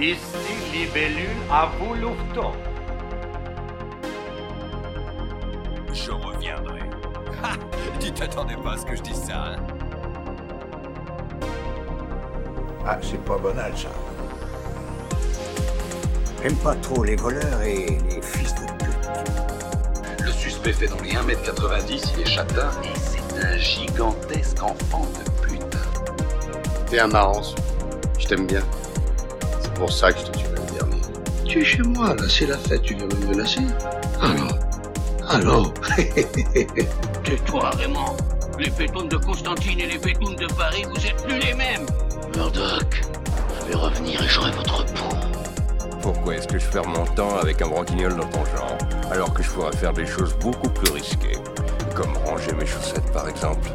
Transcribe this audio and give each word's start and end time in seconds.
Ici 0.00 0.16
Libellule 0.72 1.26
à 1.50 1.68
vous. 1.76 1.94
Je 5.92 6.10
reviendrai. 6.12 6.80
Ha 7.42 7.54
Tu 7.98 8.12
t'attendais 8.12 8.56
pas 8.56 8.74
à 8.74 8.76
ce 8.76 8.86
que 8.86 8.94
je 8.94 9.02
dise 9.02 9.22
ça, 9.24 9.44
hein? 9.44 9.56
Ah, 12.86 12.98
c'est 13.02 13.22
pas 13.24 13.38
banal, 13.38 13.72
ça. 13.76 13.88
J'aime 16.42 16.56
pas 16.56 16.76
trop 16.76 17.02
les 17.02 17.16
voleurs 17.16 17.60
et 17.62 17.98
les 18.08 18.22
fils 18.22 18.54
de 18.54 18.66
pute. 18.84 20.24
Le 20.24 20.30
suspect 20.30 20.72
fait 20.72 20.86
dans 20.86 21.00
les 21.02 21.10
1m90, 21.10 22.12
il 22.14 22.20
est 22.22 22.24
châtain 22.24 22.70
et 22.84 22.98
c'est 22.98 23.44
un 23.44 23.56
gigantesque 23.56 24.62
enfant 24.62 25.06
de 25.06 25.42
pute. 25.42 25.76
T'es 26.86 27.00
un 27.00 27.08
marrant, 27.08 27.42
je 28.18 28.26
t'aime 28.28 28.46
bien. 28.46 28.62
C'est 29.78 29.84
pour 29.84 29.92
ça 29.92 30.12
que 30.12 30.18
je 30.18 30.24
te 30.24 30.38
tuerai 30.38 30.54
le 30.56 30.74
dernier. 30.76 31.02
Tu 31.44 31.60
es 31.60 31.64
chez 31.64 31.82
moi, 31.82 32.12
là, 32.12 32.24
c'est 32.28 32.46
la 32.46 32.58
fête, 32.58 32.82
tu 32.82 32.96
viens 32.96 33.06
me 33.06 33.26
menacer 33.26 33.60
Alors 34.20 34.58
Alors 35.28 35.74
Tais-toi, 37.22 37.70
Raymond. 37.76 38.16
Les 38.58 38.70
pétounes 38.70 39.08
de 39.08 39.16
Constantine 39.18 39.78
et 39.78 39.86
les 39.86 39.98
pétounes 39.98 40.34
de 40.34 40.46
Paris, 40.54 40.82
vous 40.92 41.06
êtes 41.06 41.22
plus 41.22 41.38
les 41.38 41.54
mêmes. 41.54 41.86
Murdoch, 42.34 43.04
je 43.60 43.66
vais 43.68 43.74
revenir 43.76 44.20
et 44.20 44.26
j'aurai 44.26 44.50
votre 44.50 44.84
peau. 44.86 45.14
Pourquoi 46.02 46.34
est-ce 46.34 46.48
que 46.48 46.58
je 46.58 46.66
perds 46.66 46.88
mon 46.88 47.06
temps 47.14 47.38
avec 47.38 47.62
un 47.62 47.68
branquignol 47.68 48.16
dans 48.16 48.26
ton 48.26 48.44
genre, 48.46 48.78
alors 49.12 49.32
que 49.32 49.44
je 49.44 49.50
pourrais 49.50 49.76
faire 49.76 49.92
des 49.92 50.06
choses 50.06 50.34
beaucoup 50.40 50.70
plus 50.70 50.90
risquées 50.90 51.38
Comme 51.94 52.16
ranger 52.26 52.50
mes 52.58 52.66
chaussettes, 52.66 53.12
par 53.12 53.28
exemple? 53.28 53.70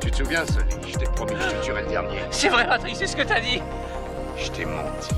Tu 0.00 0.10
te 0.10 0.16
souviens, 0.16 0.44
Sully 0.44 0.92
Je 0.92 0.98
t'ai 0.98 1.06
promis 1.06 1.34
que 1.34 1.40
je 1.40 1.50
te 1.50 1.64
tuerais 1.64 1.82
le 1.82 1.88
dernier. 1.90 2.18
C'est 2.32 2.48
vrai, 2.48 2.66
Patrick, 2.66 2.96
c'est 2.96 3.06
ce 3.06 3.14
que 3.14 3.22
t'as 3.22 3.38
dit. 3.40 3.62
Je 4.36 4.50
t'ai 4.50 4.64
menti. 4.64 5.14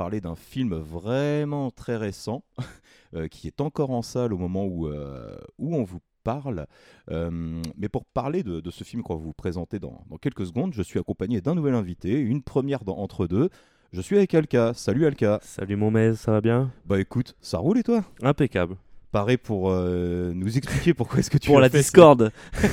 Parler 0.00 0.22
d'un 0.22 0.34
film 0.34 0.72
vraiment 0.76 1.70
très 1.70 1.98
récent 1.98 2.42
euh, 3.14 3.28
qui 3.28 3.48
est 3.48 3.60
encore 3.60 3.90
en 3.90 4.00
salle 4.00 4.32
au 4.32 4.38
moment 4.38 4.64
où, 4.64 4.88
euh, 4.88 5.36
où 5.58 5.76
on 5.76 5.84
vous 5.84 6.00
parle. 6.24 6.66
Euh, 7.10 7.60
mais 7.76 7.90
pour 7.90 8.06
parler 8.06 8.42
de, 8.42 8.60
de 8.60 8.70
ce 8.70 8.82
film 8.82 9.02
qu'on 9.02 9.16
va 9.16 9.22
vous 9.22 9.34
présenter 9.34 9.78
dans, 9.78 10.02
dans 10.08 10.16
quelques 10.16 10.46
secondes, 10.46 10.72
je 10.72 10.80
suis 10.80 10.98
accompagné 10.98 11.42
d'un 11.42 11.54
nouvel 11.54 11.74
invité, 11.74 12.18
une 12.18 12.40
première 12.40 12.82
dans, 12.82 12.96
entre 12.96 13.26
deux. 13.26 13.50
Je 13.92 14.00
suis 14.00 14.16
avec 14.16 14.32
Alka. 14.32 14.72
Salut 14.72 15.04
Alka. 15.04 15.38
Salut 15.42 15.76
mon 15.76 15.92
ça 16.14 16.32
va 16.32 16.40
bien? 16.40 16.72
Bah 16.86 16.98
écoute, 16.98 17.36
ça 17.42 17.58
roule 17.58 17.76
et 17.76 17.82
toi? 17.82 18.02
Impeccable. 18.22 18.76
Pareil 19.12 19.38
pour 19.38 19.70
euh, 19.70 20.32
nous 20.34 20.56
expliquer 20.56 20.94
pourquoi 20.94 21.18
est-ce 21.18 21.30
que 21.30 21.38
tu 21.38 21.48
Pour 21.48 21.58
as 21.58 21.62
la 21.62 21.68
discorde. 21.68 22.30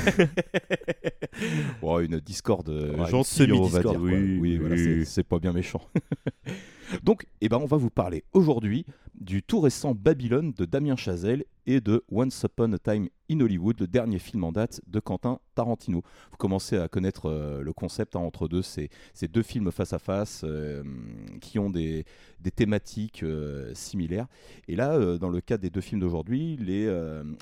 Bon, 1.82 2.00
une 2.00 2.20
discorde 2.20 2.70
Ouais, 2.70 3.10
gentille, 3.10 3.52
on 3.52 3.64
va 3.64 3.82
dire. 3.82 4.00
oui, 4.00 4.38
Oui, 4.40 4.58
voilà, 4.58 4.76
oui. 4.76 5.06
c'est 5.06 5.24
pas 5.24 5.40
bien 5.40 5.52
méchant. 5.52 5.82
Donc, 7.04 7.26
eh 7.42 7.50
ben, 7.50 7.58
on 7.58 7.66
va 7.66 7.78
vous 7.78 7.90
parler 7.90 8.24
aujourd'hui 8.34 8.86
du 9.20 9.42
tout 9.42 9.60
récent 9.60 9.96
Babylone 9.96 10.54
de 10.54 10.66
Damien 10.66 10.96
Chazelle 10.96 11.44
et 11.66 11.82
de 11.82 12.04
Once 12.12 12.44
Upon 12.44 12.72
a 12.74 12.78
Time 12.78 13.10
in 13.30 13.40
Hollywood, 13.40 13.80
le 13.80 13.88
dernier 13.88 14.20
film 14.20 14.44
en 14.44 14.52
date 14.52 14.80
de 14.88 15.00
Quentin 15.00 15.40
Tarantino. 15.56 16.04
Vous 16.32 16.38
commencez 16.38 16.78
à 16.78 16.88
connaître 16.88 17.26
euh, 17.26 17.62
le 17.62 17.74
concept 17.74 18.16
hein, 18.16 18.20
entre 18.20 18.48
deux, 18.48 18.62
ces, 18.62 18.90
ces 19.14 19.28
deux 19.28 19.42
films 19.42 19.72
face 19.72 19.92
à 19.92 20.00
face 20.00 20.44
euh, 20.46 20.84
qui 21.42 21.60
ont 21.60 21.70
des, 21.70 22.06
des 22.40 22.52
thématiques 22.52 23.24
euh, 23.24 23.74
similaires. 23.74 24.28
Et 24.68 24.76
là, 24.76 25.18
dans 25.18 25.30
le 25.30 25.42
cas 25.42 25.58
des 25.58 25.70
deux 25.70 25.82
films 25.82 26.02
d'aujourd'hui, 26.02 26.58
les, 26.58 26.88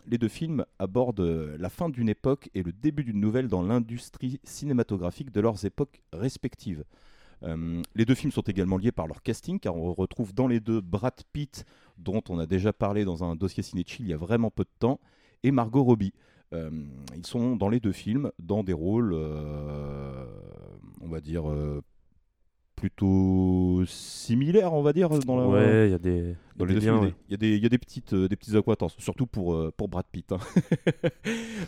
les 0.07 0.17
deux 0.17 0.27
films 0.27 0.65
abordent 0.79 1.55
la 1.59 1.69
fin 1.69 1.89
d'une 1.89 2.09
époque 2.09 2.49
et 2.53 2.63
le 2.63 2.71
début 2.71 3.03
d'une 3.03 3.19
nouvelle 3.19 3.47
dans 3.47 3.61
l'industrie 3.61 4.39
cinématographique 4.43 5.31
de 5.31 5.41
leurs 5.41 5.65
époques 5.65 6.01
respectives. 6.13 6.83
Euh, 7.43 7.81
les 7.95 8.05
deux 8.05 8.15
films 8.15 8.31
sont 8.31 8.41
également 8.41 8.77
liés 8.77 8.91
par 8.91 9.07
leur 9.07 9.21
casting, 9.21 9.59
car 9.59 9.75
on 9.75 9.93
retrouve 9.93 10.33
dans 10.33 10.47
les 10.47 10.59
deux 10.59 10.81
Brad 10.81 11.13
Pitt, 11.33 11.65
dont 11.97 12.21
on 12.29 12.39
a 12.39 12.45
déjà 12.45 12.73
parlé 12.73 13.05
dans 13.05 13.23
un 13.23 13.35
dossier 13.35 13.63
Ciné 13.63 13.85
il 13.99 14.07
y 14.07 14.13
a 14.13 14.17
vraiment 14.17 14.51
peu 14.51 14.63
de 14.63 14.69
temps, 14.79 14.99
et 15.43 15.51
Margot 15.51 15.83
Robbie. 15.83 16.13
Euh, 16.53 16.69
ils 17.15 17.25
sont 17.25 17.55
dans 17.55 17.69
les 17.69 17.79
deux 17.79 17.91
films 17.91 18.31
dans 18.39 18.63
des 18.63 18.73
rôles, 18.73 19.13
euh, 19.13 20.25
on 21.01 21.07
va 21.07 21.19
dire, 21.19 21.45
plutôt 22.75 23.83
similaires, 23.85 24.73
on 24.73 24.81
va 24.81 24.93
dire, 24.93 25.09
dans 25.09 25.51
Ouais, 25.51 25.87
il 25.87 25.91
y 25.91 25.95
a 25.95 25.99
des, 25.99 26.35
dans 26.55 26.65
les 26.65 26.73
liens, 26.75 26.79
films, 26.81 26.99
ouais. 26.99 27.13
il 27.27 27.31
y 27.31 27.33
a 27.33 27.37
des, 27.37 27.55
il 27.57 27.63
y 27.63 27.65
a 27.65 27.69
des 27.69 27.77
petites, 27.77 28.13
euh, 28.13 28.27
des 28.27 28.35
petites 28.35 28.55
acquaintances, 28.55 28.95
surtout 28.97 29.25
pour, 29.25 29.53
euh, 29.55 29.73
pour 29.75 29.87
Brad 29.89 30.05
Pitt. 30.11 30.31
hein. 30.31 30.39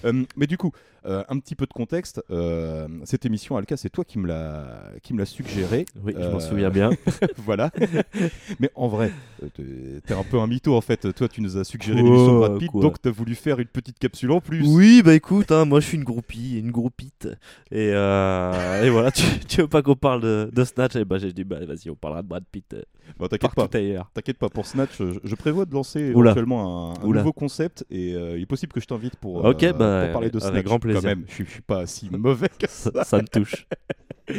Euh, 0.06 0.24
mais 0.36 0.46
du 0.46 0.58
coup, 0.58 0.72
euh, 1.08 1.24
un 1.30 1.40
petit 1.40 1.56
peu 1.56 1.66
de 1.66 1.74
contexte. 1.74 2.22
euh, 2.30 2.88
cette 3.04 3.26
émission, 3.26 3.58
Alka, 3.58 3.76
c'est 3.78 3.90
toi 3.90 4.04
qui 4.06 4.20
me 4.20 4.28
l'as 4.28 4.92
qui 5.02 5.14
me 5.14 5.20
l'a 5.20 5.26
suggéré. 5.26 5.86
Oui, 6.04 6.14
je 6.16 6.22
Euh, 6.22 6.32
m'en 6.32 6.40
souviens 6.40 6.70
bien. 6.70 6.92
voilà. 7.38 7.72
mais 8.60 8.70
en 8.76 8.88
vrai, 8.88 9.12
euh, 9.44 9.48
t'es 9.56 10.02
t'es 10.06 10.14
un 10.14 10.24
peu 10.24 10.40
un 10.40 10.46
mytho 10.46 10.76
en 10.76 10.82
fait. 10.82 11.12
Toi, 11.14 11.28
tu 11.28 11.42
nous 11.42 11.58
as 11.58 11.64
suggéré 11.64 12.00
Quoi, 12.02 12.10
l'émission 12.10 12.38
Brad 12.38 12.60
Pitt, 12.60 12.70
quoi. 12.72 12.82
donc 12.82 13.02
t'as 13.02 13.10
voulu 13.10 13.34
faire 13.34 13.60
une 13.60 13.68
petite 13.68 13.98
capsule 13.98 14.32
en 14.32 14.40
plus. 14.42 14.64
Oui, 14.68 15.02
bah 15.04 15.16
écoute, 15.16 15.52
hein, 15.52 15.66
moi 15.66 15.80
je 15.80 15.88
suis 15.88 15.98
une 15.98 16.04
groupie, 16.04 16.60
une 16.60 16.72
groupite. 16.72 17.28
Et, 17.72 17.90
euh, 17.94 18.84
et 18.84 18.90
voilà, 18.92 19.12
tu, 19.12 19.24
tu 19.48 19.62
veux 19.62 19.68
pas 19.68 19.82
qu'on 19.82 19.96
parle 19.96 20.22
de, 20.22 20.50
de 20.54 20.64
Snatch? 20.64 20.96
Et 20.96 21.06
bah 21.06 21.18
j'ai 21.18 21.34
dit, 21.34 21.44
bah 21.44 21.66
vas-y, 21.66 21.90
on 21.90 21.96
parlera 21.96 22.22
de 22.22 22.28
Brad 22.28 22.44
Pitt 22.52 22.72
euh, 22.74 22.84
Bon, 23.18 23.28
t'inquiète 23.28 23.52
pas. 23.56 23.64
partout 23.64 23.78
ailleurs. 23.78 24.12
T'inquiète 24.14 24.38
pas, 24.38 24.50
pour 24.50 24.66
Je, 24.98 25.20
je 25.24 25.36
prévois 25.36 25.66
de 25.66 25.74
lancer 25.74 26.14
Oula. 26.14 26.32
éventuellement 26.32 26.94
un, 27.02 27.08
nouveau 27.08 27.34
concept 27.34 27.86
et 27.90 28.14
euh, 28.14 28.38
il 28.38 28.44
est 28.44 28.46
possible 28.46 28.74
que 28.74 28.80
je 28.82 28.86
t'invite 28.88 29.16
pour, 29.16 29.46
euh, 29.46 29.54
bah, 29.54 30.04
pour 30.06 30.12
parler 30.14 30.30
de 30.30 30.38
avec 30.42 30.52
Snatch. 30.54 30.66
grand 30.66 30.80
plaisir. 30.80 31.02
Quand 31.02 31.08
même, 31.08 31.24
je, 31.28 31.34
suis- 31.34 31.46
je 31.46 31.50
suis 31.52 31.62
pas 31.62 31.86
si 31.86 32.10
mauvais 32.12 32.50
que 32.50 32.68
ça. 32.70 32.92
Ça, 32.94 33.04
ça 33.04 33.18
me 33.18 33.28
touche. 33.28 33.66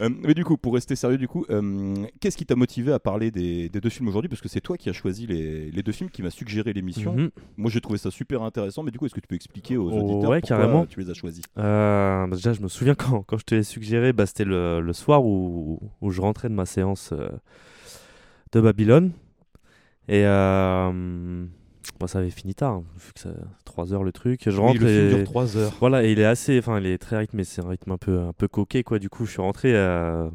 Euh, 0.00 0.08
mais 0.22 0.34
du 0.34 0.44
coup, 0.44 0.56
pour 0.56 0.74
rester 0.74 0.94
sérieux, 0.94 1.18
du 1.18 1.26
coup, 1.26 1.44
euh, 1.50 1.94
qu'est-ce 2.20 2.36
qui 2.36 2.46
t'a 2.46 2.54
motivé 2.54 2.92
à 2.92 3.00
parler 3.00 3.32
des, 3.32 3.68
des 3.68 3.80
deux 3.80 3.88
films 3.88 4.06
aujourd'hui? 4.06 4.28
Parce 4.28 4.40
que 4.40 4.48
c'est 4.48 4.60
toi 4.60 4.76
qui 4.76 4.88
as 4.88 4.92
choisi 4.92 5.26
les, 5.26 5.70
les 5.70 5.82
deux 5.82 5.90
films, 5.90 6.10
qui 6.10 6.22
m'a 6.22 6.30
suggéré 6.30 6.72
l'émission. 6.72 7.14
Mhm. 7.16 7.30
Moi, 7.56 7.70
j'ai 7.70 7.80
trouvé 7.80 7.98
ça 7.98 8.10
super 8.12 8.42
intéressant, 8.42 8.84
mais 8.84 8.92
du 8.92 8.98
coup, 8.98 9.06
est-ce 9.06 9.14
que 9.14 9.20
tu 9.20 9.26
peux 9.26 9.34
expliquer 9.34 9.76
aux 9.76 9.90
auditeurs 9.90 10.30
ouais, 10.30 10.40
pourquoi 10.40 10.58
carrément. 10.58 10.86
tu 10.86 11.00
les 11.00 11.10
as 11.10 11.14
choisis? 11.14 11.42
Euh, 11.58 12.26
bah 12.28 12.36
déjà, 12.36 12.52
je 12.52 12.60
me 12.60 12.68
souviens 12.68 12.94
quand, 12.94 13.22
quand 13.22 13.36
je 13.38 13.44
te 13.44 13.54
l'ai 13.56 13.64
suggéré, 13.64 14.12
bah, 14.12 14.26
c'était 14.26 14.44
le, 14.44 14.80
le 14.80 14.92
soir 14.92 15.24
où, 15.24 15.80
où 16.00 16.10
je 16.10 16.20
rentrais 16.20 16.48
de 16.48 16.54
ma 16.54 16.66
séance 16.66 17.12
de 18.52 18.60
Babylone. 18.60 19.10
Et 20.12 20.26
euh, 20.26 21.44
ça 22.06 22.18
avait 22.18 22.30
fini 22.30 22.52
tard, 22.52 22.72
hein, 22.72 22.84
vu 22.98 23.12
que 23.12 23.20
c'est 23.20 23.28
3 23.64 23.94
heures 23.94 24.02
le 24.02 24.10
truc. 24.10 24.40
Je 24.44 24.50
Oui, 24.50 24.56
rentre 24.58 24.80
le 24.80 24.86
film 24.88 25.08
dure 25.18 25.24
3 25.24 25.56
heures. 25.56 25.72
Voilà, 25.78 26.02
et 26.04 26.10
il 26.10 26.18
est 26.18 26.24
assez, 26.24 26.58
enfin, 26.58 26.80
il 26.80 26.86
est 26.86 26.98
très 26.98 27.16
rythmé, 27.16 27.44
c'est 27.44 27.64
un 27.64 27.68
rythme 27.68 27.92
un 27.92 27.96
peu, 27.96 28.18
un 28.18 28.32
peu 28.32 28.48
coquet, 28.48 28.82
quoi. 28.82 28.98
Du 28.98 29.08
coup, 29.08 29.24
je 29.24 29.30
suis 29.30 29.40
rentré, 29.40 29.72
euh, 29.72 30.28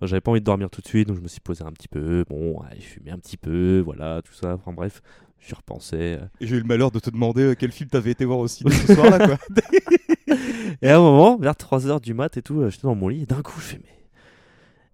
bah, 0.00 0.08
j'avais 0.08 0.20
pas 0.20 0.32
envie 0.32 0.40
de 0.40 0.44
dormir 0.44 0.68
tout 0.68 0.80
de 0.80 0.86
suite, 0.88 1.06
donc 1.06 1.16
je 1.16 1.22
me 1.22 1.28
suis 1.28 1.38
posé 1.40 1.62
un 1.62 1.70
petit 1.70 1.86
peu, 1.86 2.24
bon, 2.28 2.60
allez, 2.68 2.80
je 2.80 2.86
fumais 2.86 3.12
un 3.12 3.18
petit 3.18 3.36
peu, 3.36 3.80
voilà, 3.84 4.20
tout 4.22 4.32
ça. 4.34 4.54
Enfin 4.54 4.72
bref, 4.72 5.00
j'y 5.38 5.54
repensais. 5.54 6.18
euh. 6.20 6.26
Et 6.40 6.48
j'ai 6.48 6.56
eu 6.56 6.60
le 6.60 6.66
malheur 6.66 6.90
de 6.90 6.98
te 6.98 7.10
demander 7.10 7.54
quel 7.56 7.70
film 7.70 7.88
t'avais 7.88 8.10
été 8.10 8.24
voir 8.24 8.38
aussi 8.40 8.64
ce 8.68 8.94
soir-là, 8.94 9.24
quoi. 9.28 9.38
Et 10.82 10.88
à 10.88 10.96
un 10.96 11.00
moment, 11.00 11.36
vers 11.36 11.52
3h 11.54 12.00
du 12.00 12.14
mat 12.14 12.36
et 12.36 12.42
tout, 12.42 12.68
j'étais 12.68 12.82
dans 12.88 12.94
mon 12.96 13.06
lit, 13.08 13.22
et 13.22 13.26
d'un 13.26 13.42
coup, 13.42 13.60
je 13.60 13.64
fais, 13.66 13.80
mais 13.82 13.90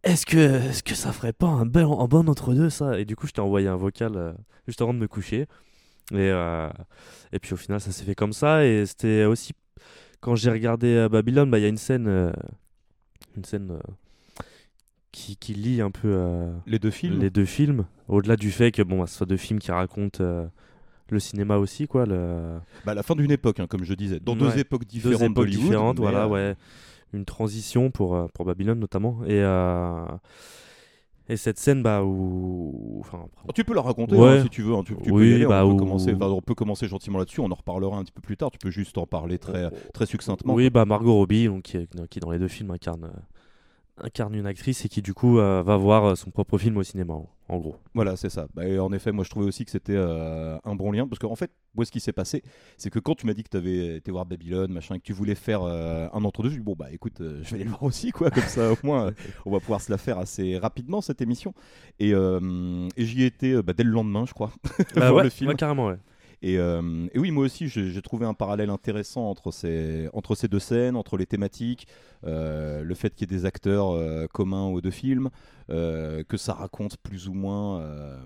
est-ce 0.06 0.24
que, 0.26 0.38
est-ce 0.38 0.82
que 0.82 0.94
ça 0.94 1.12
ferait 1.12 1.32
pas 1.32 1.46
un, 1.46 1.66
bel, 1.66 1.84
un 1.84 2.06
bon 2.06 2.28
entre-deux, 2.28 2.70
ça? 2.70 2.98
Et 2.98 3.04
du 3.04 3.16
coup, 3.16 3.26
je 3.26 3.32
t'ai 3.32 3.40
envoyé 3.40 3.68
un 3.68 3.76
vocal 3.76 4.12
euh, 4.16 4.32
juste 4.66 4.80
avant 4.80 4.94
de 4.94 4.98
me 4.98 5.08
coucher. 5.08 5.42
Et, 6.12 6.16
euh, 6.30 6.68
et 7.32 7.38
puis 7.38 7.52
au 7.52 7.56
final, 7.56 7.80
ça 7.80 7.92
s'est 7.92 8.04
fait 8.04 8.14
comme 8.14 8.32
ça. 8.32 8.64
Et 8.64 8.86
c'était 8.86 9.24
aussi, 9.24 9.52
quand 10.20 10.34
j'ai 10.36 10.50
regardé 10.50 10.88
euh, 10.88 11.08
Babylone, 11.08 11.50
bah, 11.50 11.58
il 11.58 11.62
y 11.62 11.66
a 11.66 11.68
une 11.68 11.76
scène, 11.76 12.32
une 13.36 13.44
scène 13.44 13.78
qui, 15.16 15.36
qui 15.36 15.54
lie 15.54 15.80
un 15.80 15.90
peu 15.90 16.08
euh, 16.08 16.52
Les 16.66 16.78
deux 16.78 16.90
films 16.90 17.20
les 17.20 17.30
deux 17.30 17.46
films. 17.46 17.86
Au-delà 18.06 18.36
du 18.36 18.50
fait 18.50 18.70
que 18.70 18.82
bon, 18.82 19.00
bah, 19.00 19.06
ce 19.06 19.16
soit 19.16 19.26
deux 19.26 19.38
films 19.38 19.58
qui 19.58 19.72
racontent 19.72 20.22
euh, 20.22 20.46
le 21.08 21.18
cinéma 21.18 21.56
aussi, 21.56 21.86
quoi. 21.88 22.04
Le... 22.04 22.58
bah, 22.84 22.92
La 22.94 23.02
fin 23.02 23.14
d'une 23.14 23.30
époque, 23.30 23.58
hein, 23.58 23.66
comme 23.66 23.82
je 23.82 23.94
disais. 23.94 24.20
Dans 24.20 24.36
deux 24.36 24.58
époques 24.58 24.82
deux 24.82 24.98
différentes 24.98 25.22
époques 25.22 25.34
d'Hollywood, 25.34 25.64
différentes, 25.64 25.98
voilà, 25.98 26.24
euh, 26.24 26.28
ouais. 26.28 26.56
Une 27.12 27.24
transition 27.24 27.90
pour, 27.90 28.14
euh, 28.14 28.26
pour 28.34 28.44
Babylone 28.44 28.78
notamment. 28.78 29.18
Et, 29.26 29.40
euh, 29.40 30.04
et 31.28 31.36
cette 31.36 31.58
scène, 31.58 31.82
bah, 31.82 32.02
où. 32.04 32.98
Enfin, 33.00 33.26
Oh, 33.48 33.52
Tu 33.52 33.64
peux 33.64 33.74
la 33.74 33.82
raconter 33.82 34.14
Ouais. 34.16 34.38
hein, 34.38 34.42
si 34.44 34.48
tu 34.50 34.62
veux. 34.62 34.74
hein, 34.74 34.82
tu, 34.84 34.96
tu 34.96 35.10
peux 35.12 35.26
y 35.28 35.34
aller, 35.34 35.46
bah, 35.46 35.64
on, 35.66 35.72
peut 35.72 35.78
commencer, 35.84 36.14
enfin, 36.14 36.26
on 36.28 36.40
peut 36.40 36.54
commencer 36.54 36.86
gentiment 36.86 37.18
là-dessus. 37.18 37.40
On 37.40 37.50
en 37.50 37.54
reparlera 37.54 37.96
un 37.98 38.02
petit 38.04 38.12
peu 38.12 38.20
plus 38.20 38.36
tard. 38.36 38.50
Tu 38.50 38.58
peux 38.58 38.70
juste 38.70 38.96
en 38.98 39.06
parler 39.06 39.38
très, 39.38 39.70
très 39.92 40.06
succinctement. 40.06 40.54
Oui, 40.54 40.70
bah 40.70 40.84
Margot 40.84 41.14
Robbie, 41.14 41.46
donc, 41.46 41.62
qui, 41.62 41.78
qui 42.10 42.20
dans 42.20 42.30
les 42.30 42.38
deux 42.38 42.48
films 42.48 42.70
incarne, 42.70 43.04
euh, 43.04 43.18
incarne 43.98 44.34
une 44.34 44.46
actrice 44.46 44.84
et 44.84 44.88
qui 44.88 45.02
du 45.02 45.14
coup 45.14 45.38
euh, 45.38 45.62
va 45.62 45.76
voir 45.76 46.04
euh, 46.04 46.14
son 46.14 46.30
propre 46.30 46.58
film 46.58 46.76
au 46.76 46.82
cinéma, 46.82 47.14
en, 47.48 47.58
gros. 47.58 47.76
Voilà, 47.94 48.16
c'est 48.16 48.28
ça. 48.28 48.46
Bah, 48.54 48.66
et 48.66 48.78
en 48.78 48.92
effet, 48.92 49.12
moi 49.12 49.24
je 49.24 49.30
trouvais 49.30 49.46
aussi 49.46 49.64
que 49.64 49.70
c'était 49.70 49.96
euh, 49.96 50.58
un 50.64 50.74
bon 50.74 50.92
lien. 50.92 51.06
Parce 51.06 51.18
qu'en 51.18 51.36
fait, 51.36 51.50
moi 51.74 51.84
ce 51.84 51.90
qui 51.90 52.00
s'est 52.00 52.12
passé, 52.12 52.42
c'est 52.76 52.90
que 52.90 52.98
quand 52.98 53.14
tu 53.14 53.26
m'as 53.26 53.34
dit 53.34 53.42
que 53.42 53.48
tu 53.48 53.56
avais 53.56 53.96
été 53.96 54.10
voir 54.10 54.26
Babylone, 54.26 54.72
machin, 54.72 54.96
et 54.96 54.98
que 54.98 55.04
tu 55.04 55.12
voulais 55.12 55.34
faire 55.34 55.62
euh, 55.62 56.08
un 56.12 56.24
entre-deux, 56.24 56.50
je 56.50 56.58
me 56.58 56.64
bon, 56.64 56.74
bah 56.76 56.88
écoute, 56.92 57.16
je 57.20 57.48
vais 57.48 57.54
aller 57.54 57.64
le 57.64 57.70
voir 57.70 57.84
aussi, 57.84 58.10
quoi. 58.10 58.30
Comme 58.30 58.44
ça, 58.44 58.72
au 58.72 58.76
moins, 58.82 59.12
on 59.46 59.50
va 59.50 59.60
pouvoir 59.60 59.80
se 59.80 59.90
la 59.90 59.98
faire 59.98 60.18
assez 60.18 60.58
rapidement, 60.58 61.00
cette 61.00 61.20
émission. 61.20 61.54
Et, 61.98 62.10
et 62.10 63.04
j'y 63.04 63.24
étais 63.24 63.62
bah, 63.62 63.72
dès 63.72 63.84
le 63.84 63.90
lendemain, 63.90 64.24
je 64.26 64.34
crois. 64.34 64.52
Bah 64.94 65.10
voir 65.10 65.14
ouais, 65.16 65.24
le 65.24 65.30
film. 65.30 65.50
ouais, 65.50 65.56
carrément, 65.56 65.86
ouais. 65.88 65.98
Et, 66.42 66.58
euh, 66.58 67.06
et 67.12 67.18
oui, 67.18 67.30
moi 67.30 67.44
aussi, 67.44 67.68
j'ai 67.68 68.02
trouvé 68.02 68.26
un 68.26 68.34
parallèle 68.34 68.70
intéressant 68.70 69.28
entre 69.30 69.50
ces, 69.50 70.08
entre 70.12 70.34
ces 70.34 70.48
deux 70.48 70.58
scènes, 70.58 70.94
entre 70.96 71.16
les 71.16 71.26
thématiques, 71.26 71.86
euh, 72.24 72.82
le 72.82 72.94
fait 72.94 73.14
qu'il 73.14 73.30
y 73.30 73.34
ait 73.34 73.38
des 73.38 73.46
acteurs 73.46 73.90
euh, 73.92 74.26
communs 74.26 74.66
aux 74.66 74.80
deux 74.80 74.90
films, 74.90 75.30
que 75.68 76.36
ça 76.36 76.52
raconte 76.54 76.96
plus 76.98 77.26
ou 77.28 77.34
moins, 77.34 77.84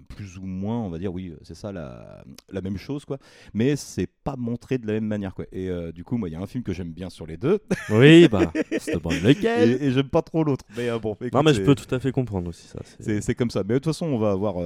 plus 0.08 0.36
ou 0.36 0.42
moins, 0.44 0.78
on 0.80 0.90
va 0.90 0.98
dire, 0.98 1.12
oui, 1.14 1.32
c'est 1.42 1.54
ça 1.54 1.72
la, 1.72 2.22
la 2.52 2.60
même 2.60 2.76
chose, 2.76 3.06
quoi. 3.06 3.16
Mais 3.54 3.76
c'est 3.76 4.08
pas 4.24 4.36
montré 4.36 4.76
de 4.76 4.86
la 4.86 4.92
même 4.94 5.06
manière, 5.06 5.34
quoi. 5.34 5.46
Et 5.52 5.70
du 5.94 6.04
coup, 6.04 6.18
moi, 6.18 6.28
il 6.28 6.32
y 6.32 6.34
a 6.34 6.40
un 6.40 6.46
film 6.46 6.62
que 6.62 6.74
j'aime 6.74 6.92
bien 6.92 7.08
sur 7.08 7.26
les 7.26 7.38
deux, 7.38 7.60
Oui, 7.90 8.28
bah, 8.28 8.52
c'est 8.78 9.00
bon, 9.02 9.08
lequel 9.24 9.70
et, 9.82 9.86
et 9.86 9.90
j'aime 9.90 10.08
pas 10.10 10.20
trop 10.20 10.44
l'autre. 10.44 10.66
Mais 10.76 10.90
bon, 10.98 11.16
Non, 11.20 11.26
écoute, 11.28 11.42
mais 11.44 11.54
je 11.54 11.62
peux 11.62 11.74
tout 11.74 11.94
à 11.94 11.98
fait 11.98 12.12
comprendre 12.12 12.48
aussi 12.50 12.66
ça. 12.66 12.80
c'est- 12.98 13.34
comme 13.34 13.50
ça. 13.50 13.62
Mais 13.62 13.74
de 13.74 13.78
toute 13.78 13.86
façon, 13.86 14.06
on 14.06 14.18
va 14.18 14.32
avoir 14.32 14.56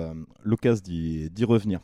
l'occasion 0.43 0.82
d'y 0.85 1.44
revenir. 1.44 1.81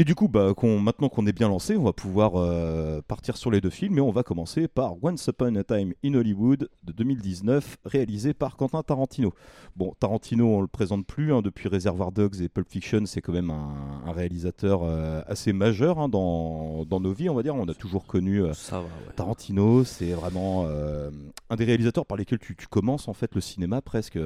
Et 0.00 0.04
du 0.04 0.14
coup, 0.14 0.28
bah, 0.28 0.54
qu'on- 0.56 0.78
maintenant 0.78 1.08
qu'on 1.08 1.26
est 1.26 1.32
bien 1.32 1.48
lancé, 1.48 1.76
on 1.76 1.82
va 1.82 1.92
pouvoir 1.92 2.36
euh, 2.36 3.02
partir 3.08 3.36
sur 3.36 3.50
les 3.50 3.60
deux 3.60 3.68
films. 3.68 3.98
Et 3.98 4.00
on 4.00 4.12
va 4.12 4.22
commencer 4.22 4.68
par 4.68 4.94
Once 5.02 5.26
Upon 5.26 5.56
a 5.56 5.64
Time 5.64 5.92
in 6.04 6.14
Hollywood 6.14 6.68
de 6.84 6.92
2019, 6.92 7.78
réalisé 7.84 8.32
par 8.32 8.56
Quentin 8.56 8.80
Tarantino. 8.84 9.34
Bon, 9.74 9.92
Tarantino, 9.98 10.46
on 10.46 10.60
le 10.60 10.68
présente 10.68 11.04
plus. 11.04 11.32
hein, 11.34 11.42
depuis 11.42 11.68
Reservoir 11.68 12.12
Dogs 12.12 12.40
et 12.40 12.48
Pulp 12.48 12.68
Fiction, 12.70 13.06
c'est 13.06 13.20
quand 13.20 13.32
même 13.32 13.50
un, 13.50 14.02
un 14.06 14.12
réalisateur 14.12 14.82
euh, 14.84 15.20
assez 15.26 15.52
majeur 15.52 15.98
hein, 15.98 16.08
dans, 16.08 16.84
dans 16.84 17.00
nos 17.00 17.12
vies, 17.12 17.28
on 17.28 17.34
va 17.34 17.42
dire. 17.42 17.56
On 17.56 17.66
a 17.68 17.74
toujours 17.74 18.06
connu 18.06 18.40
euh, 18.44 18.52
Ça 18.54 18.76
va, 18.76 18.84
ouais. 18.84 19.12
Tarantino, 19.16 19.82
c'est 19.82 20.12
vraiment 20.12 20.66
un 20.68 21.56
des 21.56 21.64
réalisateurs 21.64 22.06
par 22.06 22.16
lesquels 22.16 22.38
tu, 22.38 22.54
tu 22.54 22.68
commences 22.68 23.08
en 23.08 23.14
fait 23.14 23.34
le 23.34 23.40
cinéma 23.40 23.82
presque. 23.82 24.16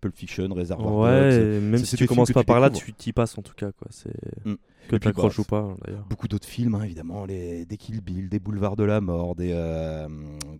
Pulp 0.00 0.16
Fiction, 0.16 0.48
Reservoir 0.50 0.90
Dogs. 0.92 1.02
Ouais, 1.04 1.56
et 1.56 1.60
même 1.60 1.84
si 1.84 1.94
tu 1.96 2.06
commences 2.08 2.32
pas 2.32 2.42
par 2.42 2.58
là, 2.58 2.68
tu 2.70 2.92
t'y 2.92 3.12
passes 3.12 3.38
en 3.38 3.42
tout 3.42 3.54
cas. 3.54 3.70
quoi. 3.70 3.86
C'est 3.90 4.10
Mm. 4.44 4.54
Que 4.88 4.96
t'accroches 4.96 5.36
bah, 5.36 5.42
ou 5.42 5.44
pas, 5.44 5.58
hein, 5.60 5.76
d'ailleurs. 5.84 6.04
Beaucoup 6.10 6.28
d'autres 6.28 6.46
films, 6.46 6.74
hein, 6.74 6.82
évidemment, 6.82 7.24
les, 7.24 7.64
des 7.64 7.76
Kill 7.76 8.00
Bill, 8.00 8.28
des 8.28 8.38
Boulevards 8.38 8.76
de 8.76 8.84
la 8.84 9.00
Mort, 9.00 9.34
des 9.34 9.50
euh, 9.52 10.06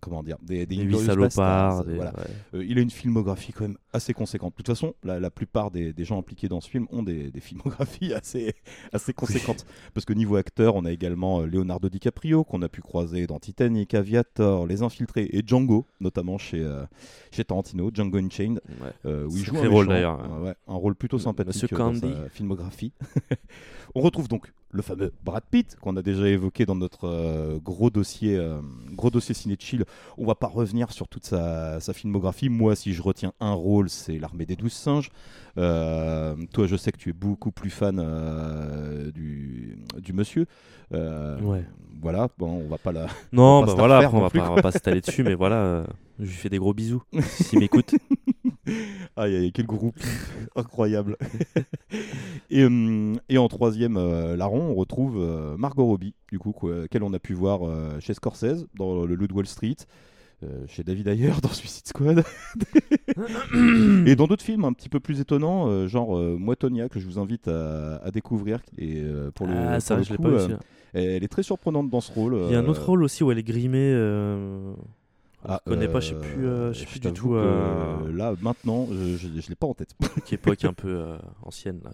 comment 0.00 0.23
dire, 0.23 0.37
des, 0.43 0.67
des 0.67 0.91
salopards. 0.99 1.85
Des- 1.85 1.94
voilà. 1.94 2.12
ouais. 2.17 2.25
Euh, 2.61 2.65
il 2.65 2.79
a 2.79 2.81
une 2.81 2.91
filmographie 2.91 3.53
quand 3.53 3.65
même 3.65 3.76
assez 3.93 4.15
conséquente. 4.15 4.53
De 4.53 4.56
toute 4.56 4.67
façon, 4.69 4.94
la, 5.05 5.21
la 5.21 5.31
plupart 5.31 5.71
des, 5.71 5.93
gens 5.99 6.19
impliqués 6.19 6.49
dans 6.49 6.61
ce 6.61 6.69
film 6.69 6.87
ont 6.91 7.03
des, 7.03 7.31
filmographies 7.41 8.12
assez, 8.15 8.55
assez 8.93 9.12
conséquentes. 9.12 9.67
Parce 9.93 10.05
que 10.05 10.12
niveau 10.12 10.37
acteur, 10.37 10.75
on 10.75 10.85
a 10.85 10.93
également 10.93 11.41
euh, 11.41 11.47
Leonardo 11.47 11.88
DiCaprio, 11.88 12.44
qu'on 12.44 12.62
a 12.62 12.69
pu 12.69 12.81
croiser 12.81 13.27
dans 13.27 13.38
Titanic, 13.38 13.94
Aviator, 13.94 14.67
Les 14.67 14.82
Infiltrés 14.82 15.29
et 15.32 15.43
Django, 15.47 15.87
notamment 16.00 16.38
chez, 16.38 16.61
euh, 16.61 16.85
chez 17.31 17.44
Tarantino, 17.44 17.91
Django 17.93 18.19
Unchained, 18.19 18.61
Ouais. 18.81 18.88
euh, 19.06 19.27
où 19.27 19.37
il 19.37 19.44
joue 19.44 19.56
un 19.56 19.69
rôle, 19.69 19.87
méchant, 19.87 19.87
d'ailleurs. 19.87 20.32
euh, 20.41 20.44
ouais, 20.44 20.55
un 20.67 20.75
rôle 20.75 20.94
plutôt 20.94 21.19
sympathique 21.19 21.62
Monsieur 21.62 21.77
dans 21.77 21.94
sa 21.94 22.29
filmographie. 22.31 22.93
on 23.94 24.00
retrouve 24.14 24.28
donc 24.28 24.52
le 24.70 24.82
fameux 24.82 25.12
Brad 25.25 25.43
Pitt 25.50 25.76
qu'on 25.81 25.96
a 25.96 26.02
déjà 26.02 26.28
évoqué 26.28 26.66
dans 26.66 26.76
notre 26.76 27.08
euh, 27.08 27.58
gros 27.58 27.90
dossier, 27.90 28.37
euh, 28.37 28.61
gros 28.93 29.11
dossier 29.11 29.34
ciné 29.34 29.56
chill. 29.58 29.84
On 30.19 30.25
va 30.25 30.37
pas 30.37 30.46
revenir 30.46 30.93
sur 30.93 31.08
toute 31.08 31.25
sa, 31.25 31.81
sa 31.81 31.93
filmographie. 31.93 32.49
Moi, 32.49 32.76
si 32.76 32.93
je 32.93 33.02
retiens 33.02 33.32
un 33.40 33.52
rôle, 33.52 33.88
c'est 33.88 34.19
l'armée 34.19 34.46
des 34.46 34.55
douze 34.55 34.72
singes. 34.72 35.11
Euh, 35.58 36.37
toi, 36.52 36.69
je 36.69 36.76
sais 36.76 36.93
que 36.93 36.96
tu 36.96 37.11
es 37.11 37.12
beaucoup 37.12 37.50
plus 37.50 37.70
fan 37.70 38.00
euh, 38.00 39.11
du, 39.11 39.78
du 39.99 40.12
monsieur. 40.12 40.46
Ouais. 40.93 41.64
Voilà, 42.00 42.28
bon, 42.38 42.62
on 42.64 42.69
va 42.69 42.78
pas 42.78 42.93
la. 42.93 43.06
Non, 43.32 43.60
va 43.60 43.67
pas 43.67 43.72
bah 43.72 43.78
voilà, 43.78 44.10
on 44.12 44.20
va 44.20 44.31
pas, 44.31 44.50
on 44.50 44.55
va 44.55 44.62
pas 44.62 44.70
s'étaler 44.70 45.00
dessus, 45.00 45.25
mais 45.25 45.34
voilà, 45.34 45.84
je 46.20 46.26
lui 46.26 46.32
fais 46.32 46.50
des 46.50 46.58
gros 46.58 46.75
bisous 46.75 47.02
s'il 47.20 47.58
m'écoute. 47.60 47.94
Aïe, 49.16 49.37
aïe, 49.37 49.52
quel 49.52 49.66
groupe 49.66 49.99
incroyable. 50.56 51.16
et, 52.50 52.64
hum, 52.64 53.19
et 53.28 53.38
en 53.38 53.49
troisième 53.49 53.96
euh, 53.96 54.37
larron, 54.37 54.61
on 54.70 54.75
retrouve 54.75 55.16
euh, 55.19 55.56
Margot 55.56 55.84
Robbie, 55.87 56.14
du 56.31 56.38
coup, 56.38 56.55
qu'elle 56.90 57.02
on 57.02 57.12
a 57.12 57.19
pu 57.19 57.34
voir 57.34 57.61
euh, 57.69 57.99
chez 58.00 58.14
Scorsese 58.14 58.66
dans 58.76 59.05
Le 59.05 59.14
Loup 59.14 59.26
de 59.28 59.32
Wall 59.34 59.46
Street, 59.46 59.76
euh, 60.43 60.64
chez 60.66 60.82
David 60.82 61.08
Ayer 61.08 61.31
dans 61.43 61.49
Suicide 61.50 61.87
Squad, 61.87 62.25
et 64.06 64.16
dans 64.16 64.26
d'autres 64.26 64.44
films 64.44 64.64
un 64.64 64.72
petit 64.72 64.88
peu 64.88 65.00
plus 65.00 65.20
étonnants, 65.20 65.69
euh, 65.69 65.87
genre 65.87 66.17
euh, 66.17 66.37
Moi 66.38 66.56
Tonya, 66.56 66.88
que 66.88 66.99
je 67.00 67.06
vous 67.06 67.19
invite 67.19 67.49
à, 67.49 67.96
à 67.96 68.10
découvrir. 68.10 68.60
Et 68.78 68.96
euh, 68.96 69.31
pour 69.31 69.46
le, 69.46 69.55
ah, 69.56 69.81
ça, 69.81 69.94
pour 69.94 69.99
le 70.00 70.05
je 70.05 70.10
l'ai 70.12 70.17
coup, 70.17 70.22
pas 70.25 70.46
vu. 70.46 70.55
euh, 70.55 70.58
elle 70.94 71.25
est 71.25 71.28
très 71.28 71.43
surprenante 71.43 71.90
dans 71.90 72.00
ce 72.00 72.12
rôle. 72.12 72.37
Il 72.46 72.52
y 72.52 72.55
a 72.55 72.58
un 72.60 72.64
euh, 72.64 72.69
autre 72.69 72.84
rôle 72.87 73.02
aussi 73.02 73.25
où 73.25 73.31
elle 73.32 73.38
est 73.38 73.43
grimée. 73.43 73.93
Ah, 75.46 75.61
je 75.67 75.70
connais 75.73 75.88
pas, 75.88 76.00
je 76.00 76.08
sais 76.08 76.14
euh, 76.14 76.20
plus, 76.20 76.46
euh, 76.46 76.73
je 76.73 76.79
sais 76.81 76.87
plus 76.87 77.00
du 77.00 77.12
tout. 77.12 77.35
euh, 77.35 78.11
Là, 78.12 78.35
maintenant, 78.41 78.87
je, 78.91 79.17
je, 79.17 79.29
je 79.41 79.49
l'ai 79.49 79.55
pas 79.55 79.67
en 79.67 79.75
tête. 79.75 79.94
Qui 80.25 80.35
époque 80.37 80.64
un 80.64 80.73
peu 80.73 81.05
ancienne. 81.43 81.81
Là. 81.85 81.91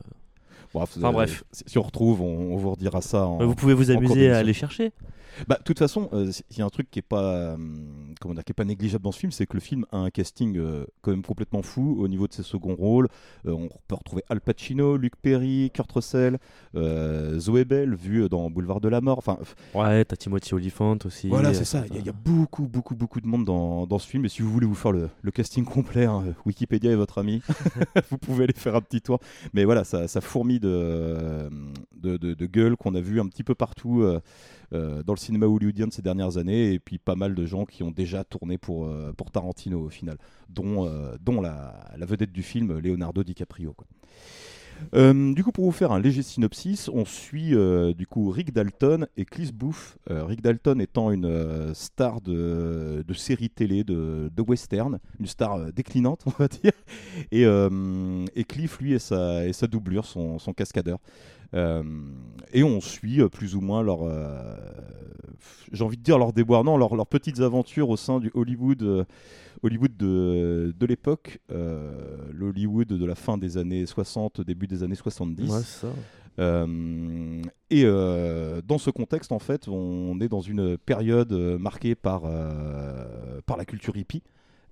Bref, 0.73 0.95
Enfin, 0.99 1.11
bref. 1.13 1.43
si 1.51 1.79
on 1.79 1.83
retrouve, 1.83 2.21
on, 2.23 2.53
on 2.53 2.57
vous 2.57 2.71
redira 2.71 3.01
ça. 3.01 3.27
En... 3.27 3.45
Vous 3.45 3.55
pouvez 3.57 3.75
vous 3.75 3.91
amuser 3.91 4.31
à 4.31 4.39
aller 4.39 4.53
chercher. 4.53 4.93
Bah, 5.49 5.57
de 5.59 5.65
toute 5.65 5.79
façon, 5.79 6.09
euh, 6.13 6.31
s'il 6.31 6.59
y 6.59 6.63
a 6.63 6.65
un 6.65 6.71
truc 6.71 6.91
qui 6.91 6.99
est 6.99 7.03
pas, 7.03 7.55
hum, 7.55 8.15
comment 8.21 8.35
dire, 8.35 8.45
qui 8.45 8.53
est 8.53 8.55
pas 8.55 8.65
négligeable 8.65 9.05
dans 9.05 9.13
ce 9.13 9.19
film, 9.19 9.33
c'est 9.33 9.47
que 9.47 9.55
le 9.55 9.61
film 9.61 9.85
a 9.93 9.99
un 9.99 10.11
casting 10.11 10.57
euh, 10.59 10.85
quand 11.03 11.11
même 11.11 11.23
complètement 11.23 11.63
fou 11.63 11.97
au 12.01 12.09
niveau 12.09 12.27
de 12.29 12.33
ses 12.33 12.43
seconds 12.43 12.75
rôles. 12.75 13.09
Euh, 13.47 13.53
on 13.53 13.69
peut 13.89 13.95
retrouver 13.95 14.23
Al 14.29 14.41
Pacino, 14.41 14.97
Luc 14.97 15.17
Perry, 15.17 15.71
Kurt 15.75 15.91
Russell, 15.93 16.39
Zoé 17.39 17.65
Bell, 17.65 17.95
vu 17.95 18.29
dans 18.29 18.51
Boulevard 18.51 18.81
de 18.81 18.89
la 18.89 19.01
Mort. 19.01 19.19
Enfin, 19.19 19.39
Ouais, 19.75 20.05
t'as 20.05 20.17
Timothy 20.17 20.55
Olyphant 20.55 20.99
aussi. 21.05 21.29
voilà, 21.29 21.55
c'est 21.55 21.65
ça. 21.65 21.85
Il 21.91 21.95
y, 21.95 21.99
a- 21.99 22.01
il 22.01 22.07
y 22.07 22.11
a 22.11 22.13
beaucoup, 22.13 22.67
beaucoup, 22.67 22.95
beaucoup 22.95 23.21
de 23.21 23.27
monde 23.27 23.45
dans, 23.45 23.87
dans 23.87 23.99
ce 23.99 24.07
film. 24.09 24.25
Et 24.25 24.29
si 24.29 24.43
vous 24.43 24.51
voulez 24.51 24.67
vous 24.67 24.75
faire 24.75 24.93
le, 24.93 25.09
le 25.23 25.31
casting 25.31 25.65
complet, 25.65 26.05
hein, 26.07 26.25
Wikipédia 26.47 26.91
est 26.91 26.97
votre 26.97 27.19
ami. 27.19 27.43
vous 28.11 28.19
pouvez 28.19 28.45
aller 28.45 28.53
faire 28.55 28.75
un 28.77 28.81
petit 28.81 29.01
tour. 29.01 29.19
Mais 29.55 29.65
voilà, 29.65 29.85
ça, 29.85 30.09
ça 30.09 30.21
fourmille 30.21 30.61
de, 30.61 31.49
de, 31.97 32.17
de, 32.17 32.35
de 32.35 32.47
gueules 32.47 32.77
qu'on 32.77 32.95
a 32.95 33.01
vu 33.01 33.21
un 33.21 33.27
petit 33.27 33.45
peu 33.45 33.55
partout 33.55 34.05
euh, 34.73 35.03
dans 35.03 35.15
le 35.15 35.19
cinéma 35.19 35.47
hollywoodien 35.47 35.89
de 35.89 35.93
ces 35.93 36.03
dernières 36.03 36.37
années. 36.37 36.73
Et 36.73 36.79
puis 36.79 36.99
pas 36.99 37.17
mal 37.17 37.35
de 37.35 37.45
gens 37.45 37.65
qui 37.65 37.83
ont 37.83 37.91
déjà 37.91 38.25
tourné 38.25 38.59
pour, 38.59 38.87
euh, 38.87 39.13
pour 39.17 39.31
Tarantino 39.31 39.81
au 39.81 39.89
final, 39.89 40.17
dont, 40.49 40.87
euh, 40.87 41.17
dont 41.21 41.41
la, 41.41 41.75
vedette 42.01 42.33
du 42.33 42.43
film, 42.43 42.79
Leonardo 42.79 43.25
DiCaprio. 43.25 43.75
Du 44.95 45.45
coup, 45.45 45.53
pour 45.53 45.67
vous 45.67 45.73
faire 45.73 45.93
un 45.93 46.01
léger 46.01 46.23
synopsis, 46.23 46.89
on 46.89 47.05
suit 47.05 47.55
du 47.95 48.07
coup 48.07 48.31
Rick 48.31 48.55
Dalton 48.55 49.07
et 49.19 49.27
Cliff 49.27 49.53
Booth. 49.53 49.99
Rick 50.09 50.41
Dalton 50.41 50.81
étant 50.81 51.11
une 51.11 51.75
star 51.75 52.23
de, 52.23 53.05
de 53.07 53.15
série 53.15 53.51
télé, 53.51 53.85
de, 53.85 54.31
de 54.35 54.43
western, 54.43 54.99
une 55.19 55.27
star 55.27 55.71
déclinante, 55.75 56.23
on 56.27 56.31
va 56.31 56.49
dire. 56.49 56.73
Et, 57.31 57.43
et 57.43 58.45
Cliff, 58.45 58.81
lui, 58.81 58.95
est 58.95 58.99
sa, 59.01 59.47
est 59.47 59.53
sa 59.53 59.67
doublure, 59.67 60.07
son 60.07 60.55
cascadeur. 60.57 60.99
Euh, 61.55 61.83
et 62.53 62.63
on 62.63 62.81
suit 62.81 63.21
euh, 63.21 63.29
plus 63.29 63.55
ou 63.57 63.61
moins 63.61 63.83
leur, 63.83 64.03
euh, 64.03 64.57
j'ai 65.73 65.85
envie 65.85 65.97
de 65.97 66.03
dire 66.03 66.19
leur 66.19 66.33
déboire, 66.33 66.65
non, 66.65 66.77
leurs 66.77 66.95
leurs 66.95 67.07
petites 67.07 67.41
aventures 67.41 67.89
au 67.89 67.97
sein 67.97 68.21
du 68.21 68.31
Hollywood, 68.35 68.83
euh, 68.83 69.05
Hollywood 69.63 69.97
de, 69.97 70.75
de 70.79 70.87
l'époque, 70.87 71.41
euh, 71.53 72.17
l'Hollywood 72.33 72.89
de 72.89 73.05
la 73.05 73.15
fin 73.15 73.37
des 73.39 73.59
années 73.59 73.87
60, 73.87 74.41
début 74.41 74.67
des 74.67 74.83
années 74.83 74.95
70. 74.95 75.51
Ouais, 75.51 75.61
ça. 75.63 75.89
Euh, 76.39 77.43
et 77.71 77.85
dans 77.85 78.79
ce 78.79 78.91
contexte, 78.91 79.33
en 79.33 79.39
fait, 79.39 79.69
on 79.69 80.19
est 80.21 80.29
dans 80.29 80.41
une 80.41 80.79
période 80.79 81.33
marquée 81.33 81.95
par, 81.95 82.23
par 83.45 83.57
la 83.57 83.65
culture 83.67 83.97
hippie, 83.97 84.23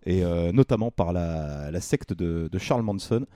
et 0.06 0.22
notamment 0.52 0.90
par 0.90 1.12
la, 1.12 1.70
la 1.70 1.80
secte 1.80 2.14
de, 2.14 2.48
de 2.50 2.58
Charles 2.58 2.82
Manson. 2.82 3.26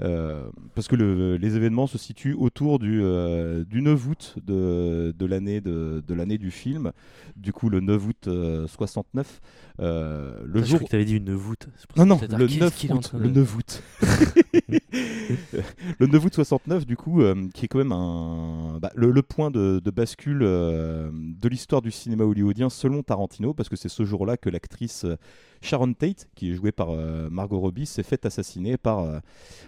Euh, 0.00 0.48
parce 0.76 0.86
que 0.86 0.94
le- 0.94 1.36
les 1.36 1.56
événements 1.56 1.88
se 1.88 1.98
situent 1.98 2.34
autour 2.34 2.78
du, 2.78 3.00
euh, 3.02 3.64
du 3.64 3.82
9 3.82 4.06
août 4.08 4.36
de, 4.44 5.12
de 5.18 5.26
l'année 5.26 5.60
de, 5.60 6.04
de 6.06 6.14
l'année 6.14 6.38
du 6.38 6.52
film, 6.52 6.92
du 7.34 7.52
coup 7.52 7.68
le 7.68 7.80
9 7.80 8.06
août 8.06 8.28
euh, 8.28 8.68
69, 8.68 9.40
euh, 9.80 10.40
le 10.44 10.60
Je 10.62 10.66
jour 10.66 10.78
croyais 10.78 10.86
que 10.86 10.90
t'avais 10.92 11.04
dit 11.04 11.16
une 11.16 11.34
voûte. 11.34 11.68
C'est 11.76 11.88
pour 11.88 12.06
non, 12.06 12.16
ça 12.18 12.28
non, 12.28 12.36
le 12.38 12.44
là, 12.44 12.48
qu'est-ce 12.48 12.60
9 12.60 12.74
qu'il 12.76 12.90
est 12.90 12.92
en 12.92 12.98
août. 12.98 13.10
Le 13.18 13.28
de- 13.28 13.40
9 13.40 13.56
août. 13.56 13.82
le 15.98 16.06
9 16.06 16.24
août 16.24 16.34
69, 16.34 16.86
du 16.86 16.96
coup, 16.96 17.22
euh, 17.22 17.48
qui 17.54 17.64
est 17.64 17.68
quand 17.68 17.78
même 17.78 17.92
un, 17.92 18.78
bah, 18.80 18.90
le, 18.94 19.10
le 19.10 19.22
point 19.22 19.50
de, 19.50 19.80
de 19.84 19.90
bascule 19.90 20.40
euh, 20.42 21.10
de 21.12 21.48
l'histoire 21.48 21.82
du 21.82 21.90
cinéma 21.90 22.24
hollywoodien 22.24 22.70
selon 22.70 23.02
Tarantino, 23.02 23.54
parce 23.54 23.68
que 23.68 23.76
c'est 23.76 23.88
ce 23.88 24.04
jour-là 24.04 24.36
que 24.36 24.48
l'actrice 24.50 25.04
euh, 25.04 25.16
Sharon 25.60 25.92
Tate, 25.92 26.28
qui 26.34 26.50
est 26.50 26.54
jouée 26.54 26.72
par 26.72 26.90
euh, 26.90 27.28
Margot 27.30 27.58
Robbie, 27.60 27.86
s'est 27.86 28.02
faite 28.02 28.26
assassiner 28.26 28.76
par, 28.76 29.00
euh, 29.00 29.18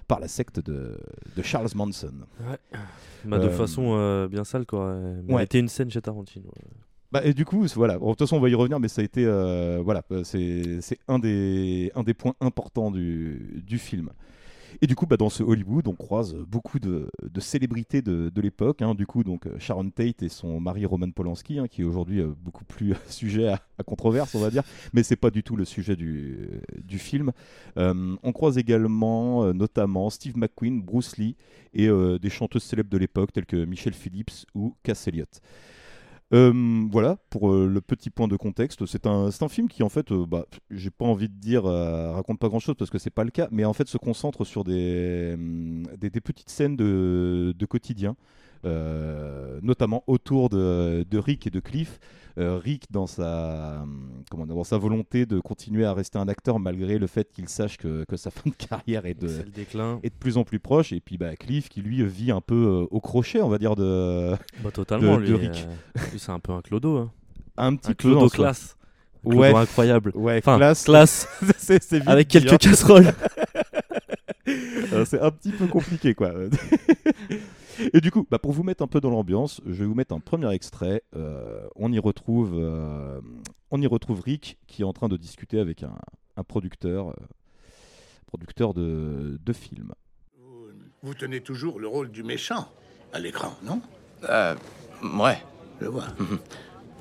par 0.08 0.20
la 0.20 0.28
secte 0.28 0.60
de, 0.60 0.98
de 1.36 1.42
Charles 1.42 1.68
Manson. 1.74 2.12
Bah, 3.24 3.38
de 3.38 3.46
Euh, 3.46 3.50
façon 3.50 4.26
bien 4.30 4.44
sale, 4.44 4.66
quoi. 4.66 4.98
Mais 5.24 5.34
ouais. 5.34 5.44
était 5.44 5.58
une 5.60 5.68
scène 5.68 5.90
chez 5.90 6.00
Tarantino. 6.00 6.50
Bah, 7.12 7.22
et 7.24 7.34
du 7.34 7.44
coup, 7.44 7.64
voilà. 7.74 7.98
Bon, 7.98 8.06
de 8.06 8.10
toute 8.12 8.20
façon, 8.20 8.36
on 8.36 8.40
va 8.40 8.48
y 8.48 8.54
revenir, 8.54 8.78
mais 8.78 8.88
ça 8.88 9.00
a 9.02 9.04
été, 9.04 9.24
voilà, 9.82 10.02
c'est 10.24 10.80
c'est 10.80 10.98
un 11.08 11.18
des, 11.18 11.90
un 11.94 12.02
des 12.04 12.14
points 12.14 12.34
importants 12.40 12.90
du, 12.90 13.62
du 13.66 13.78
film. 13.78 14.10
Et 14.82 14.86
du 14.86 14.96
coup, 14.96 15.06
bah, 15.06 15.18
dans 15.18 15.28
ce 15.28 15.42
Hollywood, 15.42 15.86
on 15.88 15.94
croise 15.94 16.34
beaucoup 16.34 16.78
de, 16.78 17.10
célébrités 17.38 18.00
de, 18.00 18.40
l'époque. 18.40 18.80
hein. 18.80 18.94
Du 18.94 19.06
coup, 19.06 19.24
donc 19.24 19.46
euh, 19.46 19.58
Sharon 19.58 19.90
Tate 19.90 20.22
et 20.22 20.28
son 20.30 20.58
mari 20.58 20.86
Roman 20.86 21.10
Polanski, 21.10 21.58
hein, 21.58 21.68
qui 21.68 21.82
est 21.82 21.84
aujourd'hui 21.84 22.20
euh, 22.20 22.32
beaucoup 22.40 22.64
plus 22.64 22.94
sujet 23.08 23.48
à, 23.48 23.60
controverse, 23.84 24.34
on 24.34 24.40
va 24.40 24.50
dire. 24.50 24.62
Mais 24.92 25.02
c'est 25.02 25.16
pas 25.16 25.30
du 25.30 25.42
tout 25.42 25.56
le 25.56 25.64
sujet 25.64 25.96
du, 25.96 26.62
film. 26.98 27.32
Euh, 27.76 28.16
on 28.22 28.32
croise 28.32 28.58
également, 28.58 29.44
euh, 29.44 29.52
notamment, 29.52 30.10
Steve 30.10 30.36
McQueen, 30.36 30.82
Bruce 30.82 31.16
Lee 31.16 31.36
et 31.72 31.88
euh, 31.88 32.18
des 32.18 32.30
chanteuses 32.30 32.62
célèbres 32.62 32.90
de 32.90 32.98
l'époque 32.98 33.32
telles 33.32 33.46
que 33.46 33.64
Michelle 33.64 33.94
Phillips 33.94 34.46
ou 34.54 34.74
Cass 34.82 35.08
Elliot. 35.08 35.24
Euh, 36.32 36.86
voilà 36.92 37.16
pour 37.28 37.50
euh, 37.52 37.66
le 37.66 37.80
petit 37.80 38.08
point 38.08 38.28
de 38.28 38.36
contexte. 38.36 38.86
C'est 38.86 39.06
un, 39.06 39.30
un 39.40 39.48
film 39.48 39.68
qui 39.68 39.82
en 39.82 39.88
fait, 39.88 40.12
euh, 40.12 40.24
bah, 40.26 40.46
j'ai 40.70 40.90
pas 40.90 41.04
envie 41.04 41.28
de 41.28 41.34
dire 41.34 41.66
euh, 41.66 42.12
raconte 42.12 42.38
pas 42.38 42.48
grand 42.48 42.60
chose 42.60 42.76
parce 42.78 42.90
que 42.90 42.98
c'est 42.98 43.10
pas 43.10 43.24
le 43.24 43.30
cas, 43.32 43.48
mais 43.50 43.64
en 43.64 43.72
fait 43.72 43.88
se 43.88 43.98
concentre 43.98 44.44
sur 44.44 44.62
des, 44.62 45.32
hum, 45.34 45.86
des, 45.98 46.08
des 46.10 46.20
petites 46.20 46.50
scènes 46.50 46.76
de, 46.76 47.52
de 47.58 47.66
quotidien, 47.66 48.16
notamment 48.64 50.04
autour 50.06 50.48
de, 50.48 51.04
de 51.08 51.18
Rick 51.18 51.46
et 51.46 51.50
de 51.50 51.60
Cliff. 51.60 51.98
Euh, 52.38 52.58
Rick 52.62 52.84
dans 52.92 53.08
sa, 53.08 53.84
comment, 54.30 54.46
dans 54.46 54.62
sa 54.62 54.78
volonté 54.78 55.26
de 55.26 55.40
continuer 55.40 55.84
à 55.84 55.92
rester 55.92 56.16
un 56.16 56.28
acteur 56.28 56.60
malgré 56.60 56.96
le 56.96 57.08
fait 57.08 57.28
qu'il 57.32 57.48
sache 57.48 57.76
que, 57.76 58.04
que 58.04 58.16
sa 58.16 58.30
fin 58.30 58.48
de 58.48 58.54
carrière 58.54 59.04
est 59.04 59.20
de, 59.20 59.42
déclin. 59.54 59.98
est 60.04 60.10
de 60.10 60.14
plus 60.14 60.36
en 60.38 60.44
plus 60.44 60.60
proche. 60.60 60.92
Et 60.92 61.00
puis 61.00 61.18
bah, 61.18 61.34
Cliff 61.34 61.68
qui 61.68 61.82
lui 61.82 62.06
vit 62.06 62.30
un 62.30 62.40
peu 62.40 62.54
euh, 62.54 62.86
au 62.92 63.00
crochet, 63.00 63.42
on 63.42 63.48
va 63.48 63.58
dire, 63.58 63.74
de, 63.74 64.30
Bah, 64.62 64.70
totalement, 64.72 65.16
de 65.18 65.22
lui. 65.24 65.34
Rick. 65.34 65.66
euh, 65.96 66.00
c'est 66.16 66.30
un 66.30 66.38
peu 66.38 66.52
un 66.52 66.62
clodo. 66.62 66.98
Hein. 66.98 67.10
un 67.56 67.74
petit 67.74 67.90
Un 67.90 67.94
clodo 67.94 68.20
soi. 68.28 68.30
classe. 68.30 68.76
Clodo 69.22 69.38
Ouais. 69.40 69.52
incroyable. 69.54 70.12
Ouais, 70.14 70.38
Enfin, 70.38 70.56
classe. 70.56 70.84
classe, 70.84 71.28
c'est, 71.58 71.82
c'est 71.82 71.98
vite 71.98 72.08
avec 72.08 72.28
dit, 72.28 72.38
quelques 72.40 72.58
casseroles. 72.60 73.12
Euh, 74.92 75.04
c'est 75.04 75.20
un 75.20 75.30
petit 75.30 75.52
peu 75.52 75.66
compliqué, 75.68 76.14
quoi. 76.14 76.32
Et 77.92 78.00
du 78.00 78.10
coup, 78.10 78.26
bah, 78.30 78.38
pour 78.38 78.52
vous 78.52 78.62
mettre 78.62 78.82
un 78.82 78.86
peu 78.86 79.00
dans 79.00 79.10
l'ambiance, 79.10 79.60
je 79.66 79.72
vais 79.72 79.86
vous 79.86 79.94
mettre 79.94 80.14
un 80.14 80.20
premier 80.20 80.52
extrait. 80.52 81.02
Euh, 81.16 81.66
on 81.76 81.92
y 81.92 81.98
retrouve, 81.98 82.52
euh, 82.54 83.20
on 83.70 83.80
y 83.80 83.86
retrouve 83.86 84.20
Rick 84.20 84.58
qui 84.66 84.82
est 84.82 84.84
en 84.84 84.92
train 84.92 85.08
de 85.08 85.16
discuter 85.16 85.60
avec 85.60 85.82
un, 85.82 85.96
un 86.36 86.44
producteur, 86.44 87.10
euh, 87.10 87.14
producteur 88.26 88.74
de, 88.74 89.38
de 89.42 89.52
films. 89.52 89.92
Vous 91.02 91.14
tenez 91.14 91.40
toujours 91.40 91.80
le 91.80 91.88
rôle 91.88 92.10
du 92.10 92.22
méchant 92.22 92.68
à 93.12 93.18
l'écran, 93.18 93.54
non? 93.62 93.80
Euh, 94.28 94.54
ouais. 95.18 95.38
Je 95.80 95.86
vois. 95.86 96.04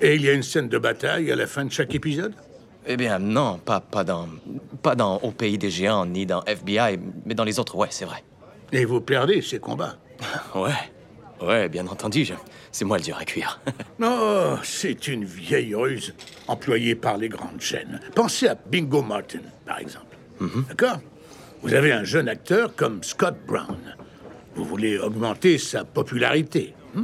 Et 0.01 0.15
il 0.15 0.21
y 0.21 0.29
a 0.29 0.33
une 0.33 0.43
scène 0.43 0.69
de 0.69 0.77
bataille 0.77 1.31
à 1.31 1.35
la 1.35 1.47
fin 1.47 1.65
de 1.65 1.71
chaque 1.71 1.93
épisode? 1.93 2.33
Eh 2.87 2.95
bien, 2.95 3.19
non, 3.19 3.57
pas, 3.57 3.81
pas 3.81 4.05
dans. 4.05 4.27
Pas 4.81 4.95
dans 4.95 5.17
Au 5.17 5.31
pays 5.31 5.57
des 5.57 5.69
géants, 5.69 6.05
ni 6.05 6.25
dans 6.25 6.41
FBI, 6.43 6.97
mais 7.25 7.35
dans 7.35 7.43
les 7.43 7.59
autres, 7.59 7.75
ouais, 7.75 7.89
c'est 7.91 8.05
vrai. 8.05 8.23
Et 8.71 8.85
vous 8.85 9.01
perdez 9.01 9.41
ces 9.41 9.59
combats 9.59 9.97
Ouais. 10.55 10.71
Ouais, 11.41 11.69
bien 11.69 11.87
entendu, 11.87 12.25
je- 12.25 12.33
c'est 12.71 12.83
moi 12.85 12.97
le 12.97 13.03
dur 13.03 13.17
à 13.17 13.25
cuire. 13.25 13.59
Oh, 14.03 14.55
c'est 14.63 15.07
une 15.07 15.23
vieille 15.25 15.73
ruse 15.75 16.13
employée 16.47 16.95
par 16.95 17.17
les 17.17 17.29
grandes 17.29 17.59
chaînes. 17.61 17.99
Pensez 18.15 18.47
à 18.47 18.55
Bingo 18.55 19.01
Martin, 19.01 19.39
par 19.65 19.79
exemple. 19.79 20.05
D'accord? 20.69 20.99
Vous 21.61 21.73
avez 21.73 21.91
un 21.91 22.03
jeune 22.05 22.29
acteur 22.29 22.73
comme 22.75 23.03
Scott 23.03 23.35
Brown. 23.45 23.77
Vous 24.55 24.63
voulez 24.63 24.97
augmenter 24.97 25.57
sa 25.57 25.83
popularité. 25.83 26.73
hmm 26.95 27.03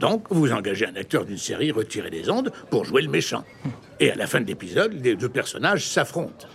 Donc, 0.00 0.26
vous 0.30 0.50
engagez 0.52 0.86
un 0.86 0.96
acteur 0.96 1.24
d'une 1.24 1.38
série 1.38 1.70
retiré 1.70 2.10
des 2.10 2.28
ondes 2.28 2.52
pour 2.70 2.84
jouer 2.84 3.02
le 3.02 3.08
méchant. 3.08 3.44
Et 4.00 4.10
à 4.10 4.14
la 4.16 4.26
fin 4.26 4.40
de 4.40 4.46
l'épisode, 4.46 4.92
les 5.02 5.14
deux 5.14 5.28
personnages 5.28 5.86
s'affrontent. 5.86 6.46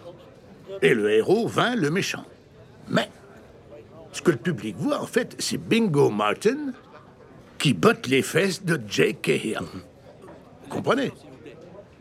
Et 0.81 0.93
le 0.93 1.09
héros 1.11 1.47
vainc 1.47 1.75
le 1.77 1.89
méchant. 1.89 2.25
Mais, 2.89 3.09
ce 4.11 4.21
que 4.21 4.31
le 4.31 4.37
public 4.37 4.75
voit, 4.77 5.01
en 5.01 5.05
fait, 5.05 5.35
c'est 5.39 5.57
Bingo 5.57 6.09
Martin 6.09 6.73
qui 7.57 7.73
botte 7.73 8.07
les 8.07 8.21
fesses 8.21 8.63
de 8.63 8.79
Jake 8.87 9.21
Cahill. 9.21 9.59
Vous 10.63 10.69
comprenez? 10.69 11.11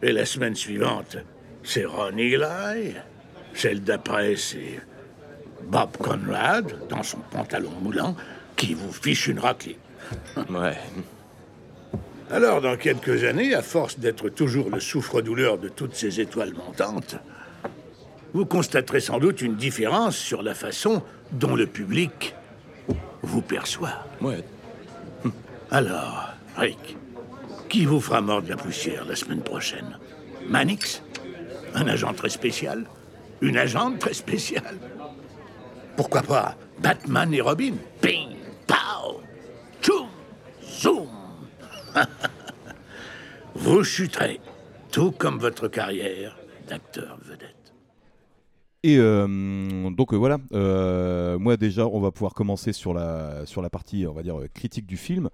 Et 0.02 0.12
la 0.12 0.24
semaine 0.24 0.54
suivante, 0.54 1.18
c'est 1.62 1.84
Ron 1.84 2.16
Eli. 2.16 2.94
Celle 3.52 3.82
d'après, 3.82 4.36
c'est 4.36 4.80
Bob 5.64 5.96
Conrad, 5.98 6.88
dans 6.88 7.02
son 7.02 7.18
pantalon 7.30 7.72
moulant, 7.82 8.16
qui 8.56 8.74
vous 8.74 8.92
fiche 8.92 9.26
une 9.26 9.38
raclée. 9.38 9.78
ouais. 10.36 10.78
Alors, 12.30 12.60
dans 12.60 12.76
quelques 12.76 13.24
années, 13.24 13.54
à 13.54 13.62
force 13.62 13.98
d'être 13.98 14.28
toujours 14.28 14.70
le 14.70 14.80
souffre-douleur 14.80 15.58
de 15.58 15.68
toutes 15.68 15.94
ces 15.94 16.20
étoiles 16.20 16.54
montantes, 16.54 17.16
vous 18.32 18.46
constaterez 18.46 19.00
sans 19.00 19.18
doute 19.18 19.42
une 19.42 19.56
différence 19.56 20.16
sur 20.16 20.42
la 20.42 20.54
façon 20.54 21.02
dont 21.32 21.54
le 21.54 21.66
public 21.66 22.34
vous 23.22 23.42
perçoit. 23.42 24.04
Ouais. 24.20 24.44
Alors, 25.70 26.30
Rick, 26.56 26.96
qui 27.68 27.84
vous 27.84 28.00
fera 28.00 28.20
mordre 28.20 28.48
la 28.48 28.56
poussière 28.56 29.04
la 29.04 29.16
semaine 29.16 29.42
prochaine? 29.42 29.98
Manix? 30.48 31.02
Un 31.74 31.86
agent 31.86 32.12
très 32.14 32.30
spécial? 32.30 32.84
Une 33.40 33.56
agente 33.56 33.98
très 33.98 34.14
spéciale? 34.14 34.76
Pourquoi 35.96 36.22
pas 36.22 36.56
Batman 36.78 37.32
et 37.32 37.40
Robin? 37.40 37.74
Ping, 38.00 38.36
pow, 38.66 39.20
tchoum, 39.80 40.08
zoom 40.64 41.08
Vous 43.54 43.84
chuterez, 43.84 44.40
tout 44.90 45.12
comme 45.12 45.38
votre 45.38 45.68
carrière 45.68 46.36
d'acteur 46.68 47.18
vedette. 47.22 47.59
Et 48.82 48.96
euh, 48.98 49.90
donc 49.90 50.14
euh, 50.14 50.16
voilà, 50.16 50.38
euh, 50.52 51.38
moi 51.38 51.58
déjà, 51.58 51.86
on 51.86 52.00
va 52.00 52.10
pouvoir 52.12 52.32
commencer 52.32 52.72
sur 52.72 52.94
la, 52.94 53.44
sur 53.44 53.60
la 53.60 53.68
partie, 53.68 54.06
on 54.06 54.14
va 54.14 54.22
dire, 54.22 54.38
critique 54.54 54.86
du 54.86 54.96
film. 54.96 55.28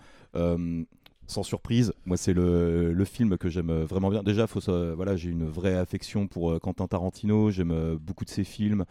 Sans 1.28 1.42
surprise, 1.42 1.92
moi 2.04 2.16
c'est 2.16 2.32
le, 2.32 2.92
le 2.92 3.04
film 3.04 3.36
que 3.36 3.48
j'aime 3.48 3.72
vraiment 3.82 4.10
bien. 4.10 4.22
Déjà, 4.22 4.46
faut, 4.46 4.60
ça- 4.60 4.94
voilà, 4.94 5.16
j'ai 5.16 5.28
une 5.30 5.44
vraie 5.48 5.76
affection 5.76 6.28
pour 6.28 6.52
euh, 6.52 6.58
Quentin 6.60 6.86
Tarantino, 6.86 7.50
j'aime 7.50 7.72
euh, 7.72 7.96
beaucoup 8.00 8.24
de 8.24 8.30
ses 8.30 8.44
films. 8.44 8.84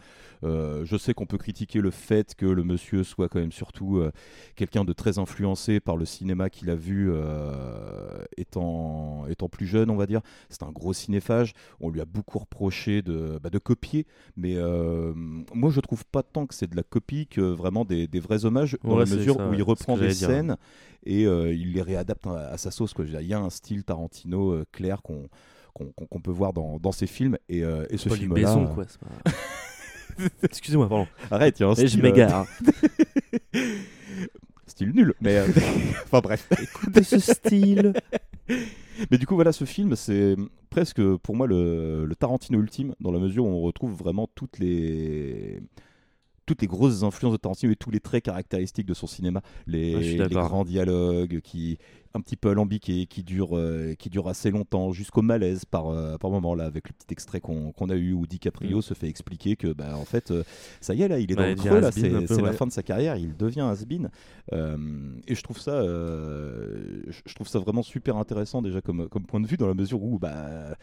Euh, 0.44 0.84
je 0.84 0.98
sais 0.98 1.14
qu'on 1.14 1.24
peut 1.24 1.38
critiquer 1.38 1.80
le 1.80 1.90
fait 1.90 2.34
que 2.34 2.44
le 2.44 2.62
monsieur 2.62 3.04
soit 3.04 3.30
quand 3.30 3.40
même 3.40 3.52
surtout 3.52 4.02
quelqu'un 4.54 4.84
de 4.84 4.92
très 4.92 5.18
influencé 5.18 5.80
par 5.80 5.96
le 5.96 6.04
cinéma 6.04 6.50
qu'il 6.50 6.68
a 6.68 6.76
vu 6.76 7.10
étant, 8.36 9.26
étant 9.28 9.48
plus 9.48 9.66
jeune, 9.66 9.90
on 9.90 9.96
va 9.96 10.06
dire. 10.06 10.20
C'est 10.48 10.62
un 10.62 10.70
gros 10.72 10.92
cinéphage. 10.92 11.52
On 11.80 11.90
lui 11.90 12.00
a 12.00 12.04
beaucoup 12.04 12.38
reproché 12.38 13.02
de, 13.02 13.38
bah, 13.42 13.50
de 13.50 13.58
copier, 13.58 14.06
mais 14.36 14.56
moi 15.54 15.70
je 15.70 15.80
trouve 15.80 16.04
pas 16.06 16.22
tant 16.22 16.46
que 16.46 16.54
c'est 16.54 16.68
de 16.70 16.76
la 16.76 16.82
copie 16.82 17.26
que 17.26 17.40
vraiment 17.40 17.84
des, 17.84 18.06
des 18.06 18.20
vrais 18.20 18.44
hommages, 18.44 18.76
dans 18.84 18.96
Ouais, 18.96 18.98
la 18.98 19.06
mesure 19.06 19.36
ça, 19.36 19.42
où 19.44 19.54
il 19.54 19.62
reprend 19.62 19.96
des 19.96 20.10
dire. 20.10 20.56
Et 21.06 21.24
euh, 21.26 21.52
il 21.54 21.72
les 21.72 21.82
réadapte 21.82 22.26
à, 22.26 22.48
à 22.50 22.58
sa 22.58 22.70
sauce. 22.70 22.92
quoi. 22.92 23.04
Il 23.06 23.26
y 23.26 23.32
a 23.34 23.38
un 23.38 23.50
style 23.50 23.84
Tarantino 23.84 24.50
euh, 24.52 24.64
clair 24.72 25.00
qu'on 25.02 26.20
peut 26.20 26.30
voir 26.30 26.52
dans, 26.52 26.78
dans 26.78 26.92
ses 26.92 27.06
films 27.06 27.38
et, 27.48 27.62
euh, 27.64 27.86
et 27.90 27.96
ce 27.96 28.08
film-là. 28.08 28.54
Pas- 28.54 29.32
Excusez-moi, 30.42 30.88
pardon. 30.88 31.06
Arrête, 31.30 31.58
il 31.58 31.62
y 31.62 31.66
a 31.66 31.68
un 31.68 31.74
Mais 31.76 31.82
je 31.82 31.86
style, 31.88 32.02
m'égare. 32.02 32.46
hein. 33.54 33.60
style 34.66 34.92
nul, 34.94 35.14
mais 35.20 35.36
euh, 35.36 35.46
enfin 36.04 36.20
bref. 36.20 36.48
Écoutez 36.62 37.02
ce 37.02 37.18
style. 37.18 37.92
Mais 39.10 39.18
du 39.18 39.26
coup, 39.26 39.34
voilà, 39.34 39.52
ce 39.52 39.64
film, 39.64 39.94
c'est 39.96 40.36
presque 40.70 41.02
pour 41.18 41.36
moi 41.36 41.46
le, 41.46 42.04
le 42.06 42.14
Tarantino 42.16 42.58
ultime, 42.60 42.94
dans 43.00 43.12
la 43.12 43.18
mesure 43.18 43.44
où 43.44 43.48
on 43.48 43.60
retrouve 43.60 43.92
vraiment 43.94 44.28
toutes 44.34 44.58
les 44.58 45.60
toutes 46.46 46.62
les 46.62 46.68
grosses 46.68 47.02
influences 47.02 47.32
de 47.32 47.38
Tarantino 47.38 47.72
et 47.72 47.76
tous 47.76 47.90
les 47.90 48.00
traits 48.00 48.24
caractéristiques 48.24 48.86
de 48.86 48.94
son 48.94 49.06
cinéma, 49.06 49.42
les, 49.66 50.16
d'accord. 50.16 50.48
grands 50.48 50.64
dialogues 50.64 51.40
qui 51.40 51.78
un 52.16 52.20
petit 52.20 52.36
peu 52.36 52.50
alambiqués, 52.50 53.06
qui 53.06 53.22
durent 53.22 53.56
euh, 53.56 53.94
qui 53.94 54.08
durent 54.08 54.28
assez 54.28 54.50
longtemps, 54.50 54.90
jusqu'au 54.90 55.22
malaise 55.22 55.64
par 55.64 55.88
euh, 55.88 56.16
par 56.16 56.30
moment 56.30 56.54
là, 56.54 56.64
avec 56.64 56.88
le 56.88 56.94
petit 56.94 57.12
extrait 57.12 57.40
qu'on 57.40 57.72
a 57.90 57.94
eu 57.94 58.12
où 58.12 58.26
DiCaprio 58.26 58.78
Mm. 58.78 58.82
se 58.82 58.94
fait 58.94 59.08
expliquer 59.08 59.56
que 59.56 59.72
bah 59.72 59.96
en 59.96 60.04
fait 60.04 60.30
euh, 60.30 60.42
ça 60.80 60.94
y 60.94 61.02
est 61.02 61.08
là, 61.08 61.18
il 61.18 61.30
est 61.30 61.34
dans 61.34 61.46
le 61.46 61.54
creux 61.54 61.90
c'est 61.92 62.42
la 62.42 62.52
fin 62.52 62.66
de 62.66 62.72
sa 62.72 62.82
carrière, 62.82 63.16
il 63.16 63.36
devient 63.36 63.60
has-been. 63.60 64.08
Et 64.52 65.34
je 65.34 65.42
trouve 65.42 65.58
ça, 65.58 65.82
je 65.82 67.12
je 67.26 67.34
trouve 67.34 67.48
ça 67.48 67.58
vraiment 67.58 67.82
super 67.82 68.16
intéressant 68.16 68.62
déjà 68.62 68.80
comme, 68.80 69.08
comme 69.08 69.26
point 69.26 69.40
de 69.40 69.46
vue 69.46 69.56
dans 69.56 69.68
la 69.68 69.74
mesure 69.74 70.02
où, 70.02 70.18
bah, 70.18 70.76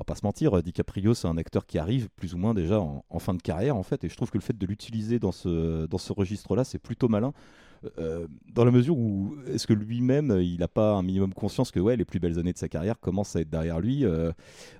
on 0.00 0.02
va 0.02 0.04
pas 0.04 0.14
se 0.14 0.24
mentir, 0.24 0.62
DiCaprio 0.62 1.12
c'est 1.12 1.28
un 1.28 1.36
acteur 1.36 1.66
qui 1.66 1.78
arrive 1.78 2.08
plus 2.16 2.32
ou 2.32 2.38
moins 2.38 2.54
déjà 2.54 2.80
en, 2.80 3.04
en 3.10 3.18
fin 3.18 3.34
de 3.34 3.42
carrière 3.42 3.76
en 3.76 3.82
fait, 3.82 4.02
et 4.02 4.08
je 4.08 4.16
trouve 4.16 4.30
que 4.30 4.38
le 4.38 4.42
fait 4.42 4.56
de 4.56 4.66
l'utiliser 4.66 5.18
dans 5.18 5.30
ce, 5.32 5.84
dans 5.84 5.98
ce 5.98 6.14
registre-là, 6.14 6.64
c'est 6.64 6.78
plutôt 6.78 7.08
malin. 7.08 7.34
euh, 7.98 8.26
dans 8.54 8.64
la 8.64 8.70
mesure 8.70 8.96
où 8.96 9.36
est-ce 9.46 9.66
que 9.66 9.74
lui-même 9.74 10.38
il 10.40 10.58
n'a 10.60 10.68
pas 10.68 10.92
un 10.94 11.02
minimum 11.02 11.34
conscience 11.34 11.70
que 11.70 11.80
ouais 11.80 11.96
les 11.98 12.04
plus 12.06 12.18
belles 12.18 12.38
années 12.38 12.52
de 12.54 12.58
sa 12.58 12.68
carrière 12.68 12.98
commencent 12.98 13.36
à 13.36 13.40
être 13.42 13.50
derrière 13.50 13.78
lui 13.80 14.04
euh, 14.06 14.32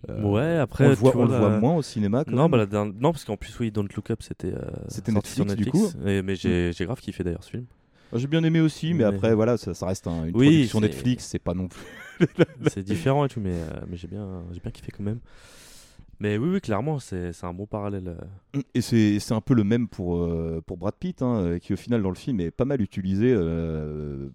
euh, 0.09 0.23
Ouais, 0.23 0.57
après, 0.57 0.87
on 0.87 0.89
le 0.91 0.95
voit, 0.95 1.11
tu 1.13 1.17
on 1.19 1.23
le 1.23 1.29
vois, 1.29 1.39
voit 1.39 1.49
la- 1.51 1.61
moins 1.61 1.77
au 1.77 1.83
cinéma 1.83 2.25
Non, 2.27 2.49
bah, 2.49 2.57
la 2.59 2.67
non, 2.85 3.13
parce 3.13 3.25
qu'en 3.27 3.37
plus, 3.37 3.59
oui, 3.61 3.71
Don't 3.71 3.89
Look 3.95 4.11
Up, 4.11 4.23
c'était 4.23 4.55
euh, 4.55 4.61
C'était 4.89 5.13
sorti 5.13 5.33
sur 5.33 5.45
Netflix, 5.47 5.71
du 5.73 5.99
coup. 5.99 6.09
Et- 6.09 6.23
mais 6.23 6.35
j'ai 6.35 6.73
j'ai 6.73 6.85
grave 6.87 7.01
kiffé 7.01 7.23
d'ailleurs 7.25 7.45
ce 7.45 7.51
film. 7.51 7.67
j'ai 8.15 8.27
bien 8.27 8.43
aimé 8.43 8.61
aussi 8.61 8.93
mais, 8.95 8.99
Mais- 9.01 9.05
après 9.17 9.35
voilà 9.35 9.57
ça, 9.59 9.73
ça 9.75 9.87
reste 9.87 10.07
un- 10.07 10.25
une 10.27 10.35
Oui, 10.37 10.47
production 10.49 10.81
Netflix 10.81 11.27
c'est 11.27 11.39
pas 11.39 11.55
non 11.55 11.69
plus 11.69 11.81
C'est 12.69 12.83
différent 12.83 13.25
et 13.25 13.29
tout, 13.29 13.41
mais, 13.41 13.53
euh, 13.55 13.81
mais 13.89 13.97
j'ai 13.97 14.09
bien, 14.09 14.43
j'ai 14.53 14.61
bien 14.61 14.71
kiffé 14.71 14.93
quand 14.97 15.03
même. 15.05 15.21
Mais 16.19 16.37
oui, 16.37 16.51
oui, 16.51 16.61
clairement, 16.61 16.99
c'est 16.99 17.33
un 17.43 17.55
bon 17.55 17.65
parallèle. 17.67 18.17
euh. 18.55 18.61
Et 18.75 18.81
c'est 18.83 19.33
un 19.33 19.41
peu 19.41 19.55
le 19.55 19.65
même 19.65 19.89
pour, 19.89 20.19
euh, 20.19 20.63
pour 20.67 20.77
Brad 20.77 20.95
Pitt, 20.95 21.23
hein, 21.23 21.59
qui 21.63 21.73
au 21.73 21.77
final 21.77 22.03
dans 22.03 22.11
le 22.11 22.15
film 22.15 22.41
est 22.41 22.51
pas 22.51 22.67
mal 22.67 22.83
utilisé 22.83 23.33
euh, 23.35 24.29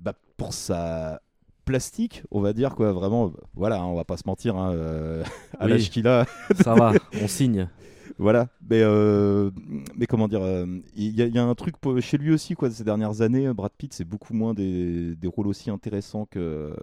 bah, 0.00 0.14
pour 0.36 0.52
sa 0.52 1.20
plastique, 1.64 2.24
on 2.32 2.40
va 2.40 2.52
dire 2.52 2.74
quoi. 2.74 2.92
Vraiment, 2.92 3.32
voilà, 3.54 3.80
hein, 3.80 3.84
on 3.84 3.94
va 3.94 4.04
pas 4.04 4.16
se 4.16 4.24
mentir, 4.26 4.56
hein, 4.56 4.74
à 5.60 5.66
Oui. 5.66 5.70
l'âge 5.70 5.90
qu'il 5.90 6.08
a. 6.08 6.26
Ça 6.62 6.74
va, 6.74 6.92
on 7.22 7.28
signe. 7.28 7.68
Voilà, 8.20 8.48
mais, 8.68 8.82
euh, 8.82 9.50
mais 9.96 10.04
comment 10.04 10.28
dire, 10.28 10.42
euh, 10.42 10.66
il 10.94 11.16
y, 11.16 11.22
a- 11.22 11.26
il 11.26 11.34
y 11.34 11.38
a 11.38 11.44
un 11.44 11.54
truc 11.54 11.76
chez 12.00 12.18
lui 12.18 12.32
aussi, 12.32 12.54
quoi, 12.54 12.70
ces 12.70 12.84
dernières 12.84 13.22
années, 13.22 13.50
Brad 13.54 13.72
Pitt, 13.76 13.94
c'est 13.94 14.04
beaucoup 14.04 14.34
moins 14.34 14.52
des, 14.52 15.16
des 15.16 15.26
rôles 15.26 15.46
aussi 15.46 15.70
intéressants 15.70 16.26
que, 16.26 16.76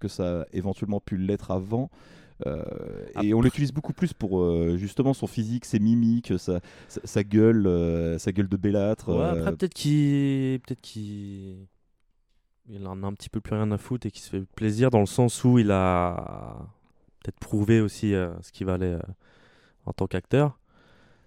que 0.00 0.08
ça 0.08 0.40
a 0.40 0.44
éventuellement 0.52 0.98
pu 1.00 1.16
l'être 1.16 1.52
avant. 1.52 1.90
Euh, 2.46 2.64
et 3.22 3.34
on 3.34 3.40
l'utilise 3.40 3.70
beaucoup 3.70 3.92
plus 3.92 4.12
pour 4.14 4.40
euh, 4.40 4.76
justement 4.78 5.14
son 5.14 5.26
physique, 5.28 5.64
ses 5.64 5.78
mimiques, 5.78 6.32
sa, 6.38 6.60
sa, 6.88 7.00
sa 7.04 7.22
gueule, 7.22 7.66
euh, 7.66 8.18
sa 8.18 8.32
gueule 8.32 8.48
de 8.48 8.56
bellâtre. 8.56 9.10
Ouais, 9.10 9.24
après, 9.24 9.56
peut-être 9.56 9.74
qu'il 9.74 10.58
peut-être 10.60 10.80
qu'il 10.80 11.66
il 12.68 12.86
en 12.86 13.02
a 13.02 13.06
un 13.06 13.12
petit 13.12 13.28
peu 13.28 13.40
plus 13.40 13.54
rien 13.54 13.70
à 13.72 13.78
foutre 13.78 14.06
et 14.06 14.10
qu'il 14.10 14.22
se 14.22 14.30
fait 14.30 14.44
plaisir 14.56 14.90
dans 14.90 15.00
le 15.00 15.06
sens 15.06 15.44
où 15.44 15.58
il 15.58 15.70
a 15.70 16.56
peut-être 17.22 17.38
prouvé 17.38 17.80
aussi 17.80 18.12
ce 18.12 18.52
qu'il 18.52 18.66
valait 18.66 18.96
en 19.86 19.92
tant 19.92 20.06
qu'acteur. 20.06 20.59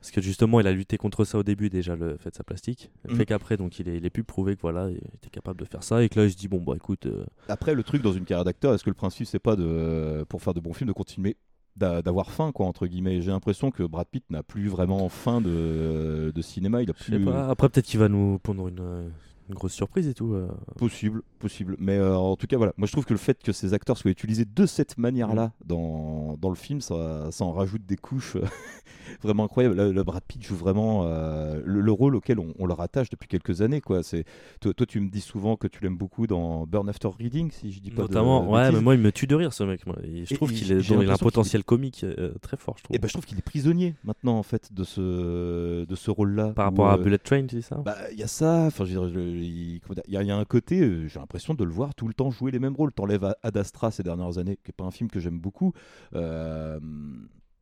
Parce 0.04 0.12
que 0.12 0.20
justement, 0.22 0.60
il 0.60 0.68
a 0.68 0.74
lutté 0.74 0.98
contre 0.98 1.24
ça 1.24 1.38
au 1.38 1.44
début 1.44 1.70
déjà, 1.70 1.96
le 1.96 2.18
fait 2.18 2.30
de 2.30 2.36
sa 2.36 2.44
plastique. 2.44 2.92
Le 3.06 3.12
Mhm. 3.12 3.18
fait 3.20 3.26
qu'après, 3.26 3.56
donc, 3.56 3.80
il 3.80 3.88
ait, 3.88 3.96
il 3.96 4.06
ait 4.06 4.10
pu 4.10 4.26
prouver 4.26 4.58
que 4.58 4.62
voilà, 4.62 4.90
il 4.90 4.98
était 5.16 5.30
capable 5.32 5.58
de 5.62 5.64
faire 5.66 5.82
ça 5.82 6.04
et 6.04 6.10
que 6.10 6.20
là, 6.20 6.26
il 6.26 6.32
se 6.32 6.36
dit 6.36 6.50
bon 6.50 6.62
bah 6.62 6.74
écoute, 6.76 7.06
euh, 7.06 7.24
Après, 7.48 7.74
le 7.74 7.84
truc 7.84 8.02
dans 8.02 8.12
une 8.12 8.26
carrière 8.26 8.44
d'acteur, 8.44 8.74
est-ce 8.74 8.84
que 8.84 8.90
le 8.90 8.96
principe, 8.96 9.28
c'est 9.28 9.40
pas 9.40 9.56
de, 9.56 10.26
pour 10.28 10.42
faire 10.42 10.54
de 10.54 10.60
bons 10.60 10.74
films, 10.74 10.90
de 10.90 10.94
continuer 10.94 11.38
d'a- 11.78 12.02
d'avoir 12.02 12.32
faim, 12.32 12.52
quoi, 12.52 12.66
entre 12.66 12.86
guillemets? 12.86 13.22
J'ai 13.22 13.32
l'impression 13.32 13.72
que 13.72 13.84
Brad 13.84 14.06
Pitt 14.12 14.26
n'a 14.30 14.44
plus 14.44 14.68
vraiment 14.68 15.08
faim 15.08 15.40
de, 15.40 16.34
de 16.36 16.42
cinéma. 16.42 16.82
Il 16.84 16.90
a 16.90 16.94
plus. 16.94 17.24
pas. 17.24 17.48
Après, 17.50 17.70
peut-être 17.70 17.86
qu'il 17.86 18.00
va 18.02 18.10
nous 18.10 18.40
pondre 18.40 18.68
une, 18.68 19.10
une 19.54 19.60
grosse 19.60 19.74
surprise 19.74 20.08
et 20.08 20.14
tout. 20.14 20.34
euh. 20.34 20.48
Possible, 20.78 21.22
possible. 21.40 21.76
Mais 21.80 21.98
euh, 21.98 22.16
en 22.18 22.36
tout 22.36 22.48
cas, 22.48 22.58
voilà. 22.58 22.74
Moi, 22.78 22.88
je 22.88 22.92
trouve 22.92 23.06
que 23.06 23.14
le 23.14 23.20
fait 23.20 23.42
que 23.42 23.52
ces 23.52 23.74
acteurs 23.74 23.98
soient 23.98 24.12
utilisés 24.12 24.46
de 24.46 24.66
cette 24.66 24.98
manière-là 24.98 25.52
Mm. 25.64 25.68
dans, 25.68 26.38
dans 26.42 26.50
le 26.50 26.56
film, 26.56 26.82
ça, 26.82 27.30
ça 27.32 27.46
en 27.46 27.52
rajoute 27.52 27.86
des 27.86 27.96
couches 27.98 28.36
euh, 28.36 28.42
vraiment 29.22 29.44
incroyables. 29.46 29.76
Le, 29.76 29.92
le 29.92 30.04
Brad 30.04 30.24
Pitt 30.28 30.44
joue 30.44 30.56
vraiment 30.56 31.04
le, 31.06 31.82
le 31.82 31.92
rôle 31.92 32.16
auquel 32.16 32.40
on, 32.40 32.54
on 32.60 32.66
le 32.66 32.74
rattache 32.74 33.10
depuis 33.10 33.28
quelques 33.28 33.62
années. 33.62 33.82
Quoi. 33.82 34.02
Toi, 34.62 34.74
toi, 34.74 34.86
tu 34.86 35.00
me 35.00 35.10
dis 35.10 35.22
souvent 35.22 35.56
que 35.56 35.68
tu 35.68 35.82
l'aimes 35.84 35.98
beaucoup 35.98 36.28
dans 36.28 36.66
Burn 36.66 36.90
After 36.90 37.10
Reading, 37.18 37.52
si 37.52 37.72
je 37.72 37.80
dis 37.80 37.92
pas 37.92 38.04
de 38.04 38.08
Notamment, 38.08 38.50
ouais, 38.52 38.72
mais 38.72 38.82
moi, 38.82 38.96
il 38.96 39.02
me 39.02 39.12
tue 39.12 39.28
de 39.28 39.36
rire 39.36 39.54
ce 39.54 39.64
mec. 39.64 39.86
Moi. 39.86 39.96
Et 40.04 40.26
je 40.26 40.34
trouve 40.36 40.52
qu'il 40.52 40.68
il 40.72 41.10
a 41.10 41.14
un 41.14 41.18
potentiel 41.18 41.64
comique 41.64 42.04
euh, 42.04 42.34
très 42.42 42.58
fort, 42.58 42.76
je 42.78 42.84
trouve. 42.84 42.96
Et 42.96 43.00
ben, 43.00 43.08
je 43.08 43.14
trouve 43.14 43.26
qu'il 43.26 43.38
est 43.38 43.42
prisonnier 43.42 43.96
maintenant, 44.04 44.38
en 44.38 44.44
fait, 44.44 44.74
de 44.74 44.84
ce, 44.84 45.86
de 45.86 45.96
ce 45.96 46.12
rôle-là. 46.12 46.54
Par 46.54 46.68
où, 46.68 46.70
rapport 46.70 46.90
à 46.90 46.98
Bullet 46.98 47.18
Train, 47.18 47.46
tu 47.46 47.56
dis 47.58 47.62
ça? 47.62 47.76
Bah, 47.78 47.96
il 48.12 48.20
y 48.20 48.24
a 48.24 48.28
ça. 48.28 48.66
Enfin, 48.68 48.86
je 48.86 48.98
veux 48.98 49.10
dire, 49.10 49.14
je- 49.14 49.43
il 49.46 49.82
y, 50.08 50.18
a- 50.18 50.22
il 50.22 50.28
y 50.28 50.32
a 50.32 50.38
un 50.38 50.46
côté, 50.46 50.82
euh, 50.82 51.08
j'ai 51.08 51.20
l'impression 51.20 51.54
de 51.54 51.64
le 51.64 51.72
voir 51.72 51.94
tout 51.96 52.08
le 52.08 52.14
temps 52.14 52.32
jouer 52.32 52.52
les 52.52 52.60
mêmes 52.60 52.76
rôles. 52.76 52.92
T'enlèves 52.94 53.34
Ad 53.44 53.58
Astra 53.58 53.92
ces 53.92 54.04
dernières 54.04 54.38
années, 54.38 54.58
qui 54.64 54.72
est 54.72 54.76
pas 54.76 54.84
un 54.86 54.92
film 54.92 55.10
que 55.10 55.20
j'aime 55.20 55.40
beaucoup. 55.40 55.74
Euh, 56.16 56.80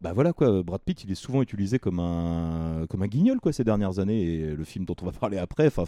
bah 0.01 0.13
voilà 0.13 0.33
quoi, 0.33 0.63
Brad 0.63 0.81
Pitt, 0.83 1.03
il 1.03 1.11
est 1.11 1.15
souvent 1.15 1.43
utilisé 1.43 1.77
comme 1.77 1.99
un 1.99 2.87
comme 2.89 3.03
un 3.03 3.07
guignol 3.07 3.39
quoi 3.39 3.53
ces 3.53 3.63
dernières 3.63 3.99
années 3.99 4.23
et 4.23 4.55
le 4.55 4.63
film 4.63 4.83
dont 4.85 4.95
on 5.01 5.05
va 5.05 5.11
parler 5.19 5.37
après, 5.37 5.67
enfin 5.67 5.83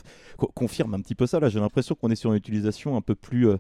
confirme 0.54 0.94
un 0.94 1.02
petit 1.02 1.16
peu 1.16 1.26
ça. 1.26 1.40
Là, 1.40 1.50
j'ai 1.50 1.60
l'impression 1.60 1.96
qu'on 1.96 2.10
est 2.12 2.16
sur 2.16 2.32
une 2.32 2.38
utilisation 2.38 2.96
un 2.96 3.02
peu 3.02 3.16
plus 3.16 3.48
euh, 3.50 3.58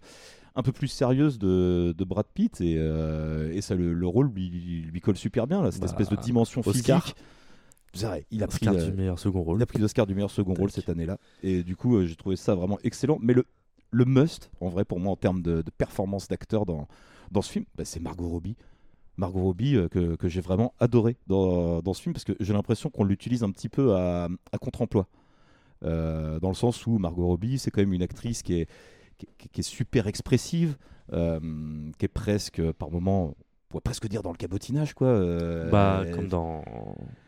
un 0.55 0.61
peu 0.61 0.71
plus 0.71 0.87
sérieuse 0.89 1.39
de, 1.39 1.95
de 1.97 2.03
Brad 2.03 2.27
Pitt 2.31 2.61
et, 2.61 2.75
euh, 2.77 3.51
et 3.51 3.61
ça 3.61 3.73
le, 3.73 3.93
le 3.95 4.07
rôle 4.07 4.29
lui, 4.31 4.83
lui 4.83 5.01
colle 5.01 5.17
super 5.17 5.47
bien 5.47 5.63
là, 5.63 5.71
cette 5.71 5.81
Bah, 5.81 5.87
espèce 5.87 6.09
de 6.09 6.15
dimension 6.17 6.61
Oscar. 6.63 7.01
physique. 7.03 7.15
C'est 7.93 8.07
vrai, 8.07 8.25
il 8.31 8.41
a 8.43 8.47
pris 8.47 8.67
Oscar 8.67 8.75
euh, 8.75 8.89
du 8.89 8.97
meilleur 8.97 9.19
second 9.19 9.43
rôle. 9.43 9.59
il 9.59 9.63
a 9.63 9.65
pris 9.67 9.79
l'Oscar 9.79 10.07
du 10.07 10.15
meilleur 10.15 10.31
second 10.31 10.53
rôle 10.53 10.71
cette 10.71 10.89
année-là. 10.89 11.17
Et 11.43 11.63
du 11.63 11.75
coup, 11.75 11.97
euh, 11.97 12.05
j'ai 12.05 12.15
trouvé 12.15 12.35
ça 12.35 12.55
vraiment 12.55 12.79
excellent. 12.83 13.19
Mais 13.21 13.33
le, 13.33 13.45
le 13.91 14.05
must, 14.05 14.50
en 14.62 14.69
vrai, 14.69 14.83
pour 14.83 15.00
moi, 15.00 15.12
en 15.12 15.15
termes 15.15 15.41
de, 15.41 15.62
de 15.62 15.71
performance 15.71 16.27
d'acteur 16.27 16.65
dans, 16.65 16.88
dans 17.31 17.41
ce 17.41 17.51
film, 17.51 17.65
bah, 17.75 17.85
c'est 17.85 18.00
Margot 18.00 18.27
Robbie. 18.29 18.55
Margot 19.17 19.41
Robbie, 19.41 19.75
euh, 19.75 19.88
que, 19.88 20.15
que 20.15 20.27
j'ai 20.27 20.41
vraiment 20.41 20.73
adoré 20.79 21.17
dans, 21.27 21.81
dans 21.81 21.93
ce 21.93 22.01
film, 22.01 22.13
parce 22.13 22.25
que 22.25 22.33
j'ai 22.39 22.53
l'impression 22.53 22.89
qu'on 22.89 23.03
l'utilise 23.03 23.43
un 23.43 23.51
petit 23.51 23.69
peu 23.69 23.95
à, 23.95 24.27
à 24.51 24.57
contre-emploi. 24.57 25.07
Euh, 25.83 26.39
dans 26.39 26.50
le 26.50 26.55
sens 26.55 26.88
où 26.88 26.97
Margot 26.97 27.27
Robbie, 27.27 27.59
c'est 27.59 27.69
quand 27.69 27.81
même 27.81 27.93
une 27.93 28.01
actrice 28.01 28.41
qui 28.41 28.55
est, 28.55 28.69
qui, 29.17 29.59
est 29.59 29.63
super 29.63 30.07
expressive, 30.07 30.77
euh, 31.12 31.39
qui 31.97 32.06
est 32.06 32.10
presque, 32.10 32.62
par 32.73 32.89
moments, 32.89 33.36
pourrait 33.73 33.81
presque 33.81 34.07
dire 34.07 34.21
dans 34.21 34.31
le 34.31 34.38
cabotinage, 34.38 34.93
quoi. 34.93 35.07
euh, 35.07 35.69
Bah, 35.71 36.03
comme 36.13 36.27
dans, 36.27 36.63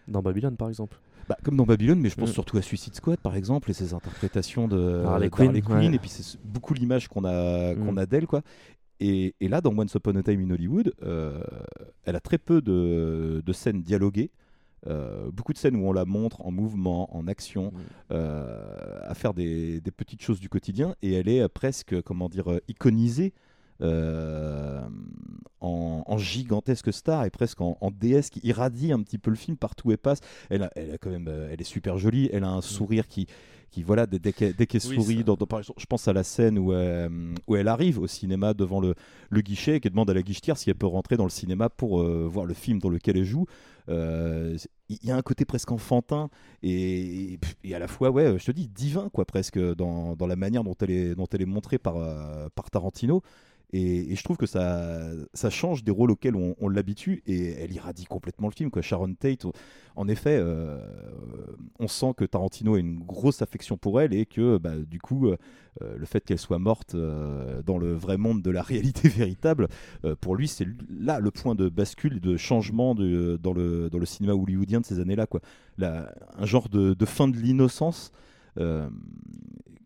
dans 0.08 0.22
Babylone, 0.22 0.56
par 0.58 0.70
exemple. 0.70 1.00
bah, 1.28 1.38
comme 1.44 1.58
dans 1.58 1.66
Babylone, 1.66 2.00
mais 2.00 2.10
je 2.10 2.16
pense 2.16 2.30
Mm. 2.30 2.34
surtout 2.34 2.58
à 2.58 2.62
Suicide 2.62 2.94
Squad 2.94 3.18
par 3.20 3.36
exemple 3.36 3.72
et 3.72 3.74
ses 3.74 3.96
interprétations 3.96 4.68
de 4.68 4.78
Harley 5.06 5.30
d'Harley 5.30 5.62
Quinn, 5.62 5.90
ouais. 5.90 5.96
et 5.96 6.00
puis 6.00 6.10
c'est 6.10 6.40
beaucoup 6.44 6.76
l'image 6.76 7.08
qu'on 7.08 7.26
a 7.26 7.74
qu'on 7.74 7.94
Mm. 7.94 7.98
a 7.98 8.06
d'elle 8.06 8.28
quoi. 8.28 8.42
Et, 9.00 9.34
et 9.42 9.48
là, 9.50 9.60
dans 9.60 9.76
Once 9.78 9.94
Upon 9.96 10.16
a 10.18 10.22
Time 10.24 10.40
in 10.40 10.52
Hollywood, 10.54 10.94
euh, 11.02 11.42
elle 12.06 12.16
a 12.16 12.20
très 12.22 12.38
peu 12.38 12.62
de, 12.62 13.42
de 13.44 13.54
scènes 13.54 13.82
dialoguées. 13.82 14.30
Euh, 14.88 15.32
beaucoup 15.34 15.52
de 15.52 15.58
scènes 15.58 15.76
où 15.78 15.88
on 15.88 15.94
la 15.94 16.06
montre 16.06 16.46
en 16.46 16.52
mouvement, 16.52 17.14
en 17.18 17.28
action, 17.28 17.72
Mm. 17.74 17.80
euh, 18.12 19.00
à 19.04 19.16
faire 19.16 19.34
des, 19.34 19.82
des 19.82 19.92
petites 19.92 20.22
choses 20.22 20.40
du 20.40 20.48
quotidien, 20.48 20.96
et 21.02 21.14
elle 21.14 21.28
est 21.28 21.48
presque, 21.50 22.00
comment 22.04 22.30
dire, 22.30 22.60
iconisée 22.68 23.34
euh, 23.82 24.82
en, 25.60 26.04
en 26.06 26.18
gigantesque 26.18 26.94
star 26.94 27.26
et 27.26 27.30
presque 27.30 27.62
en, 27.62 27.78
en 27.82 27.92
déesse 27.92 28.30
qui 28.30 28.40
irradie 28.44 28.92
un 28.92 29.02
petit 29.02 29.18
peu 29.18 29.30
le 29.30 29.36
film 29.36 29.58
partout 29.58 29.92
elle 29.92 29.98
passe. 29.98 30.20
Elle, 30.50 30.64
a, 30.64 30.72
elle 30.76 30.92
a 30.92 30.98
quand 30.98 31.10
même, 31.10 31.28
euh, 31.28 31.50
elle 31.52 31.60
est 31.62 31.66
super 31.66 31.98
jolie. 31.98 32.30
Elle 32.32 32.44
a 32.44 32.50
un 32.50 32.62
sourire 32.62 33.08
qui, 33.08 33.28
qui 33.72 33.84
voilà, 33.84 34.06
dès, 34.06 34.20
dès 34.20 34.32
qu'elle 34.34 34.54
Oui, 34.58 34.96
sourit, 34.96 35.24
dans, 35.24 35.36
dans- 35.36 35.62
je 35.62 35.86
pense 35.86 36.08
à 36.08 36.14
la 36.14 36.24
scène 36.24 36.58
où, 36.58 36.72
euh, 36.72 37.34
où 37.48 37.56
elle 37.56 37.68
arrive 37.68 38.00
au 38.00 38.08
cinéma 38.08 38.54
devant 38.54 38.80
le, 38.80 38.96
le 39.30 39.42
guichet 39.42 39.78
et 39.78 39.80
qu'elle 39.80 39.92
demande 39.92 40.10
à 40.10 40.14
la 40.14 40.22
guichetière 40.22 40.58
si 40.58 40.70
elle 40.70 40.76
peut 40.76 40.86
rentrer 40.88 41.18
dans 41.18 41.26
le 41.26 41.30
cinéma 41.30 41.70
pour 41.70 42.02
euh, 42.02 42.28
voir 42.32 42.46
le 42.46 42.54
film 42.54 42.80
dans 42.80 42.90
lequel 42.90 43.18
elle 43.18 43.26
joue. 43.26 43.46
Il 43.88 45.00
y 45.04 45.12
a 45.12 45.16
un 45.16 45.22
côté 45.22 45.46
presque 45.46 45.72
enfantin 45.72 46.30
et, 46.64 47.40
et 47.64 47.76
à 47.76 47.80
la 47.80 47.88
fois, 47.88 48.12
ouais, 48.12 48.38
je 48.38 48.46
te 48.46 48.52
dis, 48.52 48.68
divin, 48.68 49.10
quoi, 49.12 49.26
presque, 49.26 49.58
dans, 49.76 50.16
dans 50.16 50.28
la 50.28 50.36
manière 50.36 50.64
dont 50.64 50.76
elle 50.80 50.92
est, 50.92 51.16
dont 51.16 51.26
elle 51.32 51.42
est 51.42 51.48
montrée 51.48 51.78
par, 51.80 51.96
par 52.52 52.70
Tarantino. 52.70 53.22
Et, 53.74 54.16
je 54.16 54.24
trouve 54.24 54.38
que 54.38 54.46
ça, 54.46 55.10
change 55.50 55.84
des 55.84 55.92
rôles 55.92 56.12
auxquels 56.12 56.36
on, 56.36 56.70
l'habitue 56.70 57.24
et 57.26 57.52
elle 57.52 57.74
irradie 57.74 58.06
complètement 58.06 58.48
le 58.48 58.54
film. 58.54 58.72
Quoi. 58.72 58.82
Sharon 58.82 59.14
Tate, 59.14 59.46
en 59.96 60.08
effet, 60.08 60.38
euh, 60.40 60.80
on 61.80 61.88
sent 61.88 62.14
que 62.18 62.26
Tarantino 62.26 62.76
a 62.76 62.80
une 62.80 63.00
grosse 63.00 63.42
affection 63.42 63.78
pour 63.78 64.02
elle 64.02 64.14
et 64.14 64.26
que 64.26 64.58
bah, 64.58 64.76
du 64.78 65.00
coup, 65.00 65.28
euh, 65.28 65.38
euh, 65.82 65.98
le 65.98 66.06
fait 66.06 66.24
qu'elle 66.24 66.40
soit 66.40 66.60
morte 66.60 66.96
dans 66.96 67.78
le 67.78 67.94
vrai 67.94 68.18
monde 68.18 68.42
de 68.42 68.52
la 68.52 68.62
réalité 68.64 69.10
véritable, 69.10 69.68
pour 70.22 70.36
lui, 70.36 70.48
c'est 70.48 70.68
là 70.90 71.20
le 71.20 71.32
point 71.32 71.56
de 71.56 71.70
bascule, 71.70 72.20
de 72.20 72.38
changement 72.38 72.96
dans, 72.96 73.54
le, 73.54 74.06
cinéma 74.06 74.34
hollywoodien 74.34 74.82
de 74.82 74.86
ces 74.86 75.00
années-là. 75.00 75.28
un 75.80 76.46
genre 76.46 76.70
de, 76.70 77.06
fin 77.06 77.28
de 77.28 77.38
l'innocence. 77.38 78.12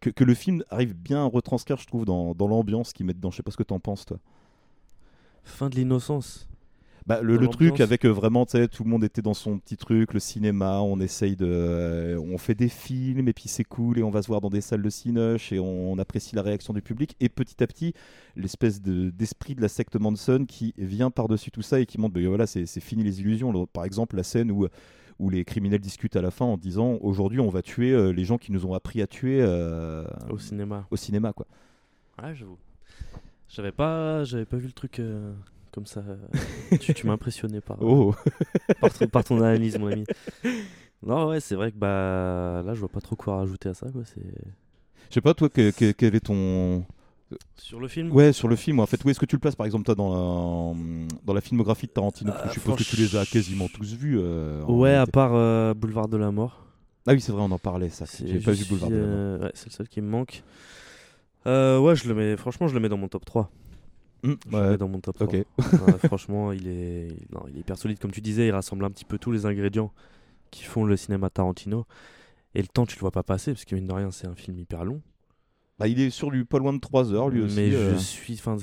Que, 0.01 0.09
que 0.09 0.23
le 0.23 0.33
film 0.33 0.63
arrive 0.69 0.93
bien 0.95 1.23
à 1.23 1.27
retranscrire, 1.27 1.77
je 1.77 1.87
trouve, 1.87 2.05
dans, 2.05 2.33
dans 2.33 2.47
l'ambiance 2.47 2.93
qu'il 2.93 3.05
met 3.05 3.13
dedans. 3.13 3.31
Je 3.31 3.37
sais 3.37 3.43
pas 3.43 3.51
ce 3.51 3.57
que 3.57 3.63
t'en 3.63 3.79
penses, 3.79 4.05
toi. 4.05 4.17
Fin 5.43 5.69
de 5.69 5.75
l'innocence. 5.75 6.47
Bah, 7.07 7.21
le, 7.21 7.35
Dans 7.35 7.41
le 7.41 7.47
truc 7.47 7.79
avec 7.79 8.05
euh, 8.05 8.09
vraiment, 8.09 8.45
tu 8.45 8.51
sais, 8.51 8.67
tout 8.67 8.83
le 8.83 8.89
monde 8.89 9.03
était 9.03 9.23
dans 9.23 9.33
son 9.33 9.57
petit 9.57 9.77
truc, 9.77 10.13
le 10.13 10.19
cinéma, 10.19 10.81
on 10.81 10.99
essaye 10.99 11.35
de. 11.35 11.47
euh, 11.47 12.19
on 12.19 12.37
fait 12.37 12.53
des 12.53 12.69
films 12.69 13.27
et 13.27 13.33
puis 13.33 13.47
c'est 13.47 13.63
cool 13.63 13.97
et 13.97 14.03
on 14.03 14.11
va 14.11 14.21
se 14.21 14.27
voir 14.27 14.41
dans 14.41 14.49
des 14.49 14.61
salles 14.61 14.83
de 14.83 14.89
cinoche 14.91 15.51
et 15.51 15.59
on, 15.59 15.91
on 15.93 15.97
apprécie 15.97 16.35
la 16.35 16.43
réaction 16.43 16.71
du 16.71 16.83
public. 16.83 17.15
Et 17.19 17.29
petit 17.29 17.63
à 17.63 17.67
petit, 17.67 17.93
l'espèce 18.35 18.79
de- 18.81 19.09
d'esprit 19.09 19.55
de 19.55 19.61
la 19.61 19.69
secte 19.69 19.95
Manson 19.95 20.45
qui 20.47 20.75
vient 20.77 21.09
par-dessus 21.09 21.49
tout 21.49 21.63
ça 21.63 21.79
et 21.79 21.87
qui 21.87 21.99
montre, 21.99 22.13
bah, 22.13 22.21
voilà, 22.27 22.45
c'est 22.45 22.67
fini 22.79 23.01
les 23.03 23.21
illusions. 23.21 23.65
Par 23.65 23.85
exemple, 23.85 24.15
la 24.15 24.23
scène 24.23 24.51
où, 24.51 24.67
où 25.19 25.29
les 25.29 25.43
criminels 25.45 25.79
discutent 25.81 26.15
à 26.15 26.21
la 26.21 26.31
fin 26.31 26.45
en 26.45 26.57
disant 26.57 26.97
aujourd'hui 27.01 27.39
on 27.39 27.49
va 27.49 27.61
tuer 27.61 27.91
euh, 27.91 28.11
les 28.13 28.23
gens 28.23 28.37
qui 28.37 28.51
nous 28.51 28.65
ont 28.65 28.73
appris 28.73 29.01
à 29.01 29.07
tuer 29.07 29.39
euh, 29.41 30.05
Au 30.29 30.37
cinéma. 30.39 30.87
au 30.91 30.95
cinéma, 30.95 31.33
quoi. 31.33 31.45
Ouais, 32.23 32.33
j'avoue. 32.35 32.57
J'avais 33.49 33.71
pas, 33.71 34.23
j'avais 34.23 34.45
pas 34.45 34.57
vu 34.57 34.67
le 34.67 34.73
truc 34.73 34.99
euh, 34.99 35.33
comme 35.71 35.85
ça. 35.85 36.03
tu 36.79 36.93
tu 36.93 37.07
m'as 37.07 37.13
impressionné 37.13 37.61
par, 37.61 37.77
Oh 37.81 38.13
par, 38.79 38.93
ton, 38.93 39.07
par 39.07 39.23
ton 39.23 39.37
analyse, 39.41 39.77
mon 39.77 39.87
ami. 39.91 40.05
Non, 41.01 41.27
ouais, 41.29 41.39
c'est 41.39 41.55
vrai 41.55 41.71
que 41.71 41.77
bah 41.77 42.61
là, 42.65 42.73
je 42.73 42.79
vois 42.79 42.89
pas 42.89 43.01
trop 43.01 43.15
quoi 43.15 43.37
rajouter 43.37 43.69
à 43.69 43.73
ça. 43.73 43.87
Quoi. 43.91 44.03
C'est... 44.05 44.21
Je 45.09 45.13
sais 45.15 45.21
pas, 45.21 45.33
toi, 45.33 45.49
que- 45.49 45.71
que- 45.71 45.91
quel 45.91 46.13
est 46.15 46.19
ton. 46.25 46.85
Sur 47.57 47.79
le 47.79 47.87
film 47.87 48.11
Ouais, 48.11 48.33
sur 48.33 48.47
le 48.47 48.55
film, 48.55 48.79
en 48.79 48.85
fait, 48.85 49.03
où 49.05 49.09
est-ce 49.09 49.19
que 49.19 49.25
tu 49.25 49.35
le 49.35 49.39
places 49.39 49.55
par 49.55 49.65
exemple 49.65 49.85
toi 49.85 49.95
dans 49.95 50.09
la, 50.73 51.13
dans 51.25 51.33
la 51.33 51.41
filmographie 51.41 51.85
de 51.87 51.91
Tarantino 51.91 52.31
Euh, 52.31 52.47
Je 52.47 52.53
suppose 52.53 52.77
que 52.77 52.83
tu 52.83 52.95
les 52.95 53.15
as 53.15 53.25
quasiment 53.25 53.67
tous 53.67 53.93
vus. 53.93 54.17
euh, 54.19 54.63
Ouais, 54.65 54.95
à 54.95 55.05
part 55.05 55.31
euh, 55.35 55.73
Boulevard 55.73 56.07
de 56.07 56.17
la 56.17 56.31
Mort. 56.31 56.65
Ah 57.07 57.13
oui, 57.13 57.21
c'est 57.21 57.31
vrai, 57.31 57.41
on 57.41 57.51
en 57.51 57.59
parlait, 57.59 57.89
ça. 57.89 58.05
C'est- 58.05 58.27
J'ai 58.27 58.39
pas 58.39 58.51
vu 58.51 58.65
Boulevard 58.65 58.89
de 58.89 58.95
la 58.95 59.05
Mort. 59.05 59.41
ouais, 59.41 59.51
c'est 59.53 59.67
le 59.67 59.71
seul 59.71 59.87
qui 59.87 60.01
me 60.01 60.09
manque. 60.09 60.43
Euh, 61.47 61.79
ouais, 61.79 61.95
je 61.95 62.07
le 62.07 62.13
mets, 62.15 62.35
franchement, 62.37 62.67
je 62.67 62.73
le 62.73 62.79
mets 62.79 62.89
dans 62.89 62.97
mon 62.97 63.07
top 63.07 63.25
3. 63.25 63.49
Mm, 64.23 64.33
Je 64.45 64.51
le 64.51 64.57
ouais. 64.63 64.69
mets 64.71 64.77
dans 64.77 64.87
mon 64.89 64.99
top 64.99 65.15
3. 65.15 65.27
Ok. 65.27 65.33
Ouais, 65.33 65.45
franchement, 66.07 66.51
il 66.51 66.67
est... 66.67 67.07
Non, 67.33 67.41
il 67.47 67.55
est 67.57 67.59
hyper 67.61 67.77
solide. 67.77 67.99
Comme 67.99 68.11
tu 68.11 68.21
disais, 68.21 68.47
il 68.47 68.51
rassemble 68.51 68.83
un 68.85 68.89
petit 68.91 69.05
peu 69.05 69.17
tous 69.17 69.31
les 69.31 69.45
ingrédients 69.45 69.91
qui 70.51 70.63
font 70.63 70.83
le 70.83 70.97
cinéma 70.97 71.29
Tarantino. 71.29 71.85
Et 72.55 72.61
le 72.61 72.67
temps, 72.67 72.85
tu 72.85 72.95
le 72.95 73.01
vois 73.01 73.11
pas 73.11 73.23
passer, 73.23 73.53
parce 73.53 73.63
que 73.65 73.75
mine 73.75 73.87
de 73.87 73.93
rien, 73.93 74.11
c'est 74.11 74.27
un 74.27 74.35
film 74.35 74.57
hyper 74.59 74.83
long. 74.83 75.01
Bah, 75.79 75.87
il 75.87 75.99
est 75.99 76.09
sur 76.09 76.29
du 76.29 76.45
pas 76.45 76.59
loin 76.59 76.73
de 76.73 76.79
3 76.79 77.13
heures 77.13 77.29
lui 77.29 77.41
aussi. 77.41 77.55
Mais 77.55 77.73
euh. 77.73 77.93
je 77.93 77.97
suis. 77.97 78.33
Enfin, 78.33 78.57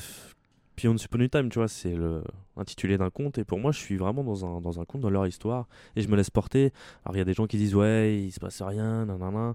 puis 0.76 0.88
Once 0.88 1.02
Upon 1.04 1.20
a 1.20 1.28
Time, 1.28 1.48
tu 1.48 1.58
vois, 1.58 1.68
c'est 1.68 1.94
le 1.94 2.22
intitulé 2.56 2.98
d'un 2.98 3.10
conte. 3.10 3.38
Et 3.38 3.44
pour 3.44 3.58
moi, 3.58 3.72
je 3.72 3.78
suis 3.78 3.96
vraiment 3.96 4.22
dans 4.22 4.44
un, 4.44 4.60
dans 4.60 4.80
un 4.80 4.84
conte, 4.84 5.00
dans 5.00 5.10
leur 5.10 5.26
histoire. 5.26 5.66
Et 5.96 6.02
je 6.02 6.08
me 6.08 6.16
laisse 6.16 6.30
porter. 6.30 6.72
Alors, 7.04 7.16
il 7.16 7.18
y 7.18 7.22
a 7.22 7.24
des 7.24 7.34
gens 7.34 7.46
qui 7.46 7.56
disent, 7.56 7.74
ouais, 7.74 8.22
il 8.22 8.30
se 8.30 8.40
passe 8.40 8.60
rien, 8.62 9.06
nanana. 9.06 9.54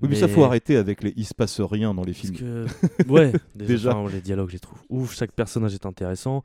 Oui, 0.00 0.08
mais, 0.10 0.14
ça 0.14 0.28
faut 0.28 0.44
arrêter 0.44 0.76
avec 0.76 1.02
les 1.02 1.12
il 1.16 1.24
se 1.24 1.34
passe 1.34 1.60
rien 1.60 1.92
dans 1.92 2.04
les 2.04 2.12
Parce 2.12 2.26
films. 2.26 2.36
que, 2.36 2.66
ouais, 3.08 3.32
déjà, 3.54 3.66
Déjà. 3.66 3.96
enfin, 3.96 4.12
les 4.12 4.20
dialogues, 4.20 4.48
je 4.48 4.54
les 4.54 4.60
trouve 4.60 4.78
ouf. 4.90 5.14
Chaque 5.16 5.32
personnage 5.32 5.74
est 5.74 5.86
intéressant. 5.86 6.44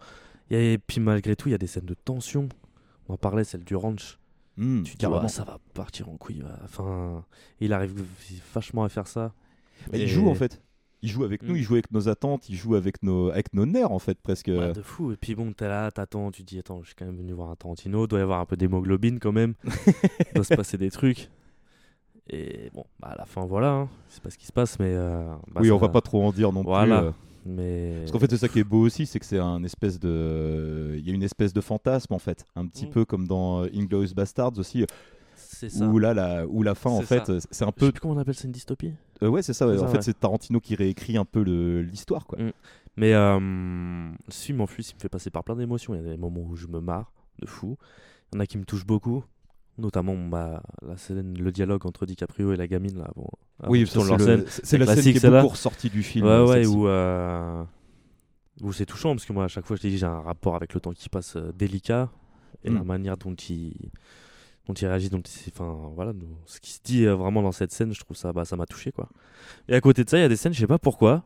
Et 0.49 0.79
puis, 0.87 0.99
malgré 0.99 1.35
tout, 1.35 1.49
il 1.49 1.51
y 1.51 1.55
a 1.55 1.59
des 1.59 1.67
scènes 1.67 1.85
de 1.85 1.93
tension. 1.93 2.49
On 3.07 3.13
en 3.13 3.17
parlait, 3.17 3.43
celle 3.43 3.63
du 3.63 3.75
ranch. 3.75 4.17
Mm, 4.57 4.83
tu 4.83 4.93
te 4.93 4.97
dis, 4.99 5.05
ouais, 5.05 5.27
ça 5.27 5.43
va 5.43 5.59
partir 5.73 6.09
en 6.09 6.17
couille. 6.17 6.43
Enfin, 6.63 7.23
il 7.59 7.73
arrive 7.73 7.93
vachement 8.53 8.83
à 8.83 8.89
faire 8.89 9.07
ça. 9.07 9.33
Bah, 9.91 9.97
Et- 9.97 10.03
Il 10.03 10.07
joue 10.07 10.27
en 10.29 10.35
fait. 10.35 10.61
Il 11.05 11.09
joue 11.09 11.25
avec 11.25 11.43
nous, 11.43 11.53
Mm. 11.55 11.57
il 11.57 11.63
joue 11.63 11.73
avec 11.73 11.91
nos 11.91 12.07
attentes, 12.07 12.47
il 12.47 12.55
joue 12.55 12.75
avec 12.75 13.03
nos, 13.03 13.29
avec 13.29 13.53
nos 13.53 13.65
nerfs 13.65 13.91
en 13.91 13.99
fait 13.99 14.17
presque. 14.21 14.47
Ouais, 14.47 14.71
de 14.71 14.81
fou. 14.81 15.11
Et 15.11 15.17
puis 15.17 15.35
bon, 15.35 15.51
t'es 15.51 15.67
là, 15.67 15.91
t'attends, 15.91 16.31
tu 16.31 16.43
te 16.43 16.47
dis, 16.47 16.59
attends, 16.59 16.79
je 16.81 16.87
suis 16.87 16.95
quand 16.95 17.05
même 17.05 17.17
venu 17.17 17.33
voir 17.33 17.49
un 17.49 17.55
Tarantino, 17.57 18.07
doit 18.07 18.19
y 18.19 18.21
avoir 18.21 18.39
un 18.39 18.45
peu 18.45 18.55
d'hémoglobine 18.55 19.19
quand 19.19 19.33
même, 19.33 19.53
doit 20.35 20.45
se 20.45 20.53
passer 20.55 20.77
des 20.77 20.89
trucs. 20.91 21.29
Et 22.29 22.69
bon, 22.73 22.85
bah 23.01 23.09
à 23.11 23.15
la 23.17 23.25
fin, 23.25 23.45
voilà, 23.45 23.71
hein. 23.73 23.89
c'est 24.07 24.23
pas 24.23 24.29
ce 24.29 24.37
qui 24.37 24.45
se 24.45 24.53
passe, 24.53 24.79
mais. 24.79 24.93
euh, 24.93 25.25
bah, 25.53 25.59
oui, 25.61 25.71
on 25.71 25.77
va 25.77 25.89
pas 25.89 25.99
trop 25.99 26.23
en 26.23 26.31
dire 26.31 26.53
non 26.53 26.61
Voilà. 26.63 26.99
plus. 26.99 27.07
euh. 27.07 27.11
Mais. 27.45 27.95
Parce 27.99 28.11
qu'en 28.13 28.19
fait, 28.19 28.29
c'est 28.29 28.37
ça 28.37 28.47
qui 28.47 28.59
est 28.59 28.63
beau 28.63 28.79
aussi, 28.79 29.05
c'est 29.05 29.19
que 29.19 29.25
c'est 29.25 29.39
un 29.39 29.61
espèce 29.65 29.99
de, 29.99 30.95
il 30.97 31.05
y 31.05 31.11
a 31.11 31.13
une 31.13 31.23
espèce 31.23 31.51
de 31.51 31.59
fantasme 31.59 32.13
en 32.13 32.19
fait, 32.19 32.45
un 32.55 32.65
petit 32.65 32.85
Mm. 32.85 32.91
peu 32.91 33.03
comme 33.03 33.27
dans 33.27 33.63
Inglorious 33.63 34.13
Bastards 34.15 34.57
aussi, 34.57 34.85
ça. 35.69 35.85
où 35.85 35.99
là, 35.99 36.13
la, 36.13 36.45
où 36.47 36.63
la 36.63 36.75
fin 36.75 36.89
en 36.89 37.01
fait, 37.01 37.25
ça. 37.25 37.39
c'est 37.51 37.63
un 37.63 37.67
Je 37.67 37.71
sais 37.71 37.71
peu, 37.71 37.91
plus 37.91 37.99
comment 38.01 38.13
on 38.13 38.17
appelle 38.17 38.35
ça, 38.35 38.45
une 38.45 38.51
dystopie 38.51 38.93
Euh, 39.21 39.27
ouais, 39.29 39.41
c'est 39.41 39.53
ça. 39.53 39.67
ouais. 39.67 39.77
En 39.77 39.81
ça, 39.81 39.87
fait, 39.87 39.97
ouais. 39.97 40.01
c'est 40.03 40.19
Tarantino 40.19 40.59
qui 40.59 40.75
réécrit 40.75 41.17
un 41.17 41.25
peu 41.25 41.41
l'histoire 41.81 42.25
quoi. 42.25 42.39
Mm. 42.39 42.51
Mais 42.97 43.13
euh, 43.13 44.11
ce 44.29 44.45
film, 44.45 44.61
en 44.61 44.67
plus, 44.67 44.91
il 44.91 44.95
me 44.95 44.99
fait 44.99 45.09
passer 45.09 45.29
par 45.31 45.43
plein 45.43 45.55
d'émotions. 45.55 45.95
Il 45.95 45.97
y 45.97 46.05
a 46.05 46.11
des 46.11 46.17
moments 46.17 46.41
où 46.41 46.55
je 46.55 46.67
me 46.67 46.79
marre 46.79 47.11
de 47.39 47.47
fou. 47.47 47.75
Il 48.31 48.35
y 48.35 48.37
en 48.37 48.39
a 48.41 48.45
qui 48.45 48.57
me 48.59 48.65
touchent 48.65 48.85
beaucoup. 48.85 49.23
Notamment 49.79 50.15
bah, 50.15 50.61
la 50.87 50.97
scène, 50.97 51.35
le 51.35 51.51
dialogue 51.51 51.87
entre 51.87 52.05
DiCaprio 52.05 52.53
et 52.53 52.55
la 52.57 52.67
gamine. 52.67 52.99
Là, 52.99 53.09
Oui, 53.67 53.87
c'est 53.87 53.97
leur 54.03 54.17
le- 54.19 54.23
scène. 54.23 54.43
c'est 54.47 54.77
la 54.77 54.85
scène 54.85 54.93
classique, 54.95 55.19
qui 55.19 55.25
est 55.25 55.29
beaucoup 55.31 55.47
ressortie 55.47 55.89
du 55.89 56.03
film. 56.03 56.25
Ouais, 56.27 56.31
euh, 56.31 56.45
ouais, 56.45 56.65
où, 56.67 56.87
euh, 56.87 57.63
où 58.61 58.71
c'est 58.71 58.85
touchant 58.85 59.15
parce 59.15 59.25
que 59.25 59.33
moi, 59.33 59.45
à 59.45 59.47
chaque 59.47 59.65
fois, 59.65 59.75
je 59.75 59.81
te 59.81 59.87
dis, 59.87 59.97
j'ai 59.97 60.05
un 60.05 60.21
rapport 60.21 60.55
avec 60.55 60.75
le 60.75 60.79
temps 60.79 60.93
qui 60.93 61.09
passe 61.09 61.35
euh, 61.37 61.51
délicat 61.57 62.11
et 62.63 62.69
Mm. 62.69 62.75
la 62.75 62.83
manière 62.83 63.17
dont 63.17 63.33
il, 63.33 63.73
dont 64.67 64.73
il 64.73 64.87
réagit, 64.87 65.09
dont 65.09 65.21
il, 65.21 65.51
enfin, 65.53 65.91
voilà, 65.95 66.13
ce 66.45 66.59
qui 66.59 66.71
se 66.71 66.79
dit 66.83 67.05
euh, 67.05 67.15
vraiment 67.15 67.41
dans 67.41 67.51
cette 67.51 67.71
scène, 67.71 67.93
je 67.93 67.99
trouve 67.99 68.15
ça, 68.17 68.31
bah, 68.33 68.45
ça 68.45 68.55
m'a 68.55 68.65
touché 68.65 68.91
quoi. 68.91 69.09
Et 69.67 69.75
à 69.75 69.81
côté 69.81 70.03
de 70.03 70.09
ça, 70.09 70.17
il 70.17 70.21
y 70.21 70.23
a 70.23 70.29
des 70.29 70.35
scènes, 70.37 70.53
je 70.53 70.59
sais 70.59 70.67
pas 70.67 70.79
pourquoi, 70.79 71.23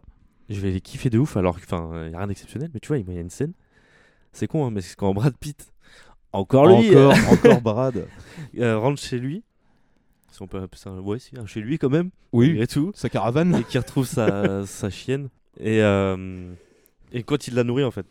je 0.50 0.60
vais 0.60 0.72
les 0.72 0.82
kiffer 0.82 1.10
de 1.10 1.20
ouf, 1.20 1.38
alors 1.38 1.56
enfin, 1.56 2.06
il 2.08 2.12
y 2.12 2.16
a 2.16 2.18
rien 2.18 2.28
d'exceptionnel, 2.28 2.70
mais 2.74 2.80
tu 2.80 2.88
vois, 2.88 2.98
il 2.98 3.08
y 3.14 3.18
a 3.18 3.22
une 3.22 3.30
scène, 3.30 3.54
c'est 4.34 4.48
con, 4.48 4.66
hein, 4.66 4.72
mais 4.72 4.82
c'est 4.82 4.96
quand 4.96 5.14
Brad 5.14 5.36
Pitt, 5.38 5.72
encore 6.34 6.68
lui, 6.68 6.90
Encore, 6.96 7.14
encore 7.32 7.62
Brad. 7.62 8.08
euh, 8.60 8.78
rentre 8.78 9.02
chez 9.02 9.18
lui. 9.20 9.44
Si 10.32 10.42
on 10.42 10.48
peut 10.48 10.58
appeler 10.62 10.78
ça, 10.80 10.92
ouais, 10.92 11.18
si, 11.20 11.38
un 11.40 11.46
chez 11.48 11.62
lui 11.62 11.80
quand 11.80 11.90
même. 11.90 12.12
Oui, 12.34 12.60
et 12.62 12.68
tout 12.68 12.92
sa 12.94 13.10
caravane. 13.10 13.56
et 13.56 13.64
qui 13.64 13.78
retrouve 13.78 14.06
sa, 14.06 14.66
sa 14.68 14.90
chienne. 14.90 15.30
Et, 15.60 15.82
euh, 15.82 16.54
et 17.12 17.24
quand 17.24 17.48
il 17.48 17.56
la 17.56 17.64
nourrit, 17.64 17.84
en 17.86 17.90
fait. 17.92 18.06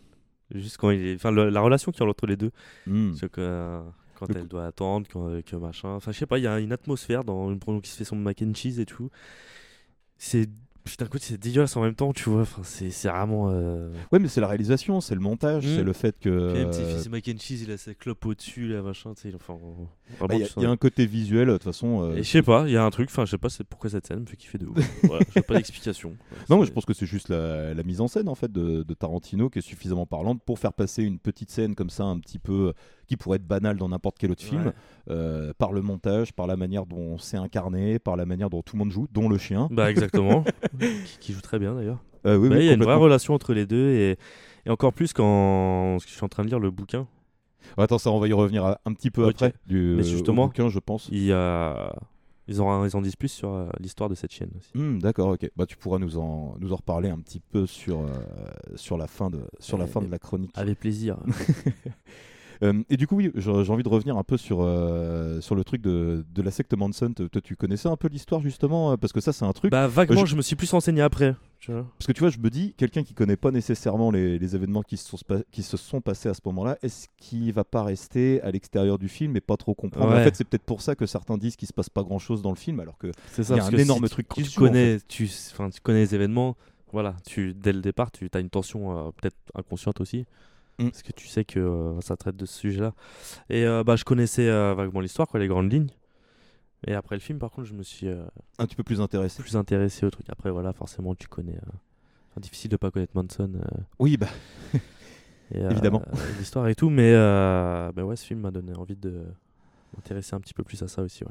Juste 0.53 0.79
quand 0.79 0.91
il 0.91 1.07
est. 1.07 1.15
Enfin, 1.17 1.31
le- 1.31 1.51
la 1.51 1.61
relation 1.61 1.93
qu'il 1.93 2.03
y 2.03 2.07
a 2.07 2.11
entre 2.11 2.27
les 2.27 2.37
deux. 2.37 2.51
Mm. 2.87 3.13
C'est 3.15 3.31
que. 3.31 3.81
Euh, 4.23 4.27
quand 4.27 4.33
Le 4.35 4.41
elle 4.41 4.49
doit 4.49 4.67
attendre, 4.67 5.07
quand, 5.13 5.43
que 5.45 5.57
machin. 5.57 5.91
Enfin, 5.91 6.13
je 6.13 6.19
sais 6.19 6.27
pas, 6.27 6.39
il 6.39 6.45
y 6.45 6.47
a 6.49 6.59
une 6.59 6.73
atmosphère 6.73 7.25
dans 7.25 7.51
une 7.53 7.59
pendant 7.59 7.81
qu'il 7.81 7.91
se 7.91 7.97
fait 7.97 8.05
son 8.05 8.17
mac 8.17 8.43
and 8.43 8.55
cheese 8.55 8.81
et 8.81 8.87
tout. 8.87 9.11
C'est. 10.19 10.49
Putain, 10.85 11.07
écoute, 11.07 11.21
c'est 11.21 11.37
dégueulasse 11.37 11.77
en 11.77 11.83
même 11.83 11.97
temps, 11.97 12.13
tu 12.13 12.31
vois. 12.31 12.43
Enfin, 12.43 12.63
c'est 12.63 12.91
c'est 12.93 13.09
vraiment. 13.09 13.51
euh, 13.51 13.91
Ouais, 14.13 14.21
mais 14.21 14.29
c'est 14.29 14.41
la 14.41 14.47
réalisation, 14.47 15.01
c'est 15.01 15.17
le 15.17 15.21
montage, 15.21 15.65
c'est 15.67 15.83
le 15.83 15.93
fait 15.93 16.17
que. 16.21 16.53
Puis 16.53 16.59
même, 16.63 16.69
euh, 16.73 16.99
ses 17.03 17.09
mac 17.09 17.29
and 17.29 17.41
cheese, 17.41 17.65
il 17.65 17.73
a 17.73 17.77
sa 17.77 17.93
clope 17.93 18.25
au-dessus, 18.25 18.69
là, 18.69 18.83
machin, 18.83 19.13
tu 19.15 19.23
sais. 19.29 19.35
Enfin, 19.35 19.59
bah, 20.21 20.27
Il 20.37 20.39
y, 20.39 20.45
a- 20.45 20.63
y 20.63 20.65
un 20.65 20.77
côté 20.77 21.05
visuel, 21.05 21.49
de 21.49 21.53
toute 21.55 21.65
façon. 21.65 22.03
euh, 22.05 22.15
Et 22.15 22.23
je 22.23 22.31
sais 22.31 22.41
pas, 22.43 22.67
il 22.69 22.73
y 22.73 22.77
a 22.77 22.85
un 22.85 22.91
truc, 22.91 23.09
enfin, 23.11 23.25
je 23.25 23.33
sais 23.33 23.37
pas 23.39 23.49
c'est 23.49 23.65
pourquoi 23.65 23.91
cette 23.91 24.07
scène 24.07 24.21
me 24.21 24.27
fait 24.27 24.37
kiffer 24.37 24.59
de 24.59 24.67
ouf. 24.67 24.77
voilà, 25.03 25.25
j'ai 25.35 25.43
pas 25.43 25.55
d'explication. 25.55 26.11
Non, 26.49 26.59
mais 26.59 26.63
C'est- 26.63 26.69
je 26.69 26.73
pense 26.75 26.85
que 26.85 26.95
c'est 26.95 27.05
juste 27.07 27.31
la, 27.31 27.75
la 27.75 27.83
mise 27.83 28.01
en 28.01 28.07
scène 28.07 28.29
en 28.29 28.37
fait 28.37 28.53
de, 28.53 28.85
de 28.85 28.95
Tarantino 28.95 29.51
qui 29.51 29.59
est 29.59 29.63
suffisamment 29.63 30.07
parlante 30.07 30.41
pour 30.45 30.61
faire 30.61 30.73
passer 30.73 31.03
une 31.03 31.19
petite 31.19 31.51
scène 31.51 31.75
comme 31.75 31.91
ça, 31.91 32.05
un 32.05 32.21
petit 32.21 32.39
peu 32.39 32.75
qui 33.07 33.17
pourrait 33.17 33.37
être 33.37 33.47
banale 33.47 33.77
dans 33.77 33.89
n'importe 33.89 34.17
quel 34.19 34.31
autre 34.31 34.43
film, 34.43 34.67
Ouais. 34.67 34.73
euh, 35.11 35.53
par 35.59 35.73
le 35.73 35.83
montage, 35.83 36.33
par 36.33 36.47
la 36.47 36.57
manière 36.57 36.87
dont 36.87 37.19
c'est 37.19 37.37
incarné, 37.37 37.99
par 37.99 38.17
la 38.17 38.27
manière 38.27 38.51
dont 38.51 38.63
tout 38.63 38.77
le 38.77 38.81
monde 38.81 38.91
joue, 38.91 39.07
dont 39.13 39.29
le 39.29 39.39
chien. 39.39 39.69
Bah 39.71 39.91
exactement, 39.91 40.45
qui, 40.81 41.19
qui 41.21 41.33
joue 41.33 41.41
très 41.41 41.59
bien 41.59 41.75
d'ailleurs. 41.75 42.03
Euh, 42.27 42.37
oui, 42.37 42.49
Bah, 42.49 42.57
oui, 42.57 42.63
il 42.63 42.67
y 42.67 42.71
a 42.71 42.75
une 42.75 42.83
vraie 42.83 42.95
relation 42.97 43.35
entre 43.35 43.55
les 43.55 43.67
deux 43.67 43.91
et, 43.91 44.17
et 44.67 44.71
encore 44.71 44.93
plus 44.93 45.13
quand 45.13 45.99
je 46.01 46.07
suis 46.09 46.25
en 46.25 46.29
train 46.29 46.43
de 46.43 46.49
lire 46.49 46.59
le 46.59 46.71
bouquin. 46.71 47.07
Attends, 47.79 47.99
ça, 47.99 48.11
on 48.11 48.19
va 48.19 48.27
y 48.29 48.33
revenir 48.33 48.65
à- 48.65 48.81
un 48.85 48.93
petit 48.95 49.11
peu 49.11 49.27
après 49.27 49.53
du 49.67 49.95
Mais 49.97 50.03
justement, 50.05 50.47
bouquin, 50.47 50.69
je 50.69 50.79
pense. 50.79 51.09
Il 51.13 51.23
y 51.25 51.33
a 51.33 51.95
ils 52.49 52.61
en 52.63 52.85
ils 52.85 52.97
en 52.97 53.03
disent 53.03 53.17
plus 53.17 53.27
sur 53.29 53.53
euh, 53.53 53.69
l'histoire 53.81 54.09
de 54.09 54.15
cette 54.15 54.31
chienne 54.33 54.51
aussi. 54.57 54.71
Hmm, 54.79 55.01
D'accord, 55.01 55.31
ok. 55.31 55.51
Bah, 55.57 55.67
tu 55.67 55.77
pourras 55.77 55.99
nous 55.99 56.17
en, 56.17 56.55
nous 56.61 56.73
en 56.73 56.77
reparler 56.77 57.09
un 57.09 57.19
petit 57.19 57.41
peu 57.41 57.67
sur, 57.67 58.03
euh, 58.03 58.07
sur, 58.77 58.97
la, 58.97 59.09
fin 59.09 59.31
de, 59.31 59.41
sur 59.59 59.79
la 59.79 59.89
fin 59.89 60.01
de 60.01 60.09
la 60.09 60.19
chronique. 60.21 60.53
Avec 60.55 60.79
plaisir. 60.79 61.17
Euh, 62.63 62.83
et 62.89 62.97
du 62.97 63.07
coup, 63.07 63.17
oui, 63.17 63.31
j'ai 63.35 63.51
envie 63.51 63.83
de 63.83 63.89
revenir 63.89 64.17
un 64.17 64.23
peu 64.25 64.37
sur, 64.37 64.59
euh, 64.63 65.41
sur 65.41 65.55
le 65.55 65.65
truc 65.65 65.83
de, 65.83 66.25
de 66.35 66.43
la 66.43 66.51
secte 66.51 66.75
Manson. 66.75 67.13
Toi, 67.13 67.41
tu 67.43 67.57
connaissais 67.57 67.89
un 67.89 67.97
peu 67.97 68.09
l'histoire 68.09 68.41
justement 68.41 68.93
euh, 68.93 68.97
Parce 68.97 69.13
que 69.13 69.21
ça, 69.21 69.33
c'est 69.33 69.45
un 69.45 69.53
truc. 69.53 69.71
bah 69.71 69.87
vaguement, 69.87 70.25
je- 70.25 70.31
je... 70.33 70.37
me 70.37 70.43
suis 70.43 70.57
plus 70.57 70.71
renseigné 70.71 71.03
après. 71.03 71.35
Tu 71.59 71.73
vois. 71.73 71.87
Parce 71.99 72.07
que 72.07 72.13
tu 72.13 72.21
vois, 72.21 72.31
je 72.31 72.39
me 72.39 72.51
dis, 72.51 72.75
quelqu'un 72.75 73.03
qui 73.03 73.15
connaît 73.15 73.37
pas 73.37 73.51
nécessairement 73.51 74.11
les, 74.11 74.39
les 74.39 74.55
événements 74.55 74.83
qui 74.83 74.97
se, 74.97 75.09
sont, 75.09 75.17
qui 75.51 75.63
se 75.63 75.77
sont 75.77 76.01
passés 76.01 76.29
à 76.29 76.35
ce 76.35 76.41
moment-là, 76.45 76.77
est-ce 76.83 77.09
qu'il 77.19 77.51
va 77.53 77.65
pas 77.65 77.83
rester 77.83 78.41
à 78.43 78.51
l'extérieur 78.51 78.99
du 78.99 79.09
film 79.09 79.37
et 79.37 79.41
pas 79.41 79.57
trop 79.57 79.75
comprendre? 79.75 80.13
Ouais. 80.13 80.21
En 80.21 80.25
fait, 80.25 80.37
c'est 80.37 80.45
peut-être 80.45 80.65
pour 80.65 80.83
ça 80.83 80.95
que 80.95 81.07
certains 81.07 81.39
disent 81.39 81.57
qu'il 81.57 81.67
se 81.69 81.73
passe 81.73 81.89
pas 81.89 82.03
grand-chose 82.03 82.43
dans 82.43 82.51
le 82.51 82.57
film, 82.57 82.81
alors 82.81 82.99
que 82.99 83.11
C'est 83.33 83.51
un 83.53 83.71
que 83.71 83.77
énorme 83.77 84.05
si 84.05 84.11
truc 84.11 84.29
tu, 84.29 84.35
tu 84.35 84.43
cruciaux, 84.43 84.63
en 84.63 84.67
connais 84.67 84.99
tu 85.09 85.29
connais 85.83 86.01
les 86.01 86.15
événements. 86.15 86.57
Voilà, 86.93 87.17
tu 87.27 87.53
dès 87.55 87.73
le 87.73 87.81
départ, 87.81 88.11
tu 88.13 88.29
as 88.33 88.39
une 88.39 88.49
tension 88.51 89.09
euh, 89.09 89.11
peut-être 89.21 89.37
inconsciente 89.55 90.01
aussi. 90.01 90.25
Mm. 90.79 90.91
Parce 90.91 91.03
que 91.03 91.13
tu 91.13 91.27
sais 91.27 91.45
que 91.45 91.59
euh, 91.59 92.01
ça 92.01 92.17
traite 92.17 92.37
de 92.37 92.47
ce 92.47 92.59
sujet-là. 92.59 92.95
Et 93.49 93.65
euh, 93.65 93.85
bah, 93.85 93.97
je 93.97 94.05
connaissais 94.05 94.49
euh, 94.49 94.75
vaguement 94.75 95.01
l'histoire, 95.01 95.29
quoi, 95.29 95.41
les 95.41 95.49
grandes 95.49 95.73
lignes. 95.73 95.91
Et 96.87 96.95
après 96.95 97.17
le 97.17 97.21
film, 97.21 97.39
par 97.39 97.51
contre, 97.51 97.67
je 97.67 97.75
me 97.75 97.83
suis 97.83 98.09
un 98.09 98.67
petit 98.67 98.77
peu 98.77 98.85
plus 98.85 99.01
intéressé. 99.01 99.43
plus 99.43 99.57
intéressé 99.57 100.07
au 100.07 100.11
truc. 100.11 100.27
Après, 100.29 100.51
voilà, 100.51 100.73
forcément, 100.73 101.15
tu 101.15 101.27
connais. 101.27 101.59
enfin, 102.31 102.41
difficile 102.41 102.71
de 102.71 102.77
pas 102.77 102.91
connaître 102.91 103.17
Manson. 103.17 103.53
Oui, 103.99 104.17
bah. 104.17 104.29
et, 105.53 105.61
Évidemment. 105.61 106.03
L'histoire 106.39 106.69
et 106.69 106.75
tout. 106.75 106.91
Mais 106.91 107.13
bah 107.15 108.05
ouais, 108.05 108.15
ce 108.15 108.27
film 108.27 108.41
m'a 108.41 108.51
donné 108.51 108.75
envie 108.75 108.95
de 108.95 109.25
m'intéresser 109.97 110.37
un 110.37 110.41
petit 110.41 110.55
peu 110.55 110.63
plus 110.63 110.81
à 110.83 110.89
ça 110.89 111.03
aussi. 111.03 111.25
Ouais. 111.25 111.31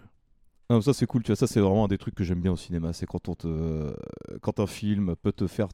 Non, 0.70 0.82
ça 0.82 0.94
c'est 0.94 1.06
cool, 1.06 1.22
tu 1.22 1.28
vois, 1.28 1.36
ça 1.36 1.46
c'est 1.46 1.60
vraiment 1.60 1.86
un 1.86 1.88
des 1.88 2.00
trucs 2.00 2.16
que 2.16 2.24
j'aime 2.24 2.42
bien 2.42 2.52
au 2.52 2.58
cinéma, 2.58 2.92
c'est 2.92 3.06
quand 3.06 3.30
on 3.30 3.36
te, 3.36 3.96
quand 4.42 4.60
un 4.60 4.66
film 4.66 5.16
peut 5.16 5.32
te 5.32 5.46
faire 5.46 5.68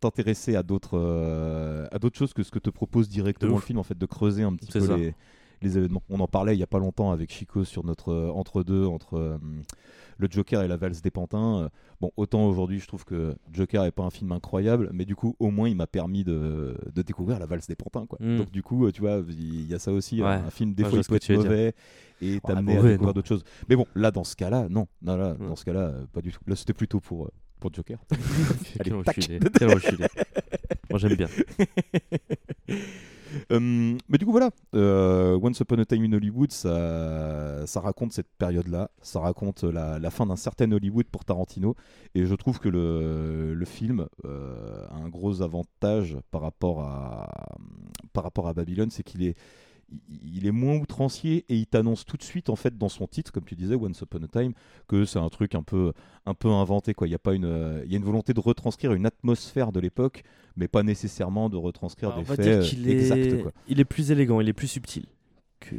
t'intéresser 0.00 0.56
à 0.56 0.62
d'autres, 0.62 0.98
euh, 0.98 1.86
à 1.92 1.98
d'autres 1.98 2.18
choses 2.18 2.32
que 2.32 2.42
ce 2.42 2.50
que 2.50 2.58
te 2.58 2.70
propose 2.70 3.08
directement 3.08 3.56
le 3.56 3.60
film, 3.60 3.78
en 3.78 3.82
fait, 3.84 3.96
de 3.98 4.06
creuser 4.06 4.42
un 4.42 4.54
petit 4.54 4.72
peu 4.72 4.80
ça. 4.80 4.96
les, 4.96 5.14
les 5.62 5.76
événements. 5.78 6.02
On 6.08 6.20
en 6.20 6.26
parlait 6.26 6.56
il 6.56 6.58
y 6.58 6.62
a 6.62 6.66
pas 6.66 6.78
longtemps 6.78 7.10
avec 7.12 7.30
Chico 7.30 7.64
sur 7.64 7.84
notre 7.84 8.10
euh, 8.12 8.30
entre 8.30 8.62
deux 8.62 8.86
entre 8.86 9.18
euh, 9.18 9.36
le 10.16 10.26
Joker 10.30 10.62
et 10.62 10.68
la 10.68 10.78
valse 10.78 11.02
des 11.02 11.10
pantins. 11.10 11.64
Euh, 11.64 11.68
Bon, 12.00 12.10
autant 12.16 12.46
aujourd'hui 12.46 12.80
je 12.80 12.86
trouve 12.86 13.04
que 13.04 13.36
Joker 13.52 13.84
est 13.84 13.90
pas 13.90 14.04
un 14.04 14.08
film 14.08 14.32
incroyable, 14.32 14.88
mais 14.94 15.04
du 15.04 15.14
coup 15.14 15.36
au 15.38 15.50
moins 15.50 15.68
il 15.68 15.76
m'a 15.76 15.86
permis 15.86 16.24
de, 16.24 16.74
de 16.94 17.02
découvrir 17.02 17.38
la 17.38 17.44
valse 17.44 17.66
des 17.66 17.74
pantins, 17.74 18.06
quoi. 18.06 18.16
Mm. 18.22 18.38
Donc 18.38 18.50
du 18.50 18.62
coup, 18.62 18.90
tu 18.90 19.02
vois, 19.02 19.22
il 19.28 19.66
y 19.70 19.74
a 19.74 19.78
ça 19.78 19.92
aussi. 19.92 20.22
Ouais. 20.22 20.28
Un 20.28 20.48
film 20.48 20.72
des 20.72 20.82
Ouais, 20.84 20.88
fois 20.88 20.98
il 21.00 21.04
peut 21.06 21.14
être 21.16 21.26
dire. 21.26 21.36
mauvais 21.42 21.74
et 22.22 22.32
Ouais, 22.36 22.40
t'amener 22.40 22.72
à 22.72 22.76
mauvais, 22.76 22.88
découvrir 22.92 23.06
non. 23.08 23.12
d'autres 23.12 23.28
choses. 23.28 23.44
Mais 23.68 23.76
bon, 23.76 23.84
là, 23.94 24.10
dans 24.10 24.24
ce 24.24 24.34
cas-là, 24.34 24.66
non. 24.70 24.86
non 25.02 25.16
là, 25.18 25.32
Ouais. 25.38 25.46
Dans 25.46 25.56
ce 25.56 25.64
cas-là, 25.66 25.92
pas 26.14 26.22
du 26.22 26.32
tout. 26.32 26.40
Là, 26.46 26.56
c'était 26.56 26.72
plutôt 26.72 27.00
pour, 27.00 27.30
pour 27.60 27.72
Joker. 27.72 27.98
Quel 28.82 28.92
Allez, 28.92 28.92
enculé. 28.92 29.38
Quel 29.58 29.70
enculé. 29.70 30.06
Moi, 30.90 30.98
j'aime 30.98 31.14
bien. 31.14 31.28
Euh, 33.52 33.96
mais 34.08 34.18
du 34.18 34.24
coup, 34.24 34.32
voilà. 34.32 34.50
Euh, 34.74 35.38
Once 35.40 35.60
Upon 35.60 35.78
a 35.78 35.84
Time 35.84 36.02
in 36.04 36.12
Hollywood, 36.12 36.50
ça, 36.50 37.64
ça 37.66 37.80
raconte 37.80 38.12
cette 38.12 38.26
période-là. 38.38 38.90
Ça 39.02 39.20
raconte 39.20 39.62
la, 39.64 39.98
la 39.98 40.10
fin 40.10 40.26
d'un 40.26 40.36
certain 40.36 40.70
Hollywood 40.72 41.06
pour 41.06 41.24
Tarantino. 41.24 41.76
Et 42.14 42.26
je 42.26 42.34
trouve 42.34 42.58
que 42.58 42.68
le, 42.68 43.54
le 43.54 43.64
film 43.64 44.06
euh, 44.24 44.86
a 44.88 44.96
un 44.96 45.08
gros 45.08 45.42
avantage 45.42 46.18
par 46.30 46.40
rapport 46.40 46.82
à, 46.82 47.28
par 48.12 48.24
rapport 48.24 48.48
à 48.48 48.52
Babylone, 48.52 48.90
c'est 48.90 49.02
qu'il 49.02 49.22
est 49.22 49.36
il 50.22 50.46
est 50.46 50.52
moins 50.52 50.76
outrancier 50.76 51.44
et 51.48 51.56
il 51.56 51.66
t'annonce 51.66 52.04
tout 52.04 52.16
de 52.16 52.22
suite 52.22 52.48
en 52.50 52.56
fait 52.56 52.76
dans 52.78 52.88
son 52.88 53.06
titre, 53.06 53.32
comme 53.32 53.44
tu 53.44 53.54
disais, 53.56 53.74
Once 53.74 54.00
Upon 54.00 54.22
a 54.22 54.28
Time, 54.28 54.52
que 54.88 55.04
c'est 55.04 55.18
un 55.18 55.28
truc 55.28 55.54
un 55.54 55.62
peu, 55.62 55.92
un 56.26 56.34
peu 56.34 56.48
inventé. 56.48 56.94
Quoi. 56.94 57.08
Il 57.08 57.10
y 57.10 57.14
a 57.14 57.18
pas 57.18 57.34
une, 57.34 57.44
euh, 57.44 57.82
il 57.84 57.90
y 57.92 57.94
a 57.94 57.98
une 57.98 58.04
volonté 58.04 58.32
de 58.34 58.40
retranscrire 58.40 58.92
une 58.92 59.06
atmosphère 59.06 59.72
de 59.72 59.80
l'époque, 59.80 60.22
mais 60.56 60.68
pas 60.68 60.82
nécessairement 60.82 61.48
de 61.48 61.56
retranscrire 61.56 62.10
Bah, 62.10 62.16
des 62.18 62.24
faits 62.24 62.40
euh, 62.40 62.62
exacts. 62.62 63.18
est... 63.18 63.44
il 63.68 63.80
est 63.80 63.84
plus 63.84 64.10
élégant, 64.10 64.40
il 64.40 64.48
est 64.48 64.52
plus 64.52 64.68
subtil. 64.68 65.06
Que... 65.60 65.76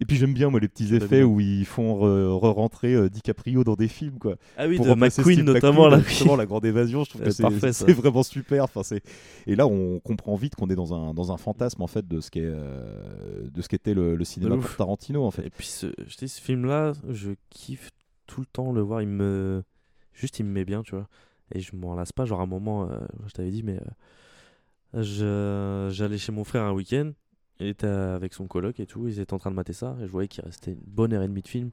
Et 0.00 0.04
puis 0.06 0.16
j'aime 0.16 0.34
bien 0.34 0.50
moi 0.50 0.58
les 0.58 0.66
petits 0.68 0.92
effets 0.94 1.22
où 1.22 1.38
ils 1.40 1.64
font 1.64 1.94
re- 2.04 2.26
re-rentrer 2.38 2.94
euh, 2.94 3.08
DiCaprio 3.08 3.62
dans 3.62 3.76
des 3.76 3.86
films 3.88 4.18
quoi. 4.18 4.34
Ah 4.56 4.66
oui, 4.66 4.76
Pour 4.76 4.86
de 4.86 4.94
McQueen 4.94 5.42
notamment, 5.44 5.86
là, 5.88 5.98
oui. 5.98 6.02
justement, 6.08 6.34
la 6.36 6.46
grande 6.46 6.64
évasion, 6.64 7.04
je 7.04 7.10
trouve 7.10 7.22
que 7.22 7.30
C'est 7.30 7.36
c'est 7.36 7.42
parfait, 7.44 7.72
ça. 7.72 7.86
c'est 7.86 7.92
vraiment 7.92 8.22
super. 8.24 8.64
Enfin, 8.64 8.82
c'est 8.82 9.02
et 9.46 9.54
là 9.54 9.66
on 9.68 10.00
comprend 10.00 10.34
vite 10.34 10.56
qu'on 10.56 10.68
est 10.68 10.74
dans 10.74 10.92
un 10.94 11.14
dans 11.14 11.30
un 11.32 11.36
fantasme 11.36 11.80
en 11.82 11.86
fait 11.86 12.06
de 12.08 12.20
ce 12.20 12.30
qu'est 12.30 12.40
euh, 12.42 13.48
de 13.48 13.62
ce 13.62 13.68
qu'était 13.68 13.94
le, 13.94 14.16
le 14.16 14.24
cinéma 14.24 14.56
pour. 14.56 14.74
Tarantino 14.76 15.24
en 15.24 15.30
fait. 15.30 15.46
Et 15.46 15.50
puis 15.50 15.66
ce, 15.66 15.86
je 16.08 16.16
dis, 16.16 16.28
ce 16.28 16.40
film-là, 16.40 16.92
je 17.08 17.30
kiffe 17.50 17.90
tout 18.26 18.40
le 18.40 18.46
temps 18.46 18.72
le 18.72 18.80
voir. 18.80 19.00
Il 19.00 19.08
me, 19.08 19.62
juste, 20.12 20.40
il 20.40 20.44
me 20.44 20.50
met 20.50 20.64
bien, 20.64 20.82
tu 20.82 20.96
vois. 20.96 21.06
Et 21.54 21.60
je 21.60 21.76
m'en 21.76 21.94
lasse 21.94 22.10
pas. 22.10 22.24
Genre 22.24 22.40
à 22.40 22.42
un 22.42 22.46
moment, 22.46 22.90
euh, 22.90 22.98
je 23.28 23.32
t'avais 23.32 23.50
dit, 23.50 23.62
mais 23.62 23.78
euh, 24.94 25.02
je- 25.88 25.94
j'allais 25.94 26.18
chez 26.18 26.32
mon 26.32 26.44
frère 26.44 26.62
un 26.64 26.72
week-end. 26.72 27.12
Il 27.60 27.66
était 27.68 27.86
avec 27.86 28.34
son 28.34 28.46
coloc 28.46 28.80
et 28.80 28.86
tout. 28.86 29.06
Ils 29.08 29.20
étaient 29.20 29.34
en 29.34 29.38
train 29.38 29.50
de 29.50 29.56
mater 29.56 29.72
ça. 29.72 29.96
Et 30.00 30.06
je 30.06 30.10
voyais 30.10 30.28
qu'il 30.28 30.44
restait 30.44 30.72
une 30.72 30.80
bonne 30.86 31.12
heure 31.12 31.22
et 31.22 31.28
demie 31.28 31.42
de 31.42 31.48
film. 31.48 31.70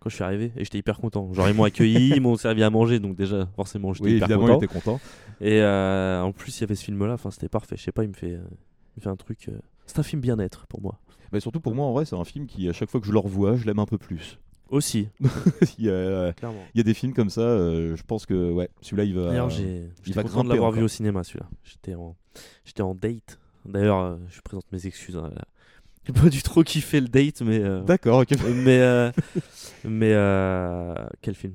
Quand 0.00 0.10
je 0.10 0.16
suis 0.16 0.24
arrivé, 0.24 0.52
et 0.56 0.64
j'étais 0.64 0.76
hyper 0.78 0.98
content. 0.98 1.32
Genre, 1.32 1.48
ils 1.48 1.54
m'ont 1.54 1.64
accueilli, 1.64 2.10
ils 2.16 2.20
m'ont 2.20 2.36
servi 2.36 2.62
à 2.62 2.68
manger, 2.68 2.98
donc 3.00 3.16
déjà, 3.16 3.48
forcément, 3.56 3.94
j'étais 3.94 4.04
Oui, 4.04 4.16
hyper 4.16 4.26
évidemment, 4.32 4.46
content. 4.48 4.58
il 4.60 4.64
était 4.64 4.74
content. 4.74 5.00
Et 5.40 5.62
euh, 5.62 6.20
en 6.20 6.32
plus, 6.32 6.58
il 6.58 6.60
y 6.60 6.64
avait 6.64 6.74
ce 6.74 6.84
film-là, 6.84 7.14
enfin, 7.14 7.30
c'était 7.30 7.48
parfait. 7.48 7.76
Je 7.78 7.82
sais 7.84 7.92
pas, 7.92 8.02
il 8.04 8.10
me 8.10 8.14
fait, 8.14 8.34
euh, 8.34 8.44
il 8.96 8.98
me 8.98 9.02
fait 9.02 9.08
un 9.08 9.16
truc. 9.16 9.48
euh, 9.48 9.58
C'est 9.86 9.98
un 9.98 10.02
film 10.02 10.20
bien-être 10.20 10.66
pour 10.66 10.82
moi. 10.82 10.98
Mais 11.32 11.40
surtout 11.40 11.58
pour 11.60 11.74
moi 11.74 11.86
en 11.86 11.92
vrai 11.92 12.04
c'est 12.04 12.14
un 12.14 12.24
film 12.24 12.46
qui 12.46 12.68
à 12.68 12.72
chaque 12.72 12.88
fois 12.90 13.00
que 13.00 13.06
je 13.08 13.12
le 13.12 13.18
revois 13.18 13.56
je 13.56 13.64
l'aime 13.66 13.80
un 13.80 13.86
peu 13.86 13.98
plus. 13.98 14.38
Aussi. 14.70 15.08
il, 15.78 15.86
y 15.86 15.90
a, 15.90 16.28
il 16.28 16.76
y 16.76 16.80
a 16.80 16.82
des 16.84 16.94
films 16.94 17.12
comme 17.12 17.28
ça, 17.30 17.40
euh, 17.40 17.96
je 17.96 18.02
pense 18.04 18.24
que 18.24 18.52
ouais 18.52 18.68
celui-là 18.82 19.04
il 19.04 19.14
va. 19.14 19.28
D'ailleurs, 19.28 19.50
j'étais 19.50 20.22
content 20.22 20.44
de 20.44 20.48
l'avoir 20.50 20.70
vu 20.70 20.82
au 20.82 20.88
cinéma, 20.88 21.24
celui-là. 21.24 21.48
J'étais 21.64 21.94
en, 21.94 22.14
j'étais 22.64 22.82
en 22.82 22.94
date. 22.94 23.40
D'ailleurs, 23.64 23.98
euh, 24.00 24.16
je 24.30 24.40
présente 24.40 24.64
mes 24.72 24.86
excuses. 24.86 25.16
hein. 25.16 25.30
J'ai 26.06 26.12
pas 26.12 26.28
du 26.28 26.42
trop 26.42 26.62
kiffé 26.62 27.00
le 27.00 27.08
date, 27.08 27.40
mais. 27.42 27.60
euh, 27.60 27.80
D'accord, 27.82 28.20
ok. 28.20 28.30
Mais. 28.54 28.78
euh, 28.80 29.10
mais. 29.84 30.12
euh, 30.12 30.94
quel 31.22 31.34
film? 31.34 31.54